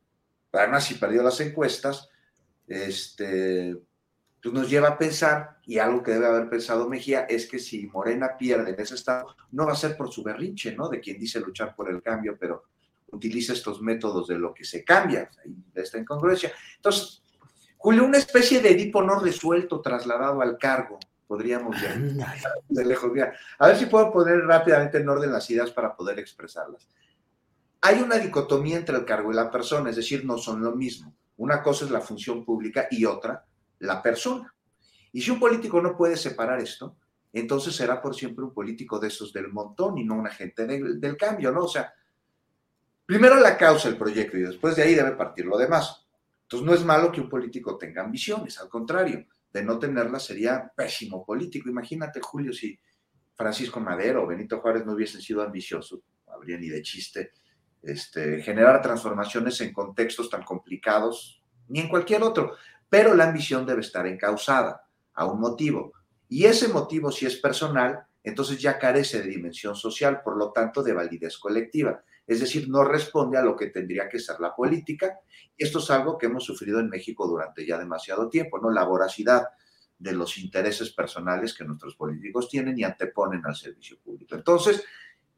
[0.51, 2.09] además si perdió las encuestas,
[2.67, 3.77] este,
[4.43, 7.87] pues nos lleva a pensar, y algo que debe haber pensado Mejía, es que si
[7.87, 10.89] Morena pierde en ese estado, no va a ser por su berrinche, ¿no?
[10.89, 12.65] De quien dice luchar por el cambio, pero
[13.11, 16.51] utiliza estos métodos de lo que se cambia, ahí esta incongruencia.
[16.75, 17.23] Entonces,
[17.77, 21.99] Julio, una especie de Edipo no resuelto trasladado al cargo, podríamos ver.
[22.67, 23.11] De lejos.
[23.59, 26.87] A ver si puedo poner rápidamente en orden las ideas para poder expresarlas.
[27.81, 31.15] Hay una dicotomía entre el cargo y la persona, es decir, no son lo mismo.
[31.37, 33.45] Una cosa es la función pública y otra
[33.79, 34.53] la persona.
[35.11, 36.97] Y si un político no puede separar esto,
[37.31, 41.17] entonces será por siempre un político de esos del montón y no un agente del
[41.17, 41.65] cambio, ¿no?
[41.65, 41.93] O sea,
[43.05, 46.05] primero la causa el proyecto y después de ahí debe partir lo demás.
[46.43, 50.71] Entonces no es malo que un político tenga ambiciones, al contrario, de no tenerlas sería
[50.75, 51.69] pésimo político.
[51.69, 52.77] Imagínate, Julio, si
[53.35, 57.31] Francisco Madero o Benito Juárez no hubiesen sido ambiciosos, no habría ni de chiste,
[57.81, 62.55] este, generar transformaciones en contextos tan complicados, ni en cualquier otro,
[62.89, 64.81] pero la ambición debe estar encausada
[65.13, 65.93] a un motivo.
[66.27, 70.81] Y ese motivo, si es personal, entonces ya carece de dimensión social, por lo tanto,
[70.81, 72.03] de validez colectiva.
[72.27, 75.19] Es decir, no responde a lo que tendría que ser la política.
[75.55, 78.71] Y esto es algo que hemos sufrido en México durante ya demasiado tiempo, ¿no?
[78.71, 79.49] La voracidad
[79.97, 84.35] de los intereses personales que nuestros políticos tienen y anteponen al servicio público.
[84.35, 84.83] Entonces,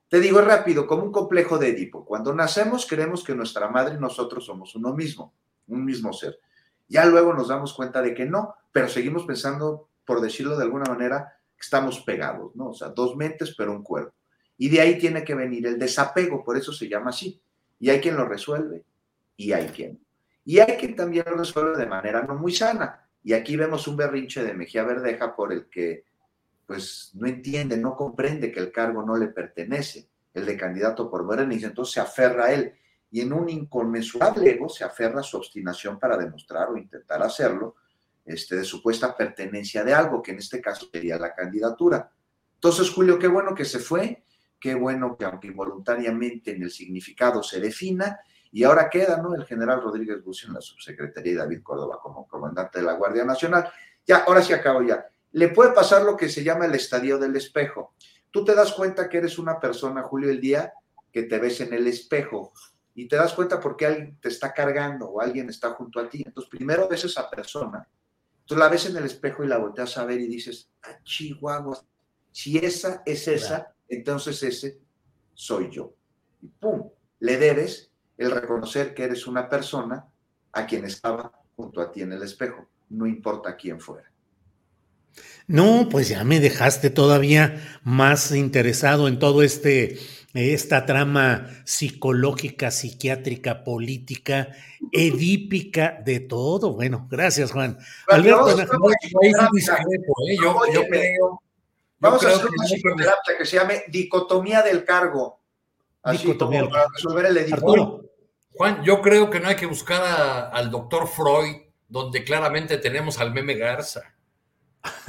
[0.09, 2.05] te digo rápido, como un complejo de Edipo.
[2.05, 5.33] Cuando nacemos creemos que nuestra madre y nosotros somos uno mismo,
[5.67, 6.39] un mismo ser.
[6.87, 10.85] Ya luego nos damos cuenta de que no, pero seguimos pensando, por decirlo de alguna
[10.85, 12.69] manera, que estamos pegados, ¿no?
[12.69, 14.13] O sea, dos mentes, pero un cuerpo.
[14.57, 17.39] Y de ahí tiene que venir el desapego, por eso se llama así.
[17.79, 18.83] Y hay quien lo resuelve
[19.35, 19.99] y hay quien.
[20.43, 23.07] Y hay quien también lo resuelve de manera no muy sana.
[23.23, 26.05] Y aquí vemos un berrinche de Mejía Verdeja por el que
[26.65, 31.25] pues no entiende, no comprende que el cargo no le pertenece, el de candidato por
[31.51, 32.73] y entonces se aferra a él.
[33.09, 37.75] Y en un inconmensurable ego se aferra a su obstinación para demostrar o intentar hacerlo,
[38.25, 42.11] este, de supuesta pertenencia de algo, que en este caso sería la candidatura.
[42.55, 44.23] Entonces, Julio, qué bueno que se fue,
[44.59, 48.19] qué bueno que aunque involuntariamente en el significado se defina,
[48.51, 49.35] y ahora queda, ¿no?
[49.35, 53.25] El general Rodríguez Bucio en la subsecretaría y David Córdoba como comandante de la Guardia
[53.25, 53.69] Nacional.
[54.05, 55.05] Ya, ahora sí acabo ya.
[55.33, 57.93] Le puede pasar lo que se llama el estadio del espejo.
[58.31, 60.73] Tú te das cuenta que eres una persona, Julio, el día
[61.11, 62.53] que te ves en el espejo
[62.95, 66.23] y te das cuenta porque alguien te está cargando o alguien está junto a ti.
[66.25, 67.87] Entonces, primero ves a esa persona,
[68.45, 71.79] tú la ves en el espejo y la volteas a ver y dices, ah, chihuahua,
[72.31, 74.79] si esa es esa, entonces ese
[75.33, 75.93] soy yo.
[76.41, 76.89] Y pum,
[77.19, 80.05] le debes el reconocer que eres una persona
[80.51, 84.11] a quien estaba junto a ti en el espejo, no importa quién fuera.
[85.47, 89.97] No, pues ya me dejaste todavía más interesado en todo este
[90.33, 94.49] esta trama psicológica, psiquiátrica, política,
[94.91, 96.73] edípica, de todo.
[96.73, 97.77] Bueno, gracias, Juan.
[98.07, 98.55] Alberto,
[100.73, 101.41] yo, creo.
[101.99, 105.39] Vamos a hacer una psicoterapia que se llame dicotomía del cargo.
[106.11, 108.03] dicotomía para resolver el edípico.
[108.51, 111.57] Juan, yo creo que no hay que buscar al doctor Freud,
[111.87, 114.13] donde claramente tenemos al meme Garza.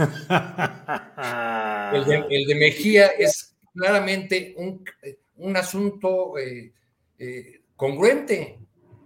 [1.93, 2.05] el,
[2.47, 4.55] de, Mejía es claramente
[5.37, 6.73] un, asunto eh,
[7.19, 8.59] eh, congruente,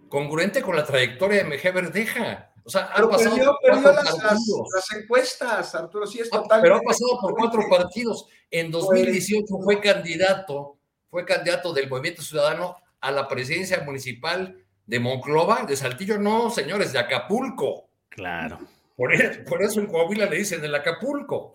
[0.09, 2.52] congruente con la trayectoria de Mejía Verdeja.
[2.65, 6.63] O sea, ha pasado por las, encuestas, Arturo, sí es ah, totalmente.
[6.63, 8.27] Pero ha pasado por cuatro partidos.
[8.51, 10.79] En 2018 fue candidato,
[11.11, 14.57] fue candidato del Movimiento Ciudadano a la presidencia municipal
[14.87, 17.89] de Monclova, de Saltillo, no, señores, de Acapulco.
[18.09, 18.59] Claro.
[18.97, 21.55] Por, e, eso en Coahuila le dicen el Acapulco.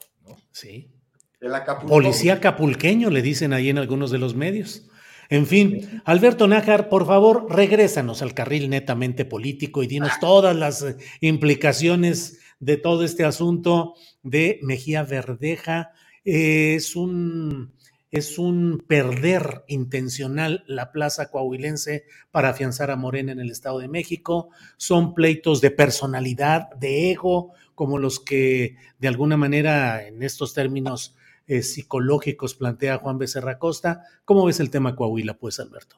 [0.52, 0.92] Sí.
[1.40, 1.88] El Acapulco.
[1.88, 4.90] Policía acapulqueño le dicen ahí en algunos de los medios.
[5.30, 10.84] En fin, Alberto Nájar, por favor, regrésanos al carril netamente político y dinos todas las
[10.84, 15.92] eh, implicaciones de todo este asunto de Mejía Verdeja.
[16.24, 17.78] es un
[18.10, 23.90] es un perder intencional la plaza coahuilense para afianzar a Morena en el Estado de
[23.90, 24.50] México.
[24.78, 31.17] Son pleitos de personalidad, de ego, como los que de alguna manera en estos términos
[31.48, 34.04] eh, psicológicos plantea Juan Becerra Costa.
[34.26, 35.98] ¿Cómo ves el tema Coahuila, pues, Alberto?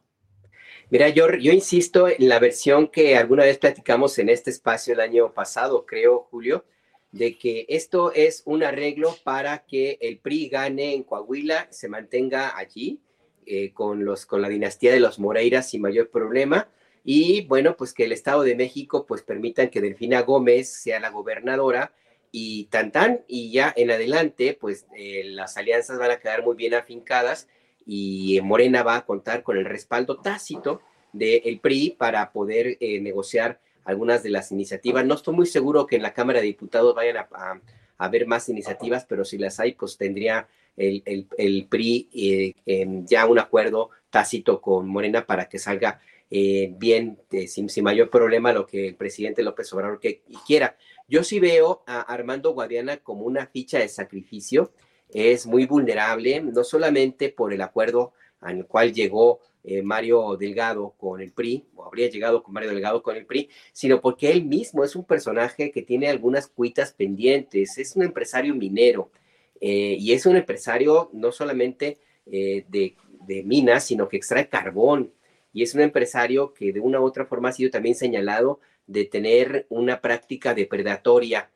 [0.91, 4.99] Mira, yo, yo insisto en la versión que alguna vez platicamos en este espacio el
[4.99, 6.65] año pasado, creo, Julio,
[7.11, 12.57] de que esto es un arreglo para que el PRI gane en Coahuila, se mantenga
[12.57, 13.01] allí
[13.45, 16.69] eh, con, los, con la dinastía de los Moreiras sin mayor problema.
[17.03, 21.09] Y bueno, pues que el Estado de México pues permitan que Delfina Gómez sea la
[21.09, 21.93] gobernadora
[22.31, 26.55] y tan tan, y ya en adelante pues eh, las alianzas van a quedar muy
[26.55, 27.47] bien afincadas
[27.85, 30.81] y Morena va a contar con el respaldo tácito
[31.11, 35.05] del PRI para poder eh, negociar algunas de las iniciativas.
[35.05, 37.61] No estoy muy seguro que en la Cámara de Diputados vayan a,
[37.97, 40.47] haber más iniciativas, pero si las hay, pues tendría
[40.77, 41.03] el,
[41.37, 45.99] el, PRI eh, ya un acuerdo tácito con Morena para que salga
[46.31, 50.77] eh, bien, eh, sin, mayor problema, lo que el presidente López Obrador que, quiera.
[51.07, 54.71] Yo sí veo a Armando Guadiana como una ficha de sacrificio.
[55.11, 61.19] Es muy vulnerable, no solamente por el acuerdo al cual llegó eh, Mario Delgado con
[61.19, 64.83] el PRI, o habría llegado con Mario Delgado con el PRI, sino porque él mismo
[64.83, 69.11] es un personaje que tiene algunas cuitas pendientes, es un empresario minero
[69.59, 71.97] eh, y es un empresario no solamente
[72.27, 75.11] de minas, sino que extrae carbón
[75.59, 79.03] y es un empresario que de una u otra forma ha sido también señalado de
[79.03, 81.49] tener una práctica depredatoria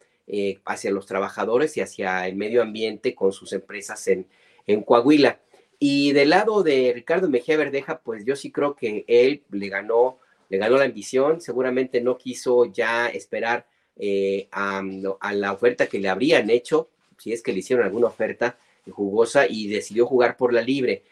[0.66, 4.28] hacia los trabajadores y hacia el medio ambiente con sus empresas en,
[4.68, 5.40] en Coahuila.
[5.80, 10.20] Y del lado de Ricardo Mejía Verdeja, pues yo sí creo que él le ganó,
[10.50, 14.82] le ganó la ambición, seguramente no quiso ya esperar eh, a,
[15.34, 18.58] la oferta que le habrían hecho, si es que le hicieron alguna oferta
[18.90, 21.04] jugosa y decidió jugar por la libre.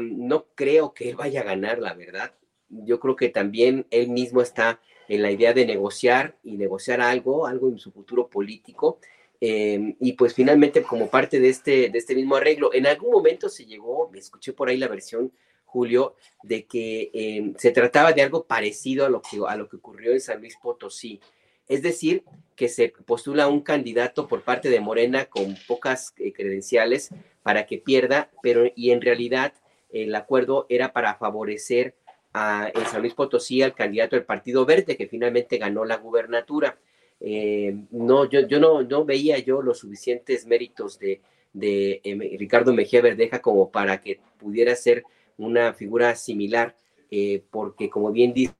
[0.00, 2.32] No creo que él vaya a ganar, la verdad.
[2.68, 7.46] Yo creo que también él mismo está en la idea de negociar y negociar algo,
[7.46, 8.98] algo en su futuro político.
[9.40, 13.48] Em, y pues finalmente, como parte de este, de este mismo arreglo, en algún momento
[13.48, 15.32] se llegó, me escuché por ahí la versión,
[15.64, 19.76] Julio, de que em, se trataba de algo parecido a lo, que, a lo que
[19.76, 21.20] ocurrió en San Luis Potosí.
[21.68, 22.24] Es decir,
[22.54, 27.10] que se postula un candidato por parte de Morena con pocas eh, credenciales
[27.46, 29.52] para que pierda, pero y en realidad
[29.92, 31.94] el acuerdo era para favorecer
[32.32, 36.76] a, San Luis Potosí al candidato del Partido Verde, que finalmente ganó la gubernatura.
[37.20, 41.20] Eh, no, yo, no, veía yo los suficientes méritos de,
[41.54, 45.04] eh, Ricardo Mejía Verdeja como para que pudiera ser
[45.38, 46.74] una figura similar,
[47.12, 48.56] eh, porque como bien dice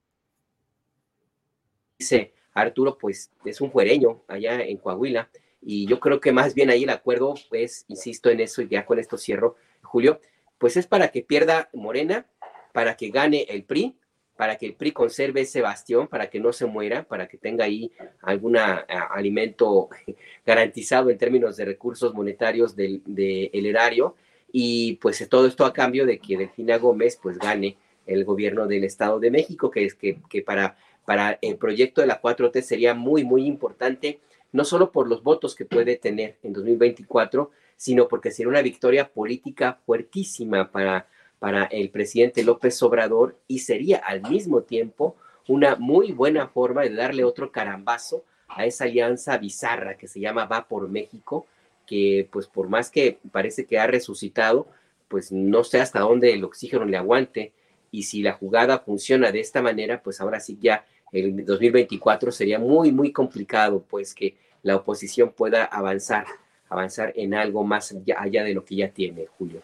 [2.54, 5.28] Arturo, pues es un fuereño allá en Coahuila,
[5.68, 8.86] y yo creo que más bien ahí el acuerdo, pues, insisto en eso y ya
[8.86, 10.20] con esto cierro, Julio,
[10.58, 12.24] pues es para que pierda Morena,
[12.72, 13.96] para que gane el PRI,
[14.36, 17.64] para que el PRI conserve ese bastión, para que no se muera, para que tenga
[17.64, 17.90] ahí
[18.22, 19.88] algún alimento
[20.46, 23.02] garantizado en términos de recursos monetarios del,
[23.52, 24.14] erario.
[24.52, 27.76] Y pues todo esto a cambio de que Delfina Gómez pues gane
[28.06, 32.06] el gobierno del Estado de México, que es que, que para, para el proyecto de
[32.06, 34.20] la 4T sería muy, muy importante,
[34.56, 39.08] no solo por los votos que puede tener en 2024, sino porque sería una victoria
[39.08, 41.06] política fuertísima para
[41.38, 45.16] para el presidente López Obrador y sería al mismo tiempo
[45.48, 50.46] una muy buena forma de darle otro carambazo a esa alianza bizarra que se llama
[50.46, 51.46] Va por México,
[51.86, 54.66] que pues por más que parece que ha resucitado,
[55.08, 57.52] pues no sé hasta dónde el oxígeno le aguante.
[57.92, 62.58] Y si la jugada funciona de esta manera, pues ahora sí ya el 2024 sería
[62.58, 66.26] muy, muy complicado, pues que la oposición pueda avanzar,
[66.68, 69.62] avanzar en algo más allá de lo que ya tiene, Julio.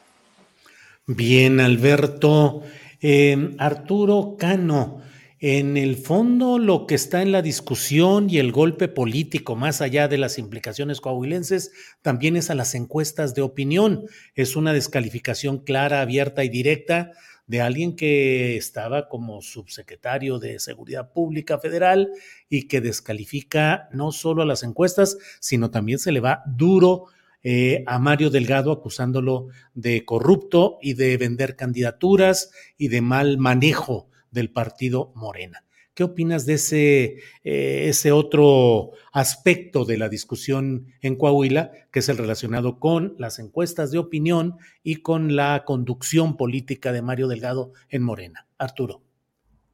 [1.07, 2.63] Bien, Alberto.
[3.01, 5.03] Em, Arturo Cano,
[5.41, 10.07] en el fondo lo que está en la discusión y el golpe político, más allá
[10.07, 14.05] de las implicaciones coahuilenses, también es a las encuestas de opinión.
[14.37, 17.11] Es una descalificación clara, abierta y directa
[17.47, 22.11] de alguien que estaba como subsecretario de Seguridad Pública Federal
[22.49, 27.07] y que descalifica no solo a las encuestas, sino también se le va duro
[27.43, 34.09] eh, a Mario Delgado acusándolo de corrupto y de vender candidaturas y de mal manejo
[34.31, 35.65] del partido Morena.
[35.95, 37.05] ¿Qué opinas de ese,
[37.45, 43.39] eh, ese otro aspecto de la discusión en Coahuila, que es el relacionado con las
[43.39, 48.47] encuestas de opinión y con la conducción política de Mario Delgado en Morena?
[48.57, 49.03] Arturo.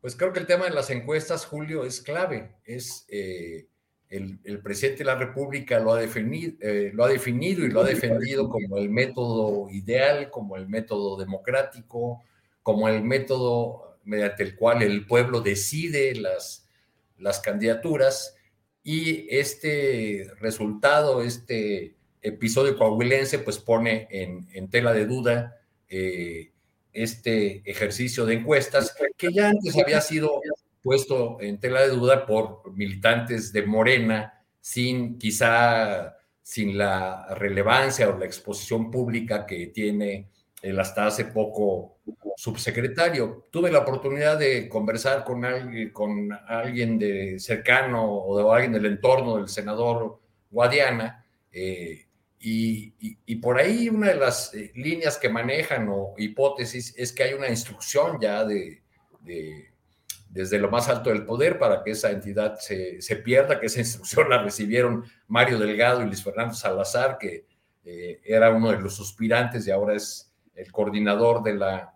[0.01, 2.57] Pues creo que el tema de las encuestas, Julio, es clave.
[2.65, 3.69] Es eh,
[4.09, 7.85] el, presidente de la República lo ha, definido, eh, lo ha definido y lo ha
[7.85, 12.23] defendido como el método ideal, como el método democrático,
[12.63, 16.67] como el método mediante el cual el pueblo decide las,
[17.19, 18.35] las candidaturas.
[18.83, 25.61] Y este resultado, este episodio coahuilense, pues pone en, tela de duda
[25.91, 26.53] eh,
[26.93, 30.41] este ejercicio de encuestas que ya antes había sido
[30.83, 38.19] puesto en tela de duda por militantes de Morena, sin quizá sin la relevancia o
[38.19, 40.31] la exposición pública que tiene
[40.63, 41.99] el hasta hace poco
[42.37, 43.47] subsecretario.
[43.51, 48.87] Tuve la oportunidad de conversar con alguien, con alguien de cercano o de alguien del
[48.87, 50.21] entorno del senador
[50.51, 52.05] Guadiana, eh,
[52.41, 57.35] y, por ahí una de las eh, líneas que manejan o hipótesis es que hay
[57.35, 58.83] una instrucción ya de
[60.29, 64.29] desde lo más alto del poder para que esa entidad se, pierda, que esa instrucción
[64.29, 67.47] la recibieron Mario Delgado y Luis Fernando Salazar, que
[67.85, 70.28] eh, era uno de los suspirantes y ahora es
[70.59, 71.95] el coordinador de la,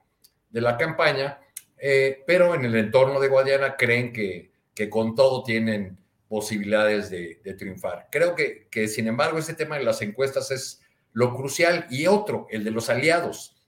[0.50, 1.40] de la campaña,
[1.78, 5.98] eh, pero en el entorno de Guadiana creen que, que con todo tienen
[6.28, 8.08] posibilidades de, triunfar.
[8.10, 10.80] Creo que, que, sin embargo, ese tema de las encuestas es
[11.12, 13.62] lo crucial y otro, el de los aliados,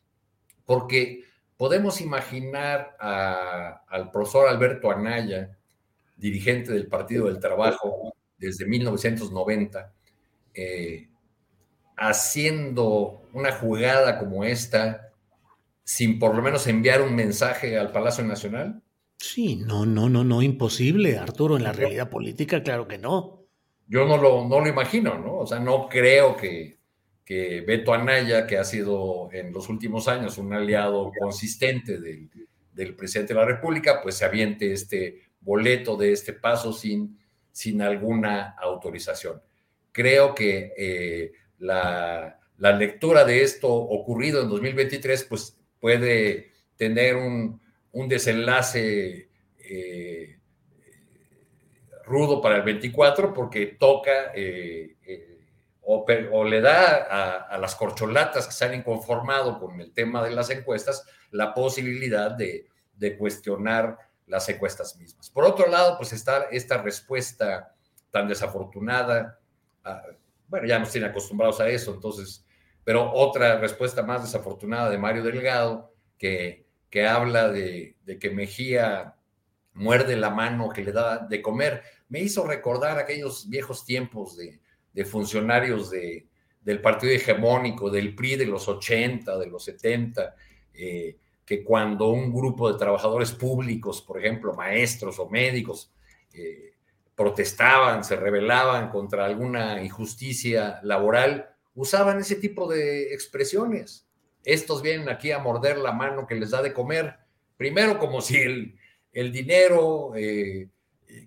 [0.65, 1.25] porque
[1.57, 5.59] podemos imaginar al profesor Alberto Anaya,
[6.17, 9.93] dirigente del Partido del Trabajo desde 1990,
[10.55, 11.09] eh,
[11.97, 15.13] haciendo una jugada como esta
[15.85, 18.83] sin por lo menos enviar un mensaje al Palacio Nacional?
[19.19, 23.47] Sí, no, no, no, no, imposible, Arturo, en la realidad política, claro que no.
[23.87, 25.39] Yo no lo, no lo imagino, ¿no?
[25.39, 26.79] O sea, no creo que,
[27.25, 32.31] que Beto Anaya, que ha sido en los últimos años un aliado consistente del,
[32.73, 37.19] del presidente de la República, pues se aviente este boleto de este paso sin,
[37.53, 39.41] sin alguna autorización.
[39.93, 41.33] Creo que eh,
[41.65, 47.61] la, la, lectura de esto ocurrido en 2023 pues puede tener un,
[47.93, 50.39] un desenlace eh,
[52.05, 54.97] rudo para el 24 porque toca eh,
[55.83, 60.23] o, o, le da a, a, las corcholatas que se han inconformado con el tema
[60.25, 65.31] de las encuestas la posibilidad de, de cuestionar las encuestas mismas.
[65.31, 67.75] Por otro lado, pues está esta respuesta
[68.11, 69.39] tan desafortunada.
[70.55, 72.47] Bueno, ya nos tienen acostumbrados a eso, entonces,
[72.85, 79.17] pero otra respuesta más desafortunada de Mario Delgado, que, que habla de, de que Mejía
[79.73, 84.61] muerde la mano que le da de comer, me hizo recordar aquellos viejos tiempos de,
[84.93, 86.29] de funcionarios de,
[86.63, 90.37] del partido hegemónico, del PRI de los 80, de los 70,
[90.73, 95.93] eh, que cuando un grupo de trabajadores públicos, por ejemplo, maestros o médicos,
[96.33, 96.74] eh,
[97.15, 104.07] protestaban, se rebelaban contra alguna injusticia laboral, usaban ese tipo de expresiones.
[104.45, 107.17] Estos vienen aquí a morder la mano que les da de comer,
[107.57, 108.79] primero como si el,
[109.13, 110.69] el dinero eh,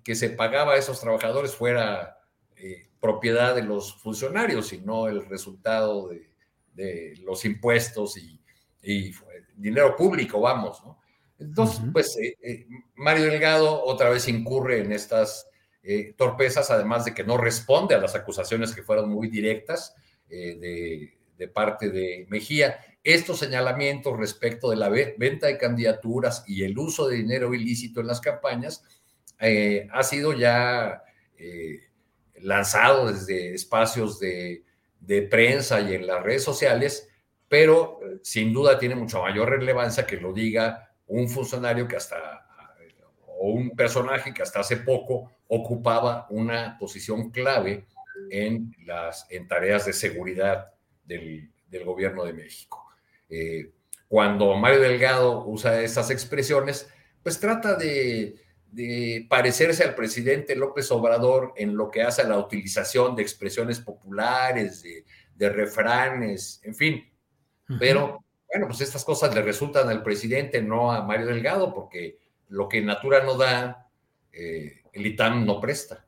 [0.04, 2.20] que se pagaba a esos trabajadores fuera
[2.56, 6.32] eh, propiedad de los funcionarios y no el resultado de,
[6.74, 8.40] de los impuestos y,
[8.84, 9.14] y
[9.56, 11.00] dinero público, vamos, ¿no?
[11.40, 15.48] Entonces, pues eh, Mario Delgado otra vez incurre en estas
[15.88, 19.96] eh, torpezas, además de que no responde a las acusaciones que fueron muy directas
[20.28, 22.78] de, de, parte de Mejía.
[23.02, 28.08] Estos señalamientos respecto de la venta de candidaturas y el uso de dinero ilícito en
[28.08, 28.84] las campañas
[29.40, 31.02] ha sido ya
[32.42, 34.66] lanzado desde espacios de,
[35.00, 37.08] de prensa y en las redes sociales
[37.48, 42.46] pero eh, sin duda tiene mucha mayor relevancia que lo diga un funcionario que hasta,
[43.26, 47.86] o un personaje que hasta hace poco ocupaba una posición clave
[48.30, 50.74] en, las, en tareas de seguridad
[51.06, 52.86] del, del gobierno de México.
[53.30, 53.72] Eh,
[54.08, 56.90] cuando Mario Delgado usa esas expresiones,
[57.24, 58.36] pues trata de,
[58.72, 63.80] de, parecerse al presidente López Obrador en lo que hace a la utilización de expresiones
[63.80, 65.04] populares, de,
[65.36, 67.04] de refranes, en fin,
[67.80, 72.18] pero, bueno, pues estas cosas le resultan al presidente, no a Mario Delgado, porque
[72.48, 73.90] lo que Natura no da,
[74.32, 76.06] eh, el no presta.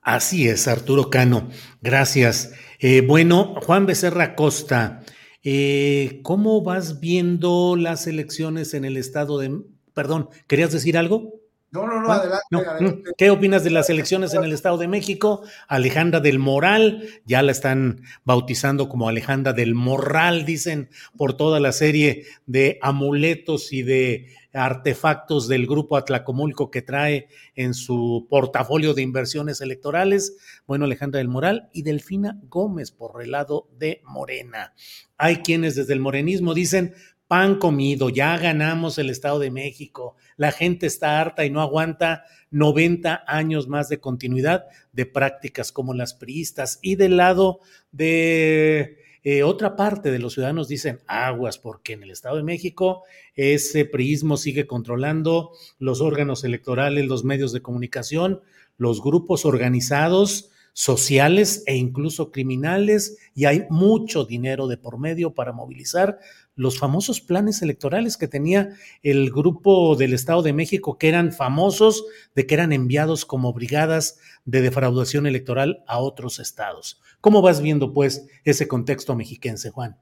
[0.00, 1.48] Así es, Arturo Cano.
[1.80, 2.52] Gracias.
[2.80, 5.04] Eh, bueno, Juan Becerra Costa,
[5.44, 9.60] eh, ¿cómo vas viendo las elecciones en el estado de...
[9.94, 11.41] Perdón, ¿querías decir algo?
[11.72, 15.42] No, no, no, adelante, adelante, ¿Qué opinas de las elecciones en el Estado de México?
[15.68, 21.72] Alejandra del Moral, ya la están bautizando como Alejandra del Morral, dicen, por toda la
[21.72, 29.00] serie de amuletos y de artefactos del grupo Atlacomulco que trae en su portafolio de
[29.00, 30.36] inversiones electorales.
[30.66, 34.74] Bueno, Alejandra del Moral y Delfina Gómez por el lado de Morena.
[35.16, 36.94] Hay quienes desde el morenismo dicen,
[37.32, 42.24] pan comido, ya ganamos el Estado de México, la gente está harta y no aguanta
[42.50, 46.78] 90 años más de continuidad de prácticas como las priistas.
[46.82, 47.60] Y del lado
[47.90, 53.02] de eh, otra parte de los ciudadanos dicen aguas, porque en el Estado de México
[53.34, 58.42] ese priismo sigue controlando los órganos electorales, los medios de comunicación,
[58.76, 65.52] los grupos organizados sociales e incluso criminales y hay mucho dinero de por medio para
[65.52, 66.18] movilizar
[66.54, 72.04] los famosos planes electorales que tenía el grupo del Estado de México, que eran famosos
[72.34, 77.00] de que eran enviados como brigadas de defraudación electoral a otros estados.
[77.20, 79.98] ¿Cómo vas viendo, pues, ese contexto mexiquense, Juan?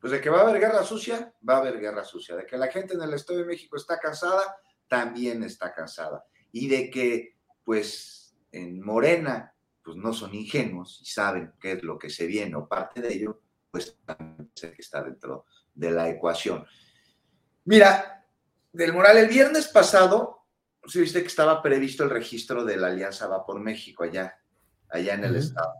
[0.00, 2.36] Pues de que va a haber guerra sucia, va a haber guerra sucia.
[2.36, 4.56] De que la gente en el Estado de México está cansada,
[4.86, 6.24] también está cansada.
[6.52, 11.98] Y de que, pues, en Morena, pues no son ingenuos y saben qué es lo
[11.98, 15.46] que se viene o parte de ello, pues también que está dentro
[15.78, 16.66] de la ecuación.
[17.64, 18.26] Mira,
[18.72, 20.44] del Moral, el viernes pasado,
[20.86, 24.38] si viste que estaba previsto el registro de la Alianza Va por México allá,
[24.88, 25.72] allá en el estado.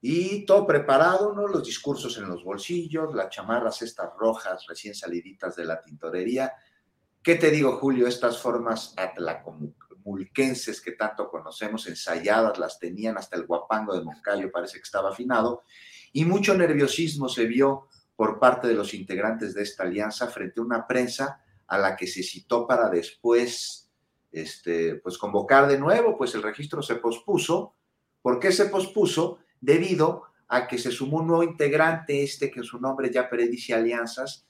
[0.00, 1.48] Y todo preparado, ¿no?
[1.48, 6.52] Los discursos en los bolsillos, las chamarras estas rojas recién saliditas de la tintorería.
[7.22, 8.06] ¿Qué te digo, Julio?
[8.06, 14.76] Estas formas atlacomulquenses que tanto conocemos, ensayadas, las tenían hasta el guapango de Moncayo, parece
[14.76, 15.62] que estaba afinado.
[16.12, 20.64] Y mucho nerviosismo se vio por parte de los integrantes de esta alianza frente a
[20.64, 23.90] una prensa a la que se citó para después
[24.30, 27.74] este, pues convocar de nuevo, pues el registro se pospuso.
[28.20, 29.38] ¿Por qué se pospuso?
[29.60, 34.46] Debido a que se sumó un nuevo integrante, este que su nombre ya predice alianzas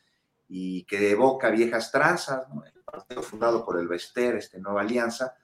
[0.49, 5.35] y que evoca viejas tranzas, el partido fundado por el Bester, este Nueva Alianza,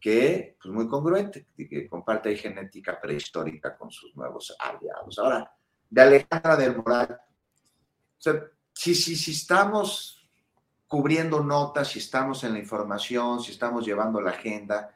[0.00, 5.18] que pues muy congruente, que comparte genética prehistórica con sus nuevos aliados.
[5.18, 5.54] Ahora,
[5.88, 7.18] de Alejandra del Moral,
[8.72, 10.28] si, si, si estamos
[10.86, 14.94] cubriendo notas, si estamos en la información, si estamos llevando la agenda,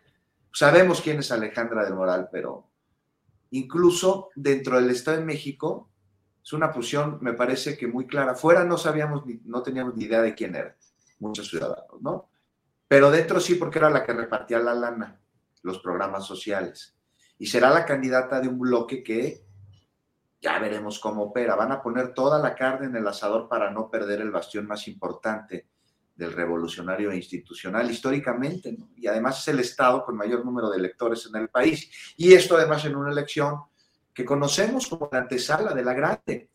[0.53, 2.69] sabemos quién es Alejandra del Moral, pero
[3.51, 5.91] incluso dentro del Estado de México
[6.43, 8.35] es una fusión, me parece que muy clara.
[8.35, 10.77] Fuera no sabíamos, no teníamos ni idea de quién era,
[11.19, 12.31] muchos ciudadanos, ¿no?
[12.87, 15.21] Pero dentro sí, porque era la que repartía la lana,
[15.63, 16.97] los programas sociales.
[17.39, 19.45] Y será la candidata de un bloque que
[20.41, 21.57] ya veremos cómo opera.
[21.57, 24.87] Van a poner toda la carne en el asador para no perder el bastión más
[24.89, 25.67] importante
[26.15, 31.41] del revolucionario institucional históricamente, y además es el Estado con mayor número de electores en
[31.41, 31.89] el país.
[32.17, 33.63] Y esto además en una elección
[34.13, 36.51] que conocemos como la antesala de la grande.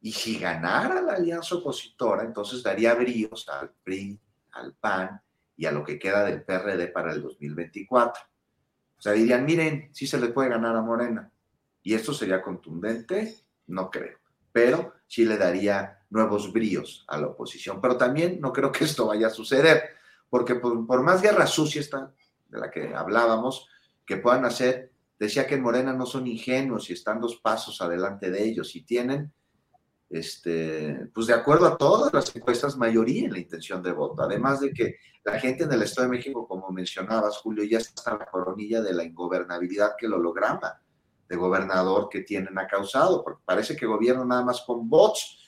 [0.00, 4.20] Y si ganara la alianza opositora, entonces daría bríos al PRI,
[4.52, 5.20] al PAN
[5.56, 8.22] y a lo que queda del PRD para el 2024.
[8.96, 11.28] O sea, dirían, miren, sí se le puede ganar a Morena.
[11.82, 13.36] Y esto sería contundente,
[13.66, 14.18] no creo.
[14.52, 17.80] Pero sí le daría nuevos bríos a la oposición.
[17.80, 19.90] Pero también no creo que esto vaya a suceder,
[20.28, 22.12] porque por, más guerra sucia esta,
[22.48, 23.68] de la que hablábamos,
[24.04, 28.30] que puedan hacer, decía que en Morena no son ingenuos y están dos pasos adelante
[28.30, 29.32] de ellos y tienen,
[30.08, 34.22] este, pues de acuerdo a todas las encuestas, mayoría en la intención de voto.
[34.22, 38.12] Además de que la gente en el Estado de México, como mencionabas, Julio, ya está
[38.12, 40.80] en la coronilla de la ingobernabilidad que lo holograma
[41.30, 45.38] de gobernador que tienen causado, porque parece que gobierna nada más con bots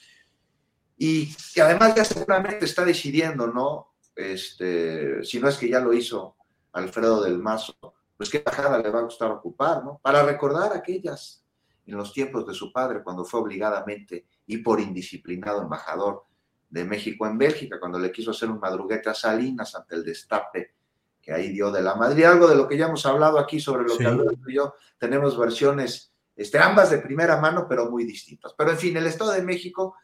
[0.97, 3.95] y, además ya seguramente está decidiendo, ¿no?
[4.15, 6.37] Este, si no es que ya lo hizo
[6.71, 7.75] Alfredo del Mazo,
[8.15, 9.99] pues qué bajada le va a gustar ocupar, ¿no?
[10.01, 11.43] Para recordar aquellas
[11.85, 16.23] en los tiempos de su padre, cuando fue obligadamente y por indisciplinado embajador
[16.69, 20.75] de México en Bélgica, cuando le quiso hacer un madruguete a Salinas ante el destape
[21.23, 23.83] que ahí dio de la Madrid, algo de lo que ya hemos hablado aquí sobre
[23.83, 28.53] lo que Alberto y yo tenemos versiones, este, ambas de primera mano, pero muy distintas.
[28.55, 29.95] Pero en fin, el Estado de México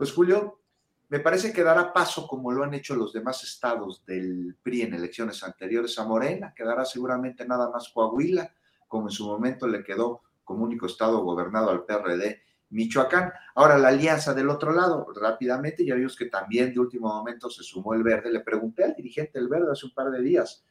[0.00, 0.62] pues Julio,
[1.10, 4.94] me parece que dará paso, como lo han hecho los demás estados del PRI en
[4.94, 8.50] elecciones anteriores, a Morena, quedará seguramente nada más Coahuila,
[8.88, 12.40] como en su momento le quedó como único estado gobernado al PRD
[12.70, 13.32] Michoacán.
[13.54, 17.62] Ahora la alianza del otro lado, rápidamente, ya vimos que también de último momento se
[17.62, 18.30] sumó el verde.
[18.30, 20.64] Le pregunté al dirigente del verde hace un par de días,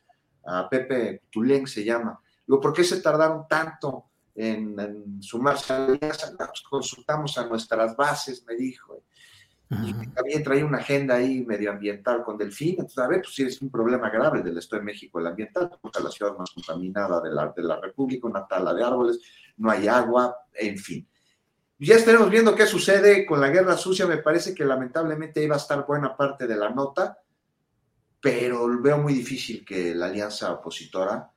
[0.45, 4.05] a Pepe Tulén se llama, digo, ¿por qué se tardaron tanto
[4.35, 6.35] en, sumarse a la alianza?
[6.37, 9.03] Pues consultamos a nuestras bases, me dijo,
[9.71, 12.71] y también trae una agenda ahí medioambiental con Delfín.
[12.71, 15.77] Entonces, a ver, pues sí es un problema grave del Estado de México, el ambiental,
[15.79, 19.19] porque la ciudad más contaminada de la, de la República, una tala de árboles,
[19.57, 21.07] no hay agua, en fin.
[21.81, 24.05] Ya estaremos viendo qué sucede con la guerra sucia.
[24.05, 27.19] Me parece que lamentablemente iba a estar buena parte de la nota,
[28.19, 31.31] pero veo muy difícil que la alianza opositora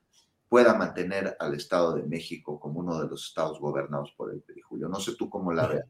[0.48, 4.60] pueda mantener al Estado de México como uno de los estados gobernados por el PRI,
[4.62, 4.88] Julio.
[4.88, 5.86] No sé tú cómo la veas.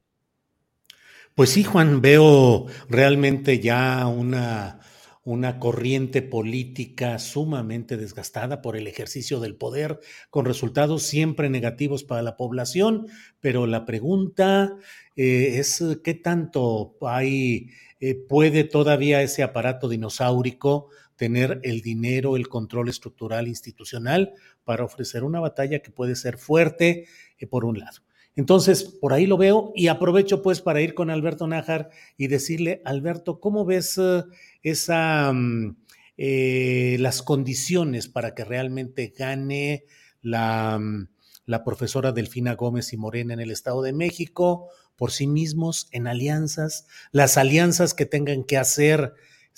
[1.35, 4.81] Pues sí, Juan, veo realmente ya una,
[5.25, 10.01] una corriente política sumamente desgastada por el ejercicio del poder,
[10.31, 13.07] con resultados siempre negativos para la población,
[13.41, 14.77] pero la pregunta
[15.15, 17.71] eh, es qué tanto hay,
[18.01, 24.33] eh, puede todavía ese aparato dinosaurico tener el dinero, el control estructural institucional
[24.65, 27.07] para ofrecer una batalla que puede ser fuerte
[27.39, 28.01] eh, por un lado.
[28.35, 32.81] Entonces, por ahí lo veo y aprovecho pues para ir con Alberto Nájar y decirle,
[32.85, 34.25] Alberto, ¿cómo ves eh,
[34.63, 35.77] esa, mm,
[36.17, 39.85] eh, las condiciones para que realmente gane
[40.23, 41.09] la, mm,
[41.47, 46.07] la profesora Delfina Gómez y Morena en el Estado de México por sí mismos, en
[46.07, 46.87] alianzas?
[47.11, 49.13] Las alianzas que tengan que hacer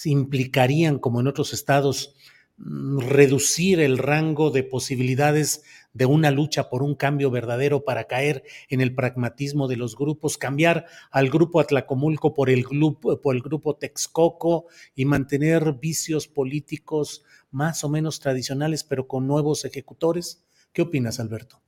[0.05, 2.17] implicarían, como en otros estados,
[2.57, 5.63] mm, reducir el rango de posibilidades
[5.95, 10.37] de una lucha por un cambio verdadero para caer en el pragmatismo de los grupos,
[10.37, 17.25] cambiar al grupo Atlacomulco por el grupo, por el grupo Texcoco y mantener vicios políticos
[17.51, 20.45] más o menos tradicionales, pero con nuevos ejecutores.
[20.73, 21.61] ¿Qué opinas, Alberto?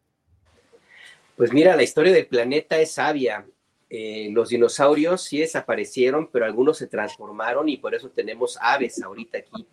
[1.36, 3.47] Pues mira, la historia del planeta es sabia.
[3.89, 9.39] Eh, los dinosaurios sí desaparecieron, pero algunos se transformaron y por eso tenemos aves ahorita
[9.39, 9.65] aquí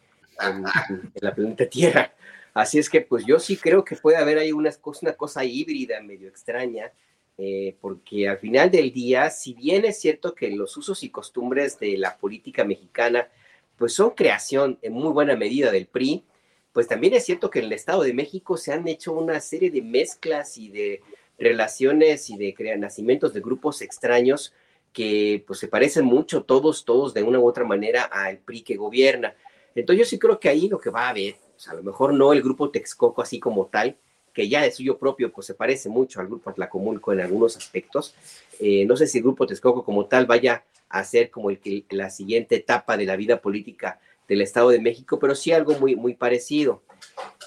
[0.42, 2.14] en, en la planeta Tierra.
[2.54, 4.72] Así es que pues yo sí creo que puede haber ahí una,
[5.18, 6.92] cosa híbrida medio extraña,
[7.38, 11.80] eh, porque al final del día, si bien es cierto que los usos y costumbres
[11.80, 13.28] de la política mexicana
[13.76, 16.24] pues son creación en muy buena medida del PRI,
[16.72, 19.72] pues también es cierto que en el Estado de México se han hecho una serie
[19.72, 21.02] de mezclas y de
[21.40, 24.54] relaciones y de nacimientos de grupos extraños
[24.92, 28.76] que pues se parecen mucho todos, todos de una u otra manera al PRI que
[28.76, 29.36] gobierna.
[29.74, 32.14] Entonces yo sí creo que ahí lo que va a haber, pues, a lo mejor
[32.14, 33.96] no el grupo Texcoco así como tal,
[34.34, 38.16] que ya de suyo propio pues se parece mucho al grupo Atlacomulco en algunos aspectos.
[38.60, 41.86] Eh, no sé si el grupo Texcoco como tal vaya a ser como el que,
[41.92, 45.96] la siguiente etapa de la vida política del Estado de México, pero sí algo muy,
[45.96, 46.82] muy parecido.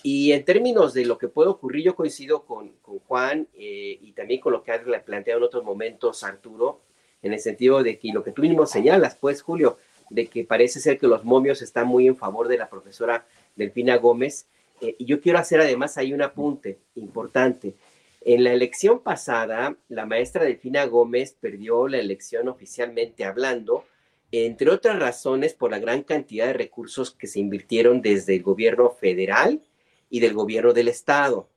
[0.03, 4.13] Y en términos de lo que puede ocurrir, yo coincido con, con Juan eh, y
[4.13, 6.81] también con lo que ha planteado en otros momentos Arturo,
[7.23, 9.79] en el sentido de que lo que tú mismo señalas, pues, Julio,
[10.11, 13.27] de que parece ser que los momios están muy en favor de la profesora
[13.57, 14.47] Delfina Gómez.
[14.81, 17.75] Eh, y yo quiero hacer además ahí un apunte importante.
[18.21, 23.85] En la elección pasada, la maestra Delfina Gómez perdió la elección oficialmente hablando,
[24.33, 28.91] entre otras razones por la gran cantidad de recursos que se invirtieron desde el gobierno
[28.91, 29.63] federal
[30.11, 31.49] y del gobierno del estado.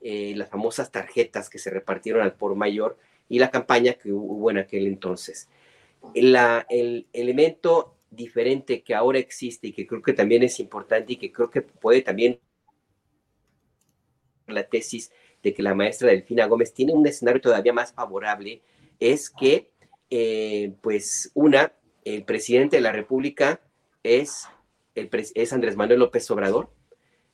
[0.00, 2.96] Eh, las famosas tarjetas que se repartieron al por mayor
[3.28, 5.48] y la campaña que hubo en aquel entonces.
[6.14, 11.32] El elemento diferente que ahora existe y que creo que también es importante y que
[11.32, 12.38] creo que puede también
[14.46, 15.10] la tesis
[15.42, 18.62] de que la maestra Delfina Gómez tiene un escenario todavía más favorable
[19.00, 19.72] es que,
[20.10, 21.72] eh, pues, una,
[22.04, 23.60] el presidente de la República
[24.02, 24.46] es,
[24.94, 26.70] el, es Andrés Manuel López Obrador.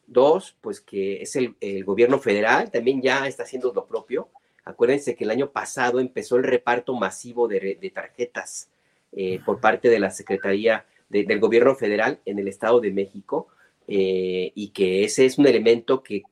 [0.07, 4.31] Dos, pues que es el, el gobierno federal, también ya está haciendo lo propio.
[4.65, 8.71] Acuérdense que el año pasado empezó el reparto masivo de, tarjetas
[9.13, 13.49] eh, por parte de la Secretaría del Gobierno Federal en el Estado de México
[13.87, 16.23] eh, y que ese es un elemento que,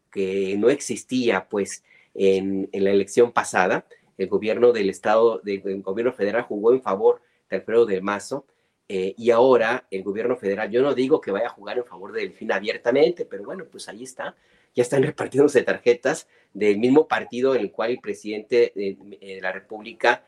[0.59, 1.85] no existía pues
[2.15, 3.85] en, la elección pasada.
[4.17, 7.21] El gobierno del Estado, del, Gobierno Federal jugó en favor
[7.51, 8.47] de Alfredo del Mazo
[8.89, 12.13] eh, y ahora el Gobierno Federal, yo no digo que vaya a jugar en favor
[12.13, 14.35] de Delfín abiertamente, pero bueno, pues ahí está
[14.77, 20.25] ya están repartiéndose tarjetas del mismo partido en el cual el presidente de, la República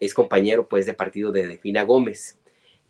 [0.00, 2.38] es compañero pues de partido de Defina Gómez.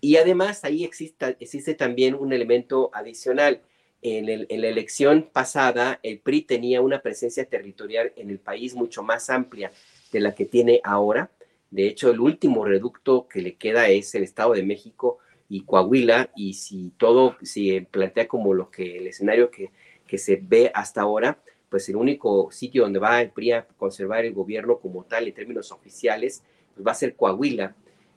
[0.00, 3.62] Y además ahí existe, existe también un elemento adicional.
[4.02, 9.30] En, la elección pasada, el PRI tenía una presencia territorial en el país mucho más
[9.30, 9.72] amplia
[10.12, 11.30] de la que tiene ahora.
[11.70, 15.18] De hecho, el último reducto que le queda es el Estado de México
[15.48, 19.70] y Coahuila, y si todo se plantea como lo que el escenario que
[20.06, 24.24] que se ve hasta ahora, pues el único sitio donde va el PRI a conservar
[24.24, 26.42] el gobierno como tal en términos oficiales,
[26.74, 27.74] pues va a ser Coahuila.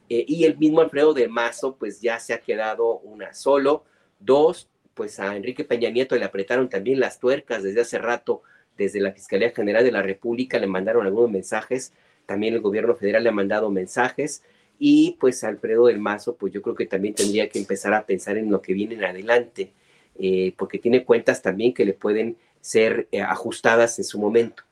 [0.10, 3.84] Eh, y el mismo Alfredo de Mazo, pues ya se ha quedado una solo.
[4.20, 8.42] Dos, pues a Enrique Peña Nieto le apretaron también las tuercas desde hace rato,
[8.78, 11.94] desde la Fiscalía General de la República le mandaron algunos mensajes,
[12.26, 14.44] también el gobierno federal le ha mandado mensajes,
[14.80, 18.38] y pues Alfredo del Mazo, pues yo creo que también tendría que empezar a pensar
[18.38, 19.72] en lo que viene en adelante.
[20.20, 24.64] Eh, porque tiene cuentas también que le pueden ser eh, ajustadas en su momento.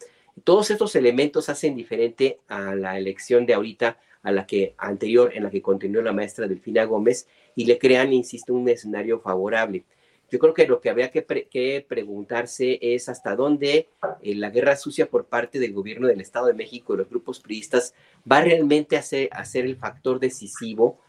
[0.43, 5.43] Todos estos elementos hacen diferente a la elección de ahorita, a la que anterior, en
[5.43, 9.85] la que continuó la maestra Delfina Gómez, y le crean, insisto, un escenario favorable.
[10.31, 13.87] Yo creo que lo que habría que, preguntarse es hasta dónde
[14.21, 17.39] eh, la guerra sucia por parte del gobierno del Estado de México y los grupos
[17.39, 17.93] priistas
[18.29, 20.99] va realmente a ser, a ser el factor decisivo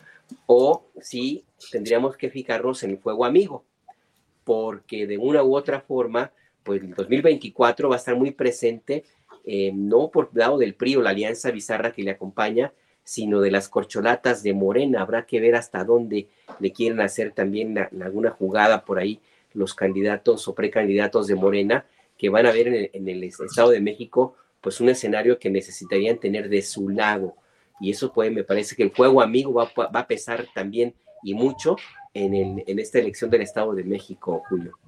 [0.45, 3.65] o si tendríamos que fijarnos en el fuego amigo
[4.47, 6.31] porque de una u otra forma,
[6.63, 9.03] pues el 2024 va a estar muy presente,
[9.47, 12.73] eh, no por lado del PRI o la alianza bizarra que le acompaña,
[13.05, 15.01] sino de las corcholatas de Morena.
[15.01, 16.29] Habrá que ver hasta dónde
[16.59, 19.21] le quieren hacer también alguna jugada por ahí
[19.55, 21.87] los candidatos o precandidatos de Morena,
[22.19, 26.49] que van a ver en el, Estado de México, pues un escenario que necesitarían tener
[26.49, 27.37] de su lado.
[27.81, 31.35] Y eso puede, me parece que el juego amigo va, va a pesar también y
[31.35, 31.77] mucho
[32.15, 34.79] en, esta elección del Estado de México, Julio.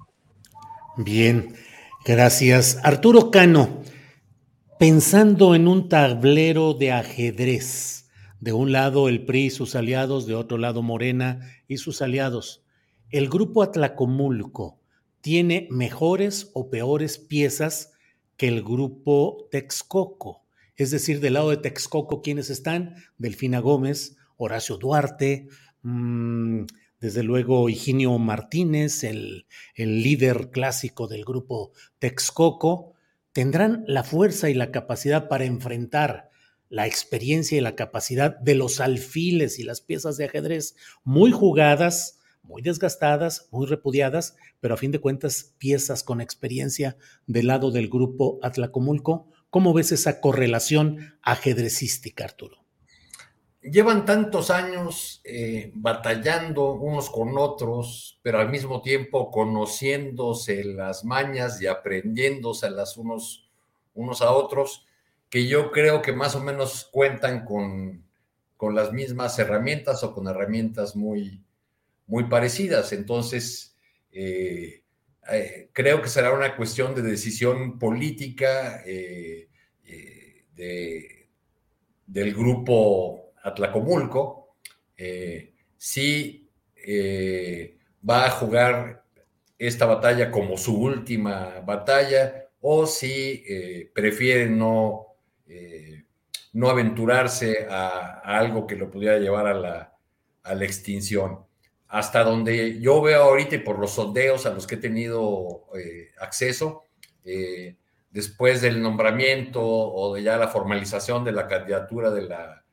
[0.97, 1.53] Bien,
[2.05, 2.79] gracias.
[2.83, 3.81] Arturo Cano,
[4.79, 10.35] pensando en un tablero de ajedrez, de un lado el PRI y sus aliados, de
[10.35, 12.63] otro lado Morena y sus aliados,
[13.09, 14.79] ¿el grupo Atlacomulco
[15.19, 17.91] tiene mejores o peores piezas
[18.37, 20.45] que el grupo Texcoco?
[20.77, 22.95] Es decir, del lado de Texcoco, ¿quiénes están?
[23.17, 25.49] Delfina Gómez, Horacio Duarte,
[25.81, 26.61] mmm,
[27.01, 29.45] desde luego Higinio Martínez, el,
[29.75, 32.93] líder clásico del grupo Texcoco,
[33.39, 36.29] tendrán la fuerza y la capacidad para enfrentar
[36.67, 40.75] la experiencia y la capacidad de los alfiles y las piezas de ajedrez
[41.05, 46.97] muy jugadas, muy desgastadas, muy repudiadas, pero a fin de cuentas piezas con experiencia
[47.27, 49.29] del lado del grupo Atlacomulco.
[49.49, 52.65] ¿Cómo ves esa correlación ajedrecística, Arturo?
[53.61, 61.61] Llevan tantos años eh, batallando unos con otros, pero al mismo tiempo conociéndose las mañas
[61.61, 63.49] y aprendiéndose las unos,
[63.93, 64.85] unos a otros,
[65.29, 68.03] que yo creo que más o menos cuentan con,
[68.57, 71.43] con las mismas herramientas o con herramientas muy,
[72.07, 72.91] muy parecidas.
[72.91, 73.75] Entonces,
[74.11, 74.83] eh,
[75.31, 79.47] eh, creo que será una cuestión de decisión política eh,
[82.05, 84.55] del grupo Atlacomulco,
[85.77, 86.49] si
[88.09, 89.03] va a jugar
[89.57, 93.43] esta batalla como su última batalla o si
[93.93, 95.15] prefiere no,
[96.53, 99.93] no aventurarse a, algo que lo pudiera llevar a la,
[100.43, 101.45] a la extinción.
[101.87, 106.09] Hasta donde yo veo ahorita y por los sondeos a los que he tenido eh,
[106.19, 106.83] acceso,
[107.23, 107.77] eh,
[108.11, 112.63] después del nombramiento o de ya la formalización de la candidatura de la,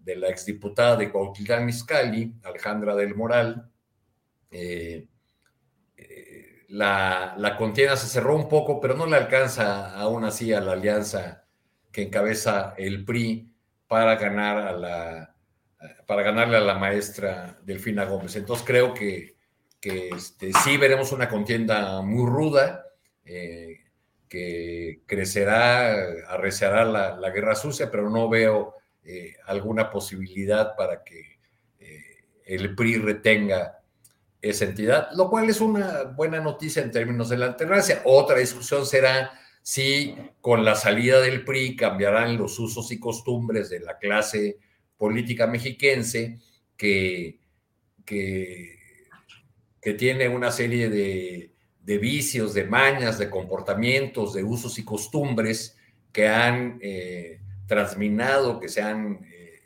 [0.00, 3.70] de la exdiputada de Cuautitlán Izcalli, Alejandra del Moral,
[4.50, 5.06] eh,
[6.68, 10.72] la, la, contienda se cerró un poco, pero no le alcanza aún así a la
[10.72, 11.44] alianza
[11.90, 13.52] que encabeza el PRI
[13.88, 15.36] para ganar a la,
[16.06, 18.36] para ganarle a la maestra Delfina Gómez.
[18.36, 19.36] Entonces creo que,
[19.80, 22.84] este, sí veremos una contienda muy ruda,
[23.24, 23.78] eh,
[24.28, 25.92] que crecerá,
[26.28, 31.38] arreciará la, guerra sucia, pero no veo eh, alguna posibilidad para que
[31.78, 33.80] eh, el PRI retenga
[34.42, 38.02] esa entidad, lo cual es una buena noticia en términos de la alternancia.
[38.04, 39.32] Otra discusión será
[39.62, 44.58] si con la salida del PRI cambiarán los usos y costumbres de la clase
[44.96, 46.38] política mexiquense
[46.76, 47.38] que,
[48.04, 48.78] que,
[49.98, 51.52] tiene una serie de,
[51.98, 55.76] vicios, de mañas, de comportamientos, de usos y costumbres
[56.12, 57.40] que han eh,
[57.70, 59.60] transminado, que se han eh,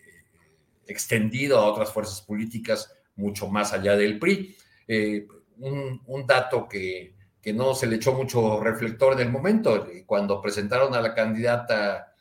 [0.87, 4.55] extendido a otras fuerzas políticas mucho más allá del PRI.
[4.87, 5.27] Eh,
[5.57, 10.95] un, dato que, que, no se le echó mucho reflector en el momento, cuando presentaron
[10.95, 12.13] a la candidata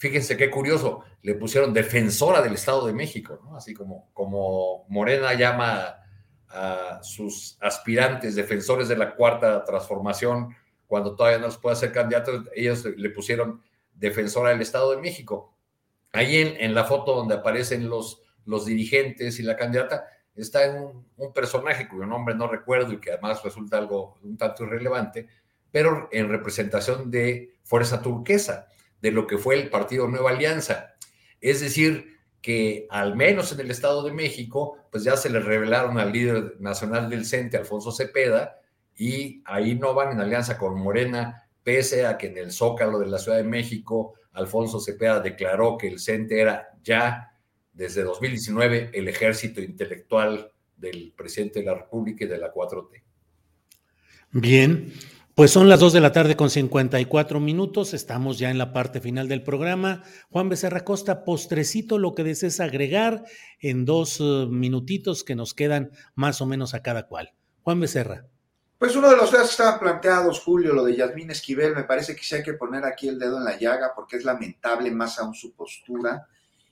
[0.00, 3.38] Fíjense qué curioso, le pusieron defensora del Estado de México.
[3.54, 5.94] Así como, como Morena llama
[6.48, 10.56] a sus aspirantes defensores de la cuarta transformación
[10.86, 13.60] cuando todavía no les puede hacer candidatos, ellos le pusieron
[14.00, 15.54] defensora del Estado de México.
[16.12, 21.86] Ahí en, la foto donde aparecen los, los dirigentes y la candidata, está un, personaje
[21.86, 25.28] cuyo nombre no recuerdo y que además resulta algo un tanto irrelevante,
[25.70, 28.66] pero en representación de Fuerza Turquesa
[29.00, 30.94] de lo que fue el partido Nueva Alianza.
[31.40, 35.98] Es decir, que al menos en el Estado de México, pues ya se le revelaron
[35.98, 38.60] al líder nacional del CENTE, Alfonso Cepeda,
[38.96, 43.06] y ahí no van en alianza con Morena, pese a que en el Zócalo de
[43.06, 47.30] la Ciudad de México, Alfonso Cepeda declaró que el CENTE era ya
[47.72, 53.04] desde 2019 el ejército intelectual del presidente de la República y de la 4T.
[54.32, 54.92] Bien,
[55.36, 59.00] pues son las 2 de la tarde con 54 minutos, estamos ya en la parte
[59.00, 60.02] final del programa.
[60.28, 63.22] Juan Becerra Costa, postrecito, lo que desees agregar
[63.60, 67.32] en dos eh, minutitos que nos quedan más o menos a cada cual.
[67.62, 68.26] Juan Becerra.
[68.80, 72.16] Pues uno de los temas que estaban planteados, Julio, lo de Yasmín Esquivel, me parece
[72.16, 75.18] que sí hay que poner aquí el dedo en la llaga porque es lamentable más
[75.18, 76.26] aún su postura.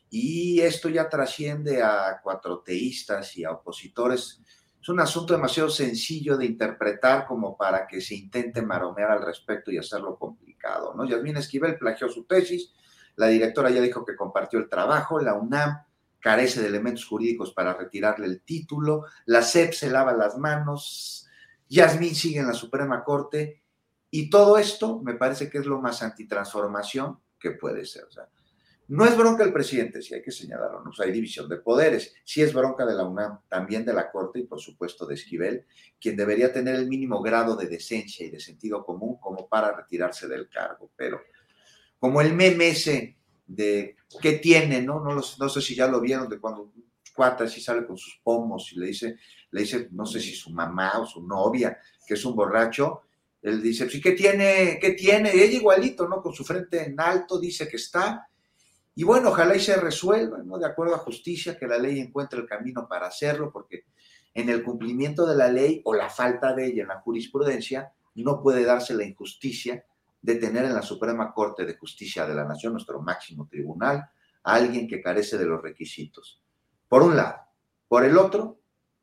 [0.09, 4.41] Y esto ya trasciende a cuatroteístas y a opositores.
[4.81, 9.71] Es un asunto demasiado sencillo de interpretar como para que se intente maromear al respecto
[9.71, 11.05] y hacerlo complicado, ¿no?
[11.05, 12.73] Yasmín Esquivel plagió su tesis,
[13.17, 15.83] la directora ya dijo que compartió el trabajo, la UNAM
[16.21, 21.28] carece de elementos jurídicos para retirarle el título, la SEP se lava las manos,
[21.69, 23.63] Yasmín sigue en la Suprema Corte
[24.11, 28.05] y todo esto me parece que es lo más antitransformación que puede ser.
[28.05, 28.29] O sea,
[28.89, 30.91] no es bronca del presidente, si hay que señalarlo, ¿no?
[30.99, 32.15] hay división de poderes.
[32.25, 35.67] Sí es bronca de la UNAM, también de la Corte y por supuesto de Esquivel,
[36.01, 40.27] quien debería tener el mínimo grado de decencia y de sentido común como para retirarse
[40.27, 40.91] del cargo.
[40.97, 41.21] Pero
[41.99, 45.01] como el meme ese de qué tiene, ¿no?
[45.01, 46.73] No, no sé si ya lo vieron, de cuando
[47.15, 49.17] cuata así sale con sus pomos y le dice,
[49.51, 53.03] le dice, no sé si su mamá o su novia, que es un borracho,
[53.41, 54.79] él dice, sí, ¿qué tiene?
[54.81, 55.31] ¿Qué tiene?
[55.33, 56.21] ella igualito, ¿no?
[56.21, 58.29] Con su frente en alto dice que está
[58.99, 60.59] y bueno, ojalá y se resuelva, ¿no?
[60.59, 63.85] De acuerdo a justicia, que la ley encuentre el camino para hacerlo, porque
[64.35, 68.43] en el cumplimiento de la ley o la falta de ella en la jurisprudencia, no
[68.43, 69.85] puede darse la injusticia
[70.21, 73.99] de tener en la Suprema Corte de Justicia de la Nación, nuestro máximo tribunal,
[74.43, 76.43] a alguien que carece de los requisitos.
[76.89, 77.37] Por un lado.
[77.87, 78.58] Por el otro,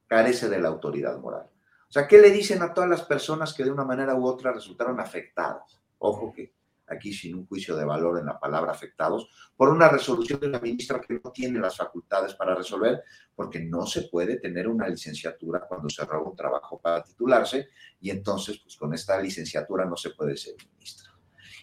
[0.07, 1.49] carece de la autoridad moral.
[1.88, 4.52] O sea, ¿qué le dicen a todas las personas que de una manera u otra
[4.52, 5.82] resultaron afectadas?
[5.99, 6.56] Ojo que
[6.88, 10.60] aquí sin un juicio de valor en la palabra afectados, por una resolución de una
[10.60, 13.03] ministra que no tiene las facultades para resolver,
[13.34, 17.69] porque no se puede tener una licenciatura cuando se roba un trabajo para titularse,
[17.99, 21.11] y entonces, pues con esta licenciatura no se puede ser ministra.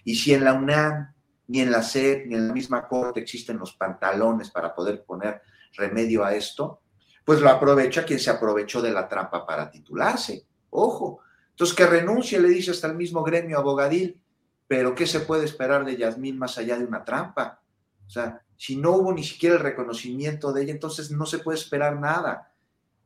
[0.05, 1.15] Y si en la UNAM
[1.49, 5.43] ni en la SED, ni en la misma corte existen los pantalones para poder poner
[5.75, 6.82] remedio a esto,
[7.25, 10.47] pues lo aprovecha quien se aprovechó de la trampa para titularse.
[10.71, 11.21] Ojo.
[11.51, 14.21] Entonces que renuncie, le dice hasta el mismo gremio abogadil,
[14.67, 17.61] pero ¿qué se puede esperar de Yasmín más allá de una trampa?
[18.07, 21.59] O sea, si no hubo ni siquiera el reconocimiento de ella, entonces no se puede
[21.59, 22.53] esperar nada.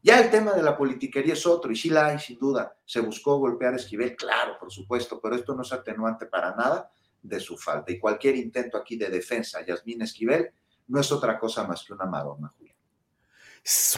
[0.02, 2.76] Ya el tema de la politiquería es otro, y sí la hay, sin duda.
[2.84, 6.90] Se buscó golpear a Esquivel, claro, por supuesto, pero esto no es atenuante para nada
[7.20, 7.90] de su falta.
[7.90, 10.50] Y cualquier intento aquí de defensa a Yasmín Esquivel
[10.86, 12.54] no es otra cosa más que una maroma.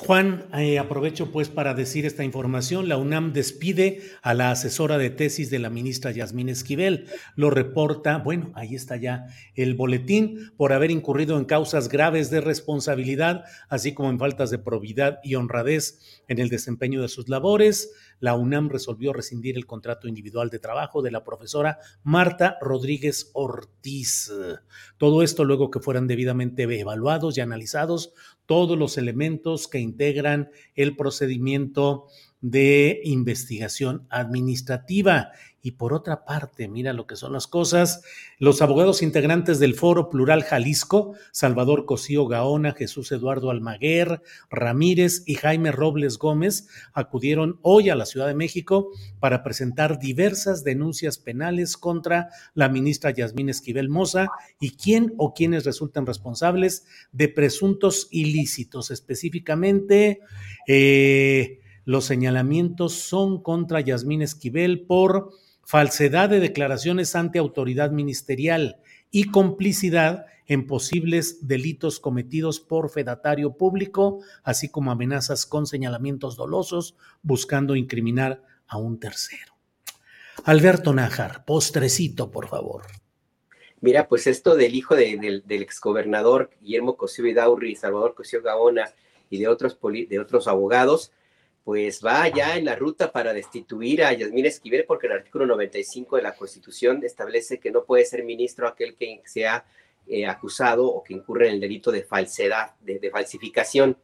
[0.00, 2.88] Juan, eh, aprovecho pues para decir esta información.
[2.88, 7.06] La UNAM despide a la asesora de tesis de la ministra Yasmín Esquivel.
[7.36, 12.40] Lo reporta, bueno, ahí está ya el boletín, por haber incurrido en causas graves de
[12.40, 17.90] responsabilidad, así como en faltas de probidad y honradez en el desempeño de sus labores
[18.20, 24.32] la UNAM resolvió rescindir el contrato individual de trabajo de la profesora Marta Rodríguez Ortiz.
[24.96, 28.12] Todo esto luego que fueran debidamente evaluados y analizados
[28.48, 32.06] todos los elementos que integran el procedimiento
[32.40, 35.32] de investigación administrativa.
[35.60, 38.02] Y por otra parte, mira lo que son las cosas,
[38.38, 45.34] los abogados integrantes del Foro Plural Jalisco, Salvador Cosío Gaona, Jesús Eduardo Almaguer, Ramírez y
[45.34, 51.76] Jaime Robles Gómez, acudieron hoy a la Ciudad de México para presentar diversas denuncias penales
[51.76, 54.28] contra la ministra Yasmín Esquivel Moza
[54.60, 60.20] y quién o quienes resultan responsables de presuntos ilícitos, específicamente...
[60.68, 61.57] Eh,
[61.88, 65.30] los señalamientos son contra Yasmín Esquivel por
[65.64, 74.20] falsedad de declaraciones ante autoridad ministerial y complicidad en posibles delitos cometidos por fedatario público,
[74.42, 79.54] así como amenazas con señalamientos dolosos buscando incriminar a un tercero.
[80.44, 82.82] Alberto Nájar, postrecito, por favor.
[83.80, 88.90] Mira, pues esto del hijo del exgobernador Guillermo Cosío Vidaurri, Salvador Cosío Gaona
[89.30, 91.12] y de otros, de otros abogados,
[91.68, 96.16] pues va ya en la ruta para destituir a Yasmín Esquivel, porque el artículo 95
[96.16, 99.66] de la Constitución establece que no puede ser ministro aquel que sea
[100.06, 103.98] eh, acusado o que incurre en el delito de falsedad, de, falsificación.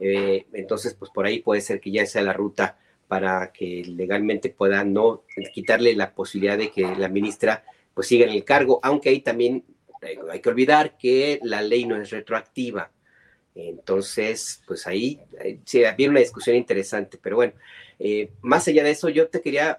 [0.00, 2.78] Eh, entonces, pues por ahí puede ser que ya sea la ruta
[3.08, 7.62] para que legalmente pueda no quitarle la posibilidad de que la ministra
[7.92, 9.66] pues siga en el cargo, aunque ahí también
[10.30, 12.90] hay que olvidar que la ley no es retroactiva.
[13.54, 15.20] Entonces, pues ahí
[15.64, 17.52] sí, había una discusión interesante, pero bueno,
[17.98, 19.78] eh, más allá de eso, yo te quería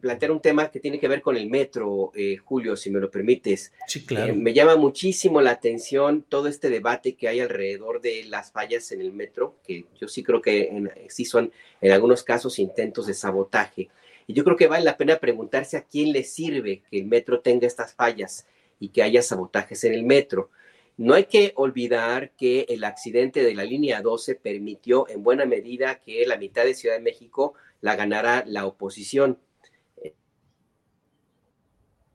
[0.00, 3.10] plantear un tema que tiene que ver con el metro, eh, Julio, si me lo
[3.10, 3.72] permites.
[3.86, 4.32] Sí, claro.
[4.32, 8.90] Eh, me llama muchísimo la atención todo este debate que hay alrededor de las fallas
[8.90, 13.14] en el metro, que yo sí creo que sí son en algunos casos intentos de
[13.14, 13.90] sabotaje.
[14.26, 17.40] Y yo creo que vale la pena preguntarse a quién le sirve que el metro
[17.40, 18.46] tenga estas fallas
[18.80, 20.50] y que haya sabotajes en el metro.
[20.96, 26.00] No hay que olvidar que el accidente de la línea 12 permitió en buena medida
[26.00, 29.38] que la mitad de Ciudad de México la ganara la oposición.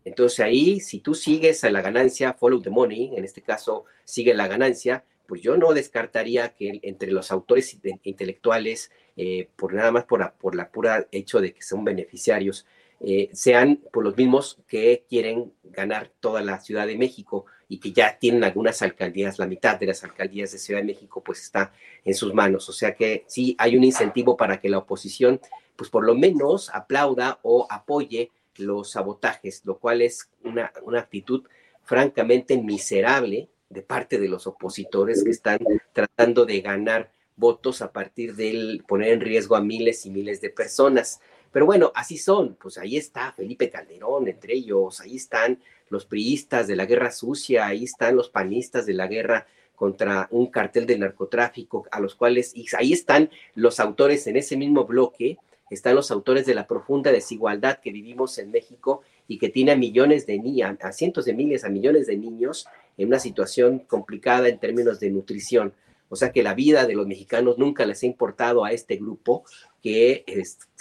[0.05, 4.33] Entonces ahí, si tú sigues a la ganancia, follow the money, en este caso sigue
[4.33, 10.05] la ganancia, pues yo no descartaría que entre los autores intelectuales, eh, por nada más
[10.05, 12.65] por la, pura hecho de que son beneficiarios,
[13.01, 17.91] eh, sean por los mismos que quieren ganar toda la Ciudad de México y que
[17.91, 21.73] ya tienen algunas alcaldías, la mitad de las alcaldías de Ciudad de México pues está
[22.03, 22.69] en sus manos.
[22.69, 25.41] O sea que sí hay un incentivo para que la oposición
[25.75, 31.43] pues por lo menos aplauda o apoye los sabotajes, lo cual es una, una actitud
[31.83, 35.59] francamente miserable de parte de los opositores que están
[35.93, 40.49] tratando de ganar votos a partir de poner en riesgo a miles y miles de
[40.49, 41.19] personas.
[41.51, 46.67] Pero bueno, así son, pues ahí está Felipe Calderón, entre ellos, ahí están los priistas
[46.67, 50.97] de la guerra sucia, ahí están los panistas de la guerra contra un cartel de
[50.97, 55.37] narcotráfico, a los cuales, ahí están los autores en ese mismo bloque,
[55.69, 59.75] están los autores de la profunda desigualdad que vivimos en México y que tiene a
[59.75, 64.49] millones de niños, a cientos de miles, a millones de niños en una situación complicada
[64.49, 65.73] en términos de nutrición.
[66.09, 69.43] O sea que la vida de los mexicanos nunca les ha importado a este grupo
[69.83, 70.23] que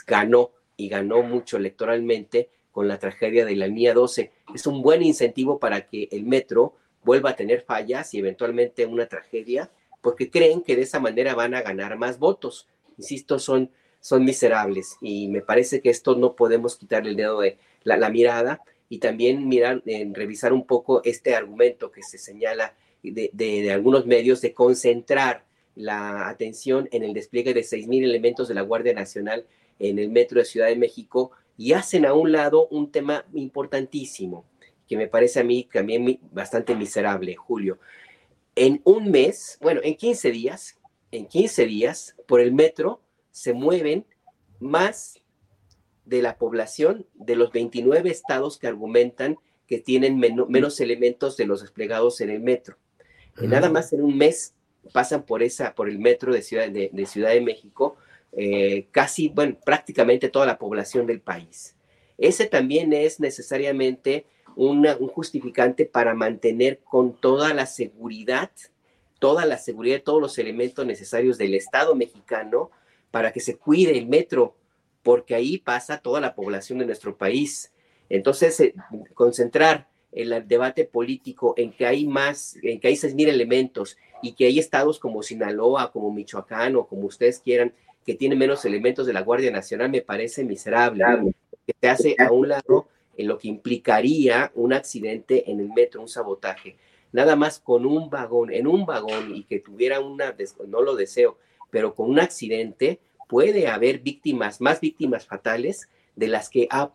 [0.06, 4.32] ganó y ganó mucho electoralmente con la tragedia de la línea 12.
[4.54, 6.74] Es un buen incentivo para que el metro
[7.04, 9.70] vuelva a tener fallas y eventualmente una tragedia,
[10.02, 12.68] porque creen que de esa manera van a ganar más votos.
[12.98, 13.70] Insisto, son,
[14.00, 18.60] son miserables y me parece que esto no podemos quitarle el dedo de la, mirada
[18.90, 24.04] y también mirar, en revisar un poco este argumento que se señala de, de, algunos
[24.04, 25.46] medios de concentrar
[25.76, 29.46] la atención en el despliegue de 6.000 elementos de la Guardia Nacional
[29.78, 34.44] en el metro de Ciudad de México y hacen a un lado un tema importantísimo,
[34.88, 37.78] que me parece a mí también bastante miserable, Julio.
[38.54, 40.78] En un mes, bueno, en 15 días,
[41.10, 43.00] en 15 días, por el metro
[43.30, 44.06] se mueven
[44.60, 45.20] más
[46.04, 51.60] de la población de los 29 estados que argumentan que tienen menos elementos de los
[51.60, 52.76] desplegados en el metro.
[53.36, 54.54] Nada más en un mes
[54.92, 57.96] pasan por esa, por el metro de Ciudad de, Ciudad de México,
[58.38, 61.74] eh, casi, bueno, prácticamente toda la población del país.
[62.18, 68.50] Ese también es necesariamente un justificante para mantener con toda la seguridad,
[69.18, 72.70] toda la seguridad, todos los elementos necesarios del Estado mexicano
[73.10, 74.54] para que se cuide el metro,
[75.02, 77.72] porque ahí pasa toda la población de nuestro país.
[78.08, 78.74] Entonces, eh,
[79.14, 84.32] concentrar el debate político en que hay más, en que hay seis mil elementos y
[84.32, 87.74] que hay estados como Sinaloa, como Michoacán o como ustedes quieran,
[88.06, 91.04] que tienen menos elementos de la Guardia Nacional, me parece miserable.
[91.66, 96.00] Que se hace a un lado en lo que implicaría un accidente en el metro,
[96.00, 96.76] un sabotaje.
[97.10, 100.36] Nada más con un vagón, en un vagón y que tuviera una,
[100.68, 101.38] no lo deseo,
[101.70, 106.92] pero con un accidente puede haber víctimas, más víctimas fatales de las que ha,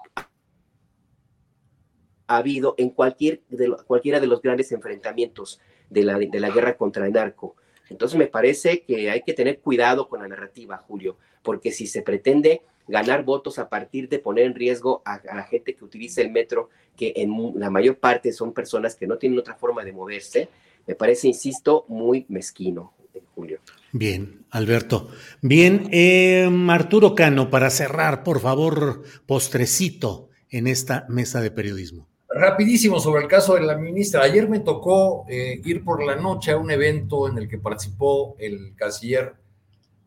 [2.28, 5.60] ha habido en cualquier de, cualquiera de los grandes enfrentamientos
[5.90, 7.56] de la, de la guerra contra el narco.
[7.92, 12.02] Entonces me parece que hay que tener cuidado con la narrativa, Julio, porque si se
[12.02, 16.32] pretende ganar votos a partir de poner en riesgo a, la gente que utiliza el
[16.32, 20.48] metro, que en la mayor parte son personas que no tienen otra forma de moverse,
[20.88, 22.94] me parece, insisto, muy mezquino,
[23.36, 23.60] Julio.
[23.92, 25.10] Bien, Alberto.
[25.42, 32.08] Bien, eh, Arturo Cano, para cerrar, por favor, postrecito en esta mesa de periodismo.
[32.42, 34.24] Rapidísimo sobre el caso de la ministra.
[34.24, 38.36] Ayer me tocó eh, ir por la noche a un evento en el que participó
[38.40, 39.36] el canciller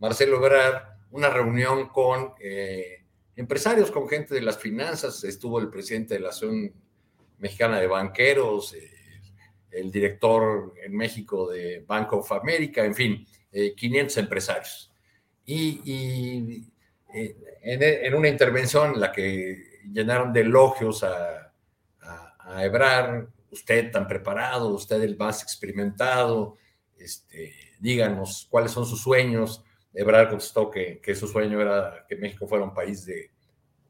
[0.01, 0.83] Marcelo Ebrard,
[1.13, 3.05] una reunión con eh,
[3.37, 5.23] empresarios, con gente de las finanzas.
[5.23, 6.73] Estuvo el presidente de la Asociación
[7.39, 8.91] Mexicana de Banqueros, eh,
[9.71, 13.25] el director en México de Bank of America, en fin,
[13.77, 14.93] 500 empresarios.
[15.47, 16.65] Y,
[17.13, 21.44] en, en una intervención en la que llenaron de elogios a
[22.55, 26.57] a Ebrar, usted tan preparado, usted el más experimentado,
[26.97, 29.65] este, díganos cuáles son sus sueños.
[29.93, 33.31] Ebrar contestó que, que, su sueño era que México fuera un país de,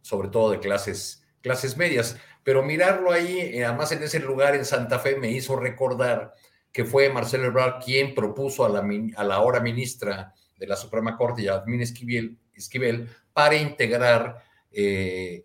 [0.02, 2.16] sobre todo de clases, clases medias.
[2.42, 6.34] Pero mirarlo ahí, eh, además en ese lugar en Santa Fe, me hizo recordar
[6.72, 8.86] que fue Marcelo Ebrard quien propuso a la,
[9.16, 15.44] a la ahora ministra de la Suprema Corte, Yasmín Esquivel, Esquivel para integrar eh,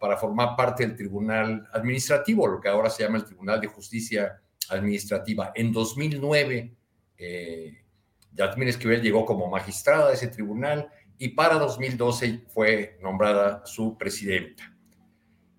[0.00, 4.40] para formar parte del Tribunal Administrativo, lo que ahora se llama el Tribunal de Justicia
[4.70, 5.52] Administrativa.
[5.54, 6.74] En 2009,
[7.18, 7.84] eh,
[8.32, 14.74] Yasmín Esquivel llegó como magistrada de ese tribunal y para 2012 fue nombrada su presidenta.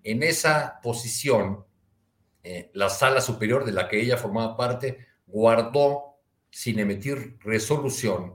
[0.02, 1.64] En esa posición,
[2.42, 6.16] eh, la sala superior de la que ella formaba parte guardó
[6.50, 8.34] sin emitir resolución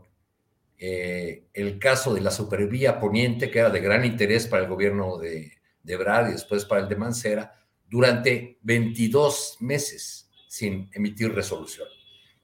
[0.78, 5.18] eh, el caso de la supervía poniente, que era de gran interés para el gobierno
[5.18, 5.57] de,
[5.88, 7.54] de Brad y después para el de Mancera,
[7.90, 11.88] durante 22 meses sin emitir resolución.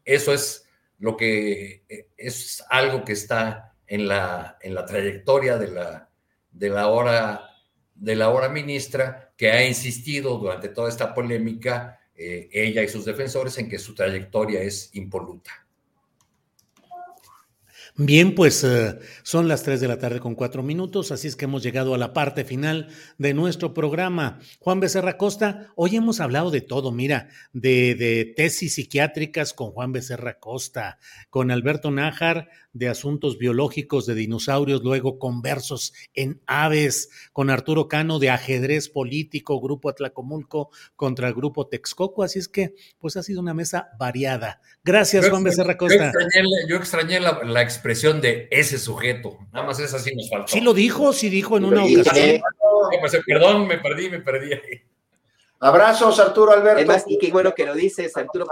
[0.05, 0.65] Eso es
[0.99, 6.09] lo que eh, es algo que está en la, en la trayectoria de la,
[6.51, 7.49] de, la hora,
[7.93, 13.03] de la hora ministra, que ha insistido durante toda esta polémica, eh, ella y sus
[13.03, 15.62] defensores, en que su trayectoria es impoluta.
[17.95, 21.45] Bien, pues eh, son las 3 de la tarde con cuatro minutos, así es que
[21.45, 22.87] hemos llegado a la parte final
[23.19, 24.39] de nuestro programa.
[24.57, 29.91] Juan Becerra Costa, hoy hemos hablado de todo, mira, de, de tesis psiquiátricas con Juan
[29.91, 30.97] Becerra Costa,
[31.29, 38.19] con Alberto Nájar de asuntos biológicos de dinosaurios, luego conversos en aves, con Arturo Cano
[38.19, 43.41] de ajedrez político, Grupo Atlacomulco contra el Grupo Texcoco, así es que pues ha sido
[43.41, 44.59] una mesa variada.
[44.83, 46.11] Gracias, Juan Becerra Costa.
[46.67, 50.51] Yo extrañé, la, expresión de ese sujeto, nada más esa sí nos faltó.
[50.51, 52.41] Sí lo dijo, sí dijo en una ocasión.
[52.99, 54.51] Pues, perdón, me perdí, me perdí.
[55.59, 56.79] Abrazos, Arturo Alberto.
[56.79, 58.45] Además, y qué bueno que lo dices, Arturo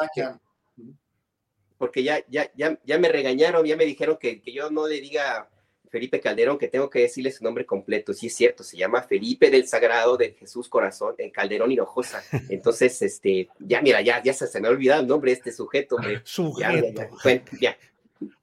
[1.82, 5.02] porque ya, ya, ya, ya me regañaron, ya me dijeron que, que yo no le
[5.02, 5.50] diga
[5.90, 8.14] Felipe Calderón, que tengo que decirle su nombre completo.
[8.14, 12.22] Sí, es cierto, se llama Felipe del Sagrado de Jesús Corazón, en Calderón Hinojosa.
[12.50, 15.98] Entonces, este, ya, mira, ya, ya se, me ha olvidado el nombre de este sujeto.
[16.24, 17.02] Sujeto.
[17.60, 17.76] Ya,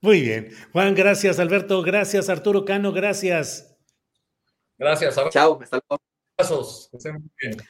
[0.01, 0.51] Muy bien.
[0.73, 1.81] Juan, gracias, Alberto.
[1.81, 3.73] Gracias, Arturo Cano, gracias.
[4.77, 5.15] Gracias.
[5.31, 6.08] Chao, hasta luego.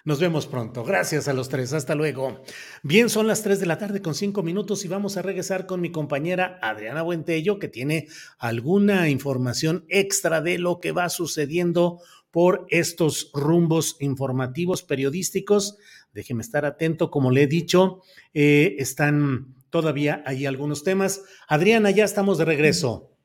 [0.06, 0.84] Nos vemos pronto.
[0.84, 1.74] Gracias a los tres.
[1.74, 2.42] Hasta luego.
[2.84, 5.82] Bien, son las tres de la tarde con cinco minutos y vamos a regresar con
[5.82, 12.02] mi compañera Adriana Buentello, que tiene alguna información extra de lo que va sucediendo
[12.32, 15.78] por estos rumbos informativos periodísticos
[16.14, 18.02] déjeme estar atento, como le he dicho,
[18.34, 21.24] eh, están todavía ahí algunos temas.
[21.48, 23.16] Adriana, ya estamos de regreso.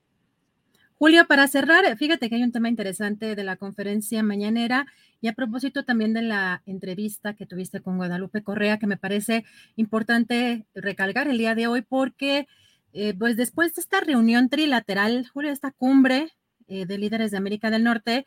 [0.97, 4.87] Julio, para cerrar, fíjate que hay un tema interesante de la conferencia mañanera
[5.25, 9.47] y a propósito también de la entrevista que tuviste con Guadalupe Correa, que me parece
[9.75, 12.47] importante recalcar el día de hoy porque,
[12.93, 16.29] eh, pues después de esta reunión trilateral, Julio, esta cumbre
[16.69, 18.27] eh, de líderes de América del Norte,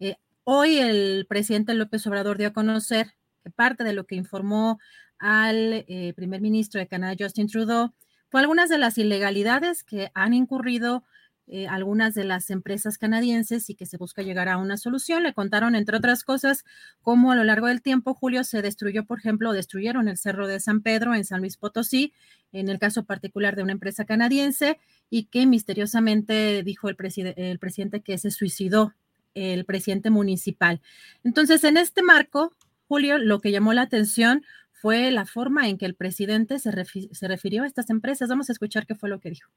[0.00, 3.08] eh, hoy el presidente López Obrador dio a conocer
[3.44, 4.78] que parte de lo que informó
[5.18, 5.84] al
[6.16, 7.92] primer ministro de Canadá, Justin Trudeau,
[8.30, 11.04] fue algunas de las ilegalidades que han incurrido
[11.50, 15.22] eh, algunas de las empresas canadienses y que se busca llegar a una solución.
[15.22, 16.64] Le contaron, entre otras cosas,
[17.00, 20.60] cómo a lo largo del tiempo, Julio, se destruyó, por ejemplo, destruyeron el Cerro de
[20.60, 22.12] San Pedro en San Luis Potosí,
[22.52, 26.96] en el caso particular de una empresa canadiense, y que misteriosamente dijo el,
[27.36, 28.92] el presidente que se suicidó
[29.34, 30.80] el presidente municipal.
[31.22, 32.52] Entonces, en este marco,
[32.88, 36.70] Julio, lo que llamó la atención fue la forma en que el presidente se,
[37.12, 38.28] se refirió a estas empresas.
[38.28, 39.50] Vamos a escuchar qué fue lo que dijo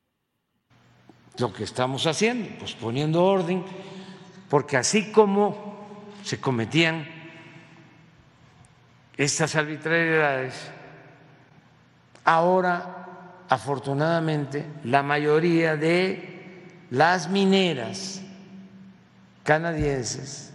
[1.38, 3.64] lo que estamos haciendo, pues poniendo orden,
[4.50, 5.72] porque así como
[6.24, 7.08] se cometían
[9.18, 10.54] estas arbitrariedades,
[12.26, 18.22] ahora afortunadamente la mayoría de las mineras
[19.44, 20.54] canadienses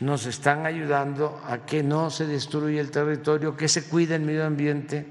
[0.00, 4.44] nos están ayudando a que no se destruya el territorio, que se cuide el medio
[4.44, 5.06] ambiente,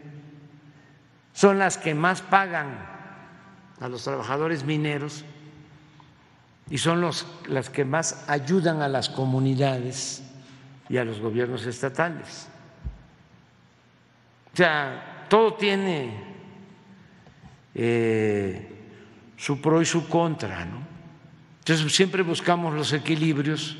[1.33, 2.90] son las que más pagan
[3.81, 5.25] a los trabajadores mineros
[6.69, 10.23] y son los, las que más ayudan a las comunidades
[10.87, 12.47] y a los gobiernos estatales.
[14.53, 16.13] O sea, todo tiene
[17.73, 18.69] eh,
[19.35, 20.85] su pro y su contra, ¿no?
[21.59, 23.77] Entonces siempre buscamos los equilibrios.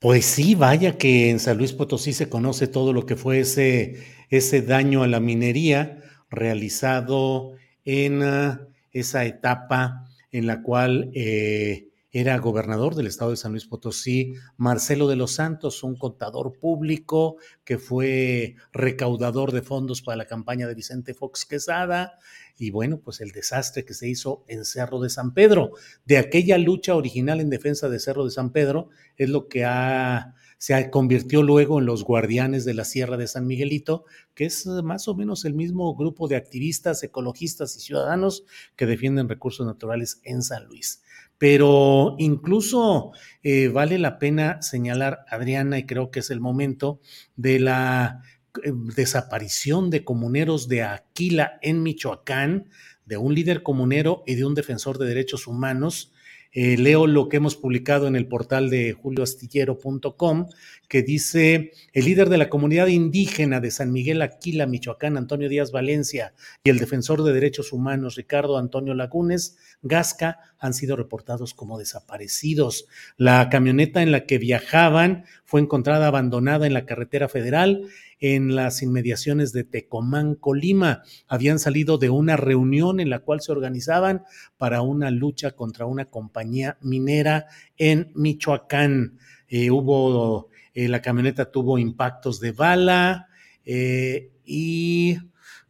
[0.00, 4.04] Pues sí, vaya que en San Luis Potosí se conoce todo lo que fue ese,
[4.30, 6.03] ese daño a la minería
[6.34, 7.52] realizado
[7.84, 13.66] en ah, esa etapa en la cual eh, era gobernador del estado de San Luis
[13.66, 20.26] Potosí, Marcelo de los Santos, un contador público que fue recaudador de fondos para la
[20.26, 22.18] campaña de Vicente Fox Quesada,
[22.56, 25.72] y bueno, pues el desastre que se hizo en Cerro de San Pedro.
[26.04, 30.34] De aquella lucha original en defensa de Cerro de San Pedro es lo que ha
[30.58, 34.04] se convirtió luego en los guardianes de la Sierra de San Miguelito,
[34.34, 38.44] que es eh, más o menos el mismo grupo de activistas, ecologistas y ciudadanos
[38.76, 41.02] que defienden recursos naturales en San Luis.
[41.38, 43.12] Pero incluso
[43.42, 47.00] eh, vale la pena señalar, Adriana, y creo que es el momento
[47.36, 48.22] de la
[48.62, 52.70] eh, desaparición de comuneros de Aquila en Michoacán,
[53.04, 56.13] de un líder comunero y de un defensor de derechos humanos
[56.54, 60.48] eh, leo lo que hemos publicado en el portal de julioastillero.com,
[60.88, 65.72] que dice el líder de la comunidad indígena de San Miguel Aquila, Michoacán, Antonio Díaz
[65.72, 66.32] Valencia,
[66.62, 72.86] y el defensor de derechos humanos, Ricardo Antonio Lagunes Gasca, han sido reportados como desaparecidos.
[73.16, 77.88] La camioneta en la que viajaban fue encontrada abandonada en la carretera federal
[78.20, 81.02] en las inmediaciones de Tecomán, Colima.
[81.28, 84.22] Habían salido de una reunión en la cual se organizaban
[84.56, 87.46] para una lucha contra una compañía minera
[87.76, 89.18] en Michoacán.
[89.48, 93.28] Eh, hubo, eh, la camioneta tuvo impactos de bala
[93.64, 95.18] eh, y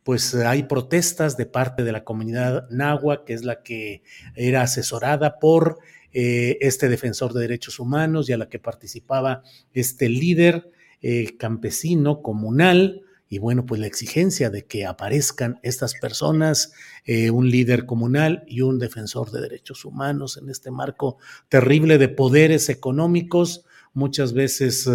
[0.03, 4.03] pues hay protestas de parte de la comunidad nahua, que es la que
[4.35, 5.79] era asesorada por
[6.17, 9.43] este defensor de derechos humanos y a la que participaba
[9.73, 10.71] este líder
[11.07, 16.73] eh, campesino, comunal, y bueno, pues la exigencia de que aparezcan estas personas,
[17.05, 21.19] eh, un líder comunal y un defensor de derechos humanos en este marco
[21.51, 24.89] terrible de poderes económicos, muchas veces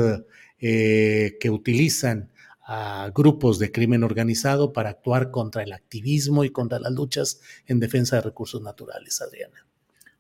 [0.60, 2.31] eh, que utilizan
[2.64, 7.80] a grupos de crimen organizado para actuar contra el activismo y contra las luchas en
[7.80, 9.68] defensa de recursos naturales, Adriana.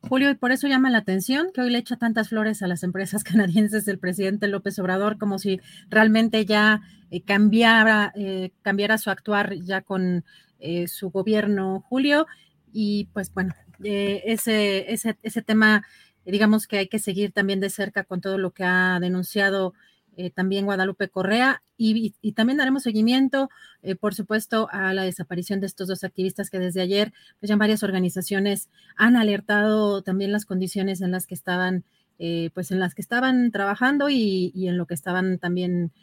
[0.01, 2.83] Julio, y por eso llama la atención que hoy le echa tantas flores a las
[2.83, 5.59] empresas canadienses del presidente López Obrador, como si
[5.89, 6.81] realmente ya
[7.11, 10.23] eh, cambiara, eh, cambiara su actuar ya con
[10.59, 12.27] eh, su gobierno, Julio.
[12.71, 13.53] Y pues bueno,
[13.83, 15.85] ese, ese, ese tema,
[16.25, 19.73] digamos que hay que seguir también de cerca con todo lo que ha denunciado
[20.19, 23.49] eh, también Guadalupe Correa, y, también daremos seguimiento,
[23.83, 27.55] eh, por supuesto, a la desaparición de estos dos activistas que desde ayer, pues ya
[27.55, 28.67] varias organizaciones
[28.97, 31.85] han alertado también las condiciones en las que estaban,
[32.17, 35.93] eh, pues en las que estaban trabajando y, y en lo que estaban también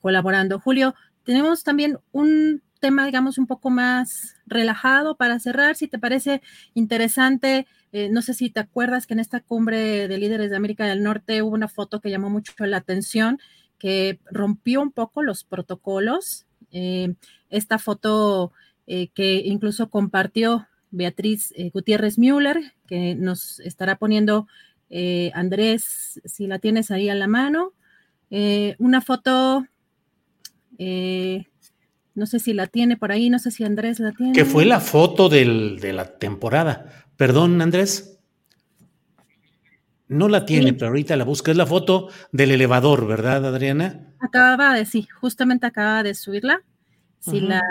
[0.00, 0.58] colaborando.
[0.58, 6.42] Julio, tenemos también un tema, digamos, un poco más relajado para cerrar, si te parece
[6.74, 10.84] interesante eh, no sé si te acuerdas que en esta cumbre de líderes de América
[10.84, 13.38] del Norte hubo una foto que llamó mucho la atención,
[13.78, 16.44] que rompió un poco los protocolos.
[16.72, 17.14] Eh,
[17.50, 18.50] esta foto
[18.86, 24.48] que incluso compartió Beatriz Gutiérrez Müller, que nos estará poniendo
[25.32, 27.72] Andrés, si la tienes ahí a la mano.
[28.78, 29.64] una foto
[32.14, 34.32] no sé si la tiene por ahí, no sé si Andrés la tiene.
[34.32, 37.03] Que fue la foto del, de la temporada.
[37.16, 38.18] Perdón, Andrés.
[40.08, 41.50] No la tiene, pero ahorita la busca.
[41.50, 44.14] Es la foto del elevador, ¿verdad, Adriana?
[44.20, 46.62] Acababa de, sí, justamente acaba de subirla.
[47.20, 47.62] Si la,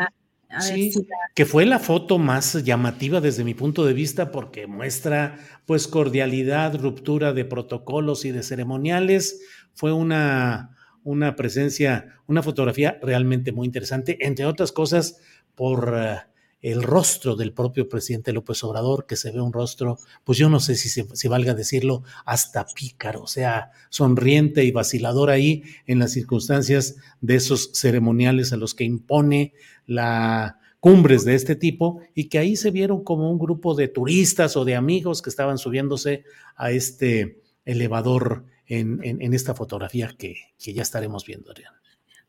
[0.60, 0.92] sí,
[1.36, 6.76] que fue la foto más llamativa desde mi punto de vista porque muestra pues cordialidad,
[6.80, 9.42] ruptura de protocolos y de ceremoniales.
[9.74, 15.20] Fue una, una presencia, una fotografía realmente muy interesante, entre otras cosas
[15.56, 16.18] por eh,
[16.64, 20.60] el rostro del propio presidente López Obrador, que se ve un rostro, pues yo no
[20.60, 26.14] sé si, si valga decirlo, hasta pícaro, o sea, sonriente y vacilador ahí en las
[26.14, 29.54] circunstancias de esos ceremoniales a los que impone
[29.86, 34.58] la cumbres de este tipo y que ahí se vieron como un grupo de turistas
[34.58, 36.26] o de amigos que estaban subiéndose
[36.58, 41.80] a este elevador en, esta fotografía que, ya estaremos viendo, Adriana.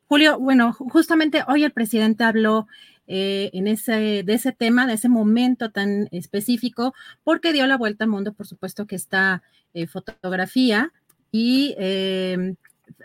[0.07, 2.69] Julio, bueno, justamente hoy el presidente habló
[3.07, 8.05] eh, en ese, de ese tema, de ese momento tan específico, porque dio la vuelta
[8.05, 9.43] al mundo, por supuesto, que esta
[9.75, 10.93] eh, fotografía.
[11.31, 12.55] Y eh,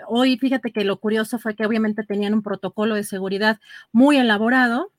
[0.08, 3.60] hoy, fíjate que lo curioso fue que obviamente tenían un protocolo de seguridad
[3.92, 4.92] muy elaborado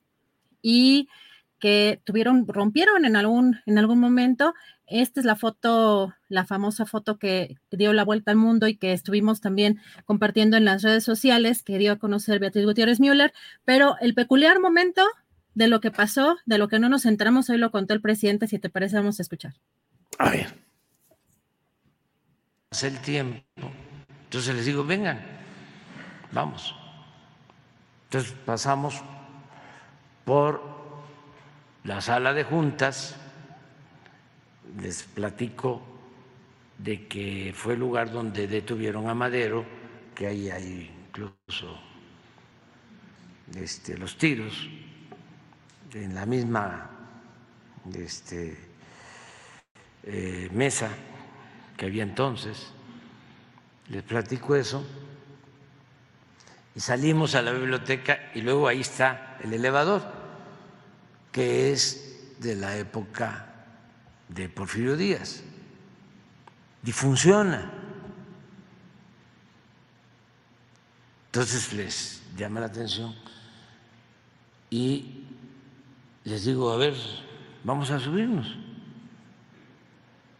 [0.61, 1.07] y
[1.59, 4.53] que tuvieron, rompieron en algún, en algún momento.
[4.91, 8.91] Esta es la foto, la famosa foto que dio la vuelta al mundo y que
[8.91, 13.95] estuvimos también compartiendo en las redes sociales, que dio a conocer Beatriz Gutiérrez Müller, pero
[14.01, 15.01] el peculiar momento
[15.53, 18.47] de lo que pasó, de lo que no nos entramos, hoy lo contó el presidente,
[18.47, 19.53] si te parece, vamos a escuchar.
[20.17, 20.53] A ver.
[22.69, 23.41] Hace el tiempo.
[24.25, 25.21] Entonces les digo, vengan,
[26.33, 26.75] vamos.
[28.05, 29.01] Entonces pasamos
[30.25, 30.61] por
[31.85, 33.15] la sala de juntas,
[34.79, 35.81] les platico
[36.77, 39.65] de que fue el lugar donde detuvieron a Madero,
[40.15, 41.79] que ahí hay incluso
[43.55, 44.69] este, los tiros,
[45.93, 46.89] en la misma
[47.93, 48.57] este,
[50.03, 50.89] eh, mesa
[51.77, 52.71] que había entonces.
[53.89, 54.85] Les platico eso.
[56.73, 60.21] Y salimos a la biblioteca y luego ahí está el elevador
[61.31, 63.50] que es de la época
[64.33, 65.43] de Porfirio Díaz.
[66.83, 67.71] Y funciona.
[71.27, 73.15] Entonces les llama la atención
[74.69, 75.23] y
[76.23, 76.95] les digo, a ver,
[77.63, 78.57] vamos a subirnos.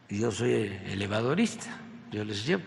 [0.09, 0.51] Yo soy
[0.85, 1.77] elevadorista,
[2.11, 2.64] yo les llevo.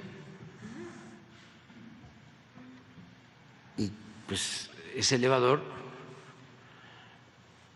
[3.76, 3.90] Y
[4.26, 5.62] pues ese elevador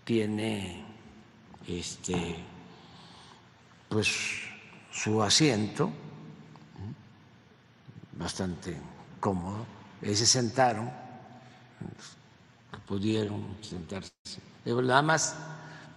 [0.04, 0.82] tiene
[1.66, 2.36] este
[3.88, 4.08] pues
[4.90, 5.92] su asiento
[8.12, 8.76] bastante
[9.20, 9.66] cómodo.
[10.02, 10.90] Ahí se sentaron,
[12.86, 14.12] pudieron sentarse.
[14.64, 15.36] nada más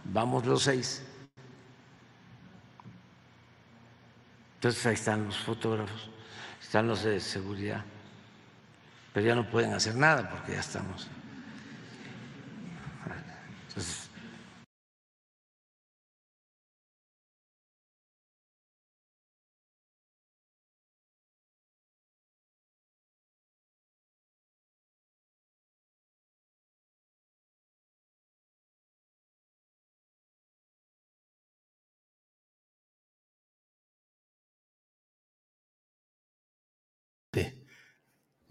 [0.05, 1.03] vamos los seis.
[4.55, 6.09] Entonces ahí están los fotógrafos,
[6.61, 7.83] están los de seguridad,
[9.11, 11.07] pero ya no pueden hacer nada porque ya estamos.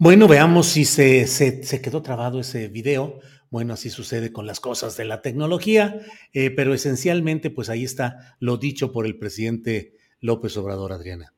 [0.01, 3.19] Bueno, veamos si se, se, quedó trabado ese video.
[3.51, 6.01] Bueno, así sucede con las cosas de la tecnología,
[6.33, 11.35] eh, pero esencialmente, pues ahí está lo dicho por el presidente López Obrador, Adriana.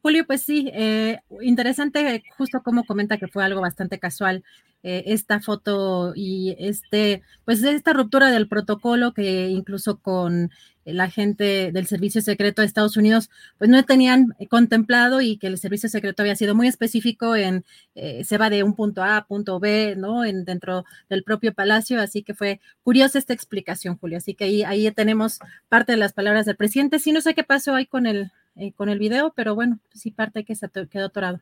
[0.00, 4.44] Julio, pues sí, eh, interesante justo como comenta que fue algo bastante casual
[4.84, 10.50] eh, esta foto y este, pues esta ruptura del protocolo que incluso con
[10.84, 15.58] la gente del Servicio Secreto de Estados Unidos, pues no tenían contemplado y que el
[15.58, 19.26] Servicio Secreto había sido muy específico en, eh, se va de un punto A a
[19.26, 20.24] punto B, ¿no?
[20.24, 24.18] En, dentro del propio palacio, así que fue curiosa esta explicación, Julio.
[24.18, 25.38] Así que ahí, ahí tenemos
[25.68, 26.98] parte de las palabras del presidente.
[26.98, 30.10] Sí, no sé qué pasó ahí con el, eh, con el video, pero bueno, sí
[30.10, 31.40] parte que se quedó atorado.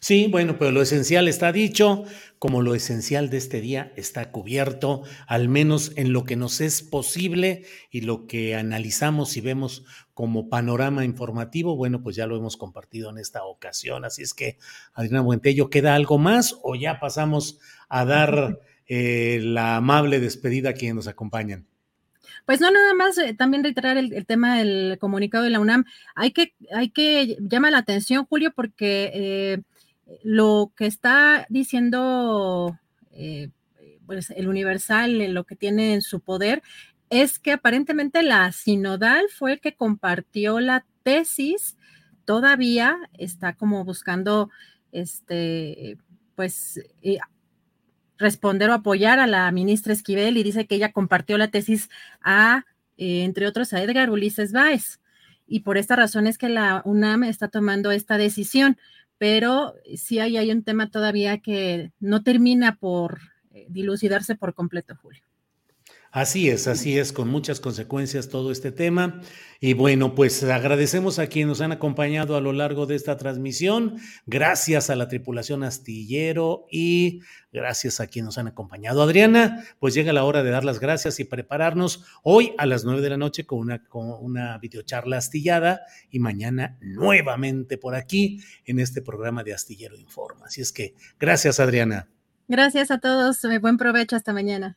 [0.00, 2.04] Sí, bueno, pero lo esencial está dicho,
[2.38, 6.82] como lo esencial de este día está cubierto, al menos en lo que nos es
[6.82, 12.56] posible y lo que analizamos y vemos como panorama informativo, bueno, pues ya lo hemos
[12.56, 14.04] compartido en esta ocasión.
[14.04, 14.58] Así es que,
[14.92, 20.74] Adriana Buentello, ¿queda algo más o ya pasamos a dar eh, la amable despedida a
[20.74, 21.66] quienes nos acompañan?
[22.44, 25.84] Pues no, nada más eh, también reiterar el, tema del comunicado de la UNAM.
[26.14, 29.62] Hay que, hay que llamar la atención, Julio, porque eh,
[30.22, 32.78] lo que está diciendo
[33.12, 33.50] eh,
[34.06, 36.62] pues el Universal, lo que tiene en su poder,
[37.10, 41.76] es que aparentemente la sinodal fue el que compartió la tesis,
[42.24, 44.50] todavía está como buscando,
[44.92, 45.98] este,
[46.34, 47.18] pues, eh,
[48.18, 51.88] responder o apoyar a la ministra Esquivel y dice que ella compartió la tesis
[52.22, 52.64] a,
[52.96, 55.00] eh, entre otros, a Edgar Ulises Báez.
[55.46, 58.78] Y por esta razón es que la UNAM está tomando esta decisión
[59.22, 63.20] pero sí hay, hay un tema todavía que no termina por
[63.52, 65.22] eh, dilucidarse por completo, Julio.
[66.14, 69.22] Así es, así es, con muchas consecuencias todo este tema.
[69.60, 73.96] Y bueno, pues agradecemos a quienes nos han acompañado a lo largo de esta transmisión.
[74.26, 79.02] Gracias a la tripulación astillero y gracias a quienes nos han acompañado.
[79.02, 83.00] Adriana, pues llega la hora de dar las gracias y prepararnos hoy a las nueve
[83.00, 88.80] de la noche con una, con una videocharla astillada y mañana nuevamente por aquí en
[88.80, 90.44] este programa de Astillero Informa.
[90.44, 92.06] Así es que gracias, Adriana.
[92.48, 93.40] Gracias a todos.
[93.62, 94.14] Buen provecho.
[94.14, 94.76] Hasta mañana.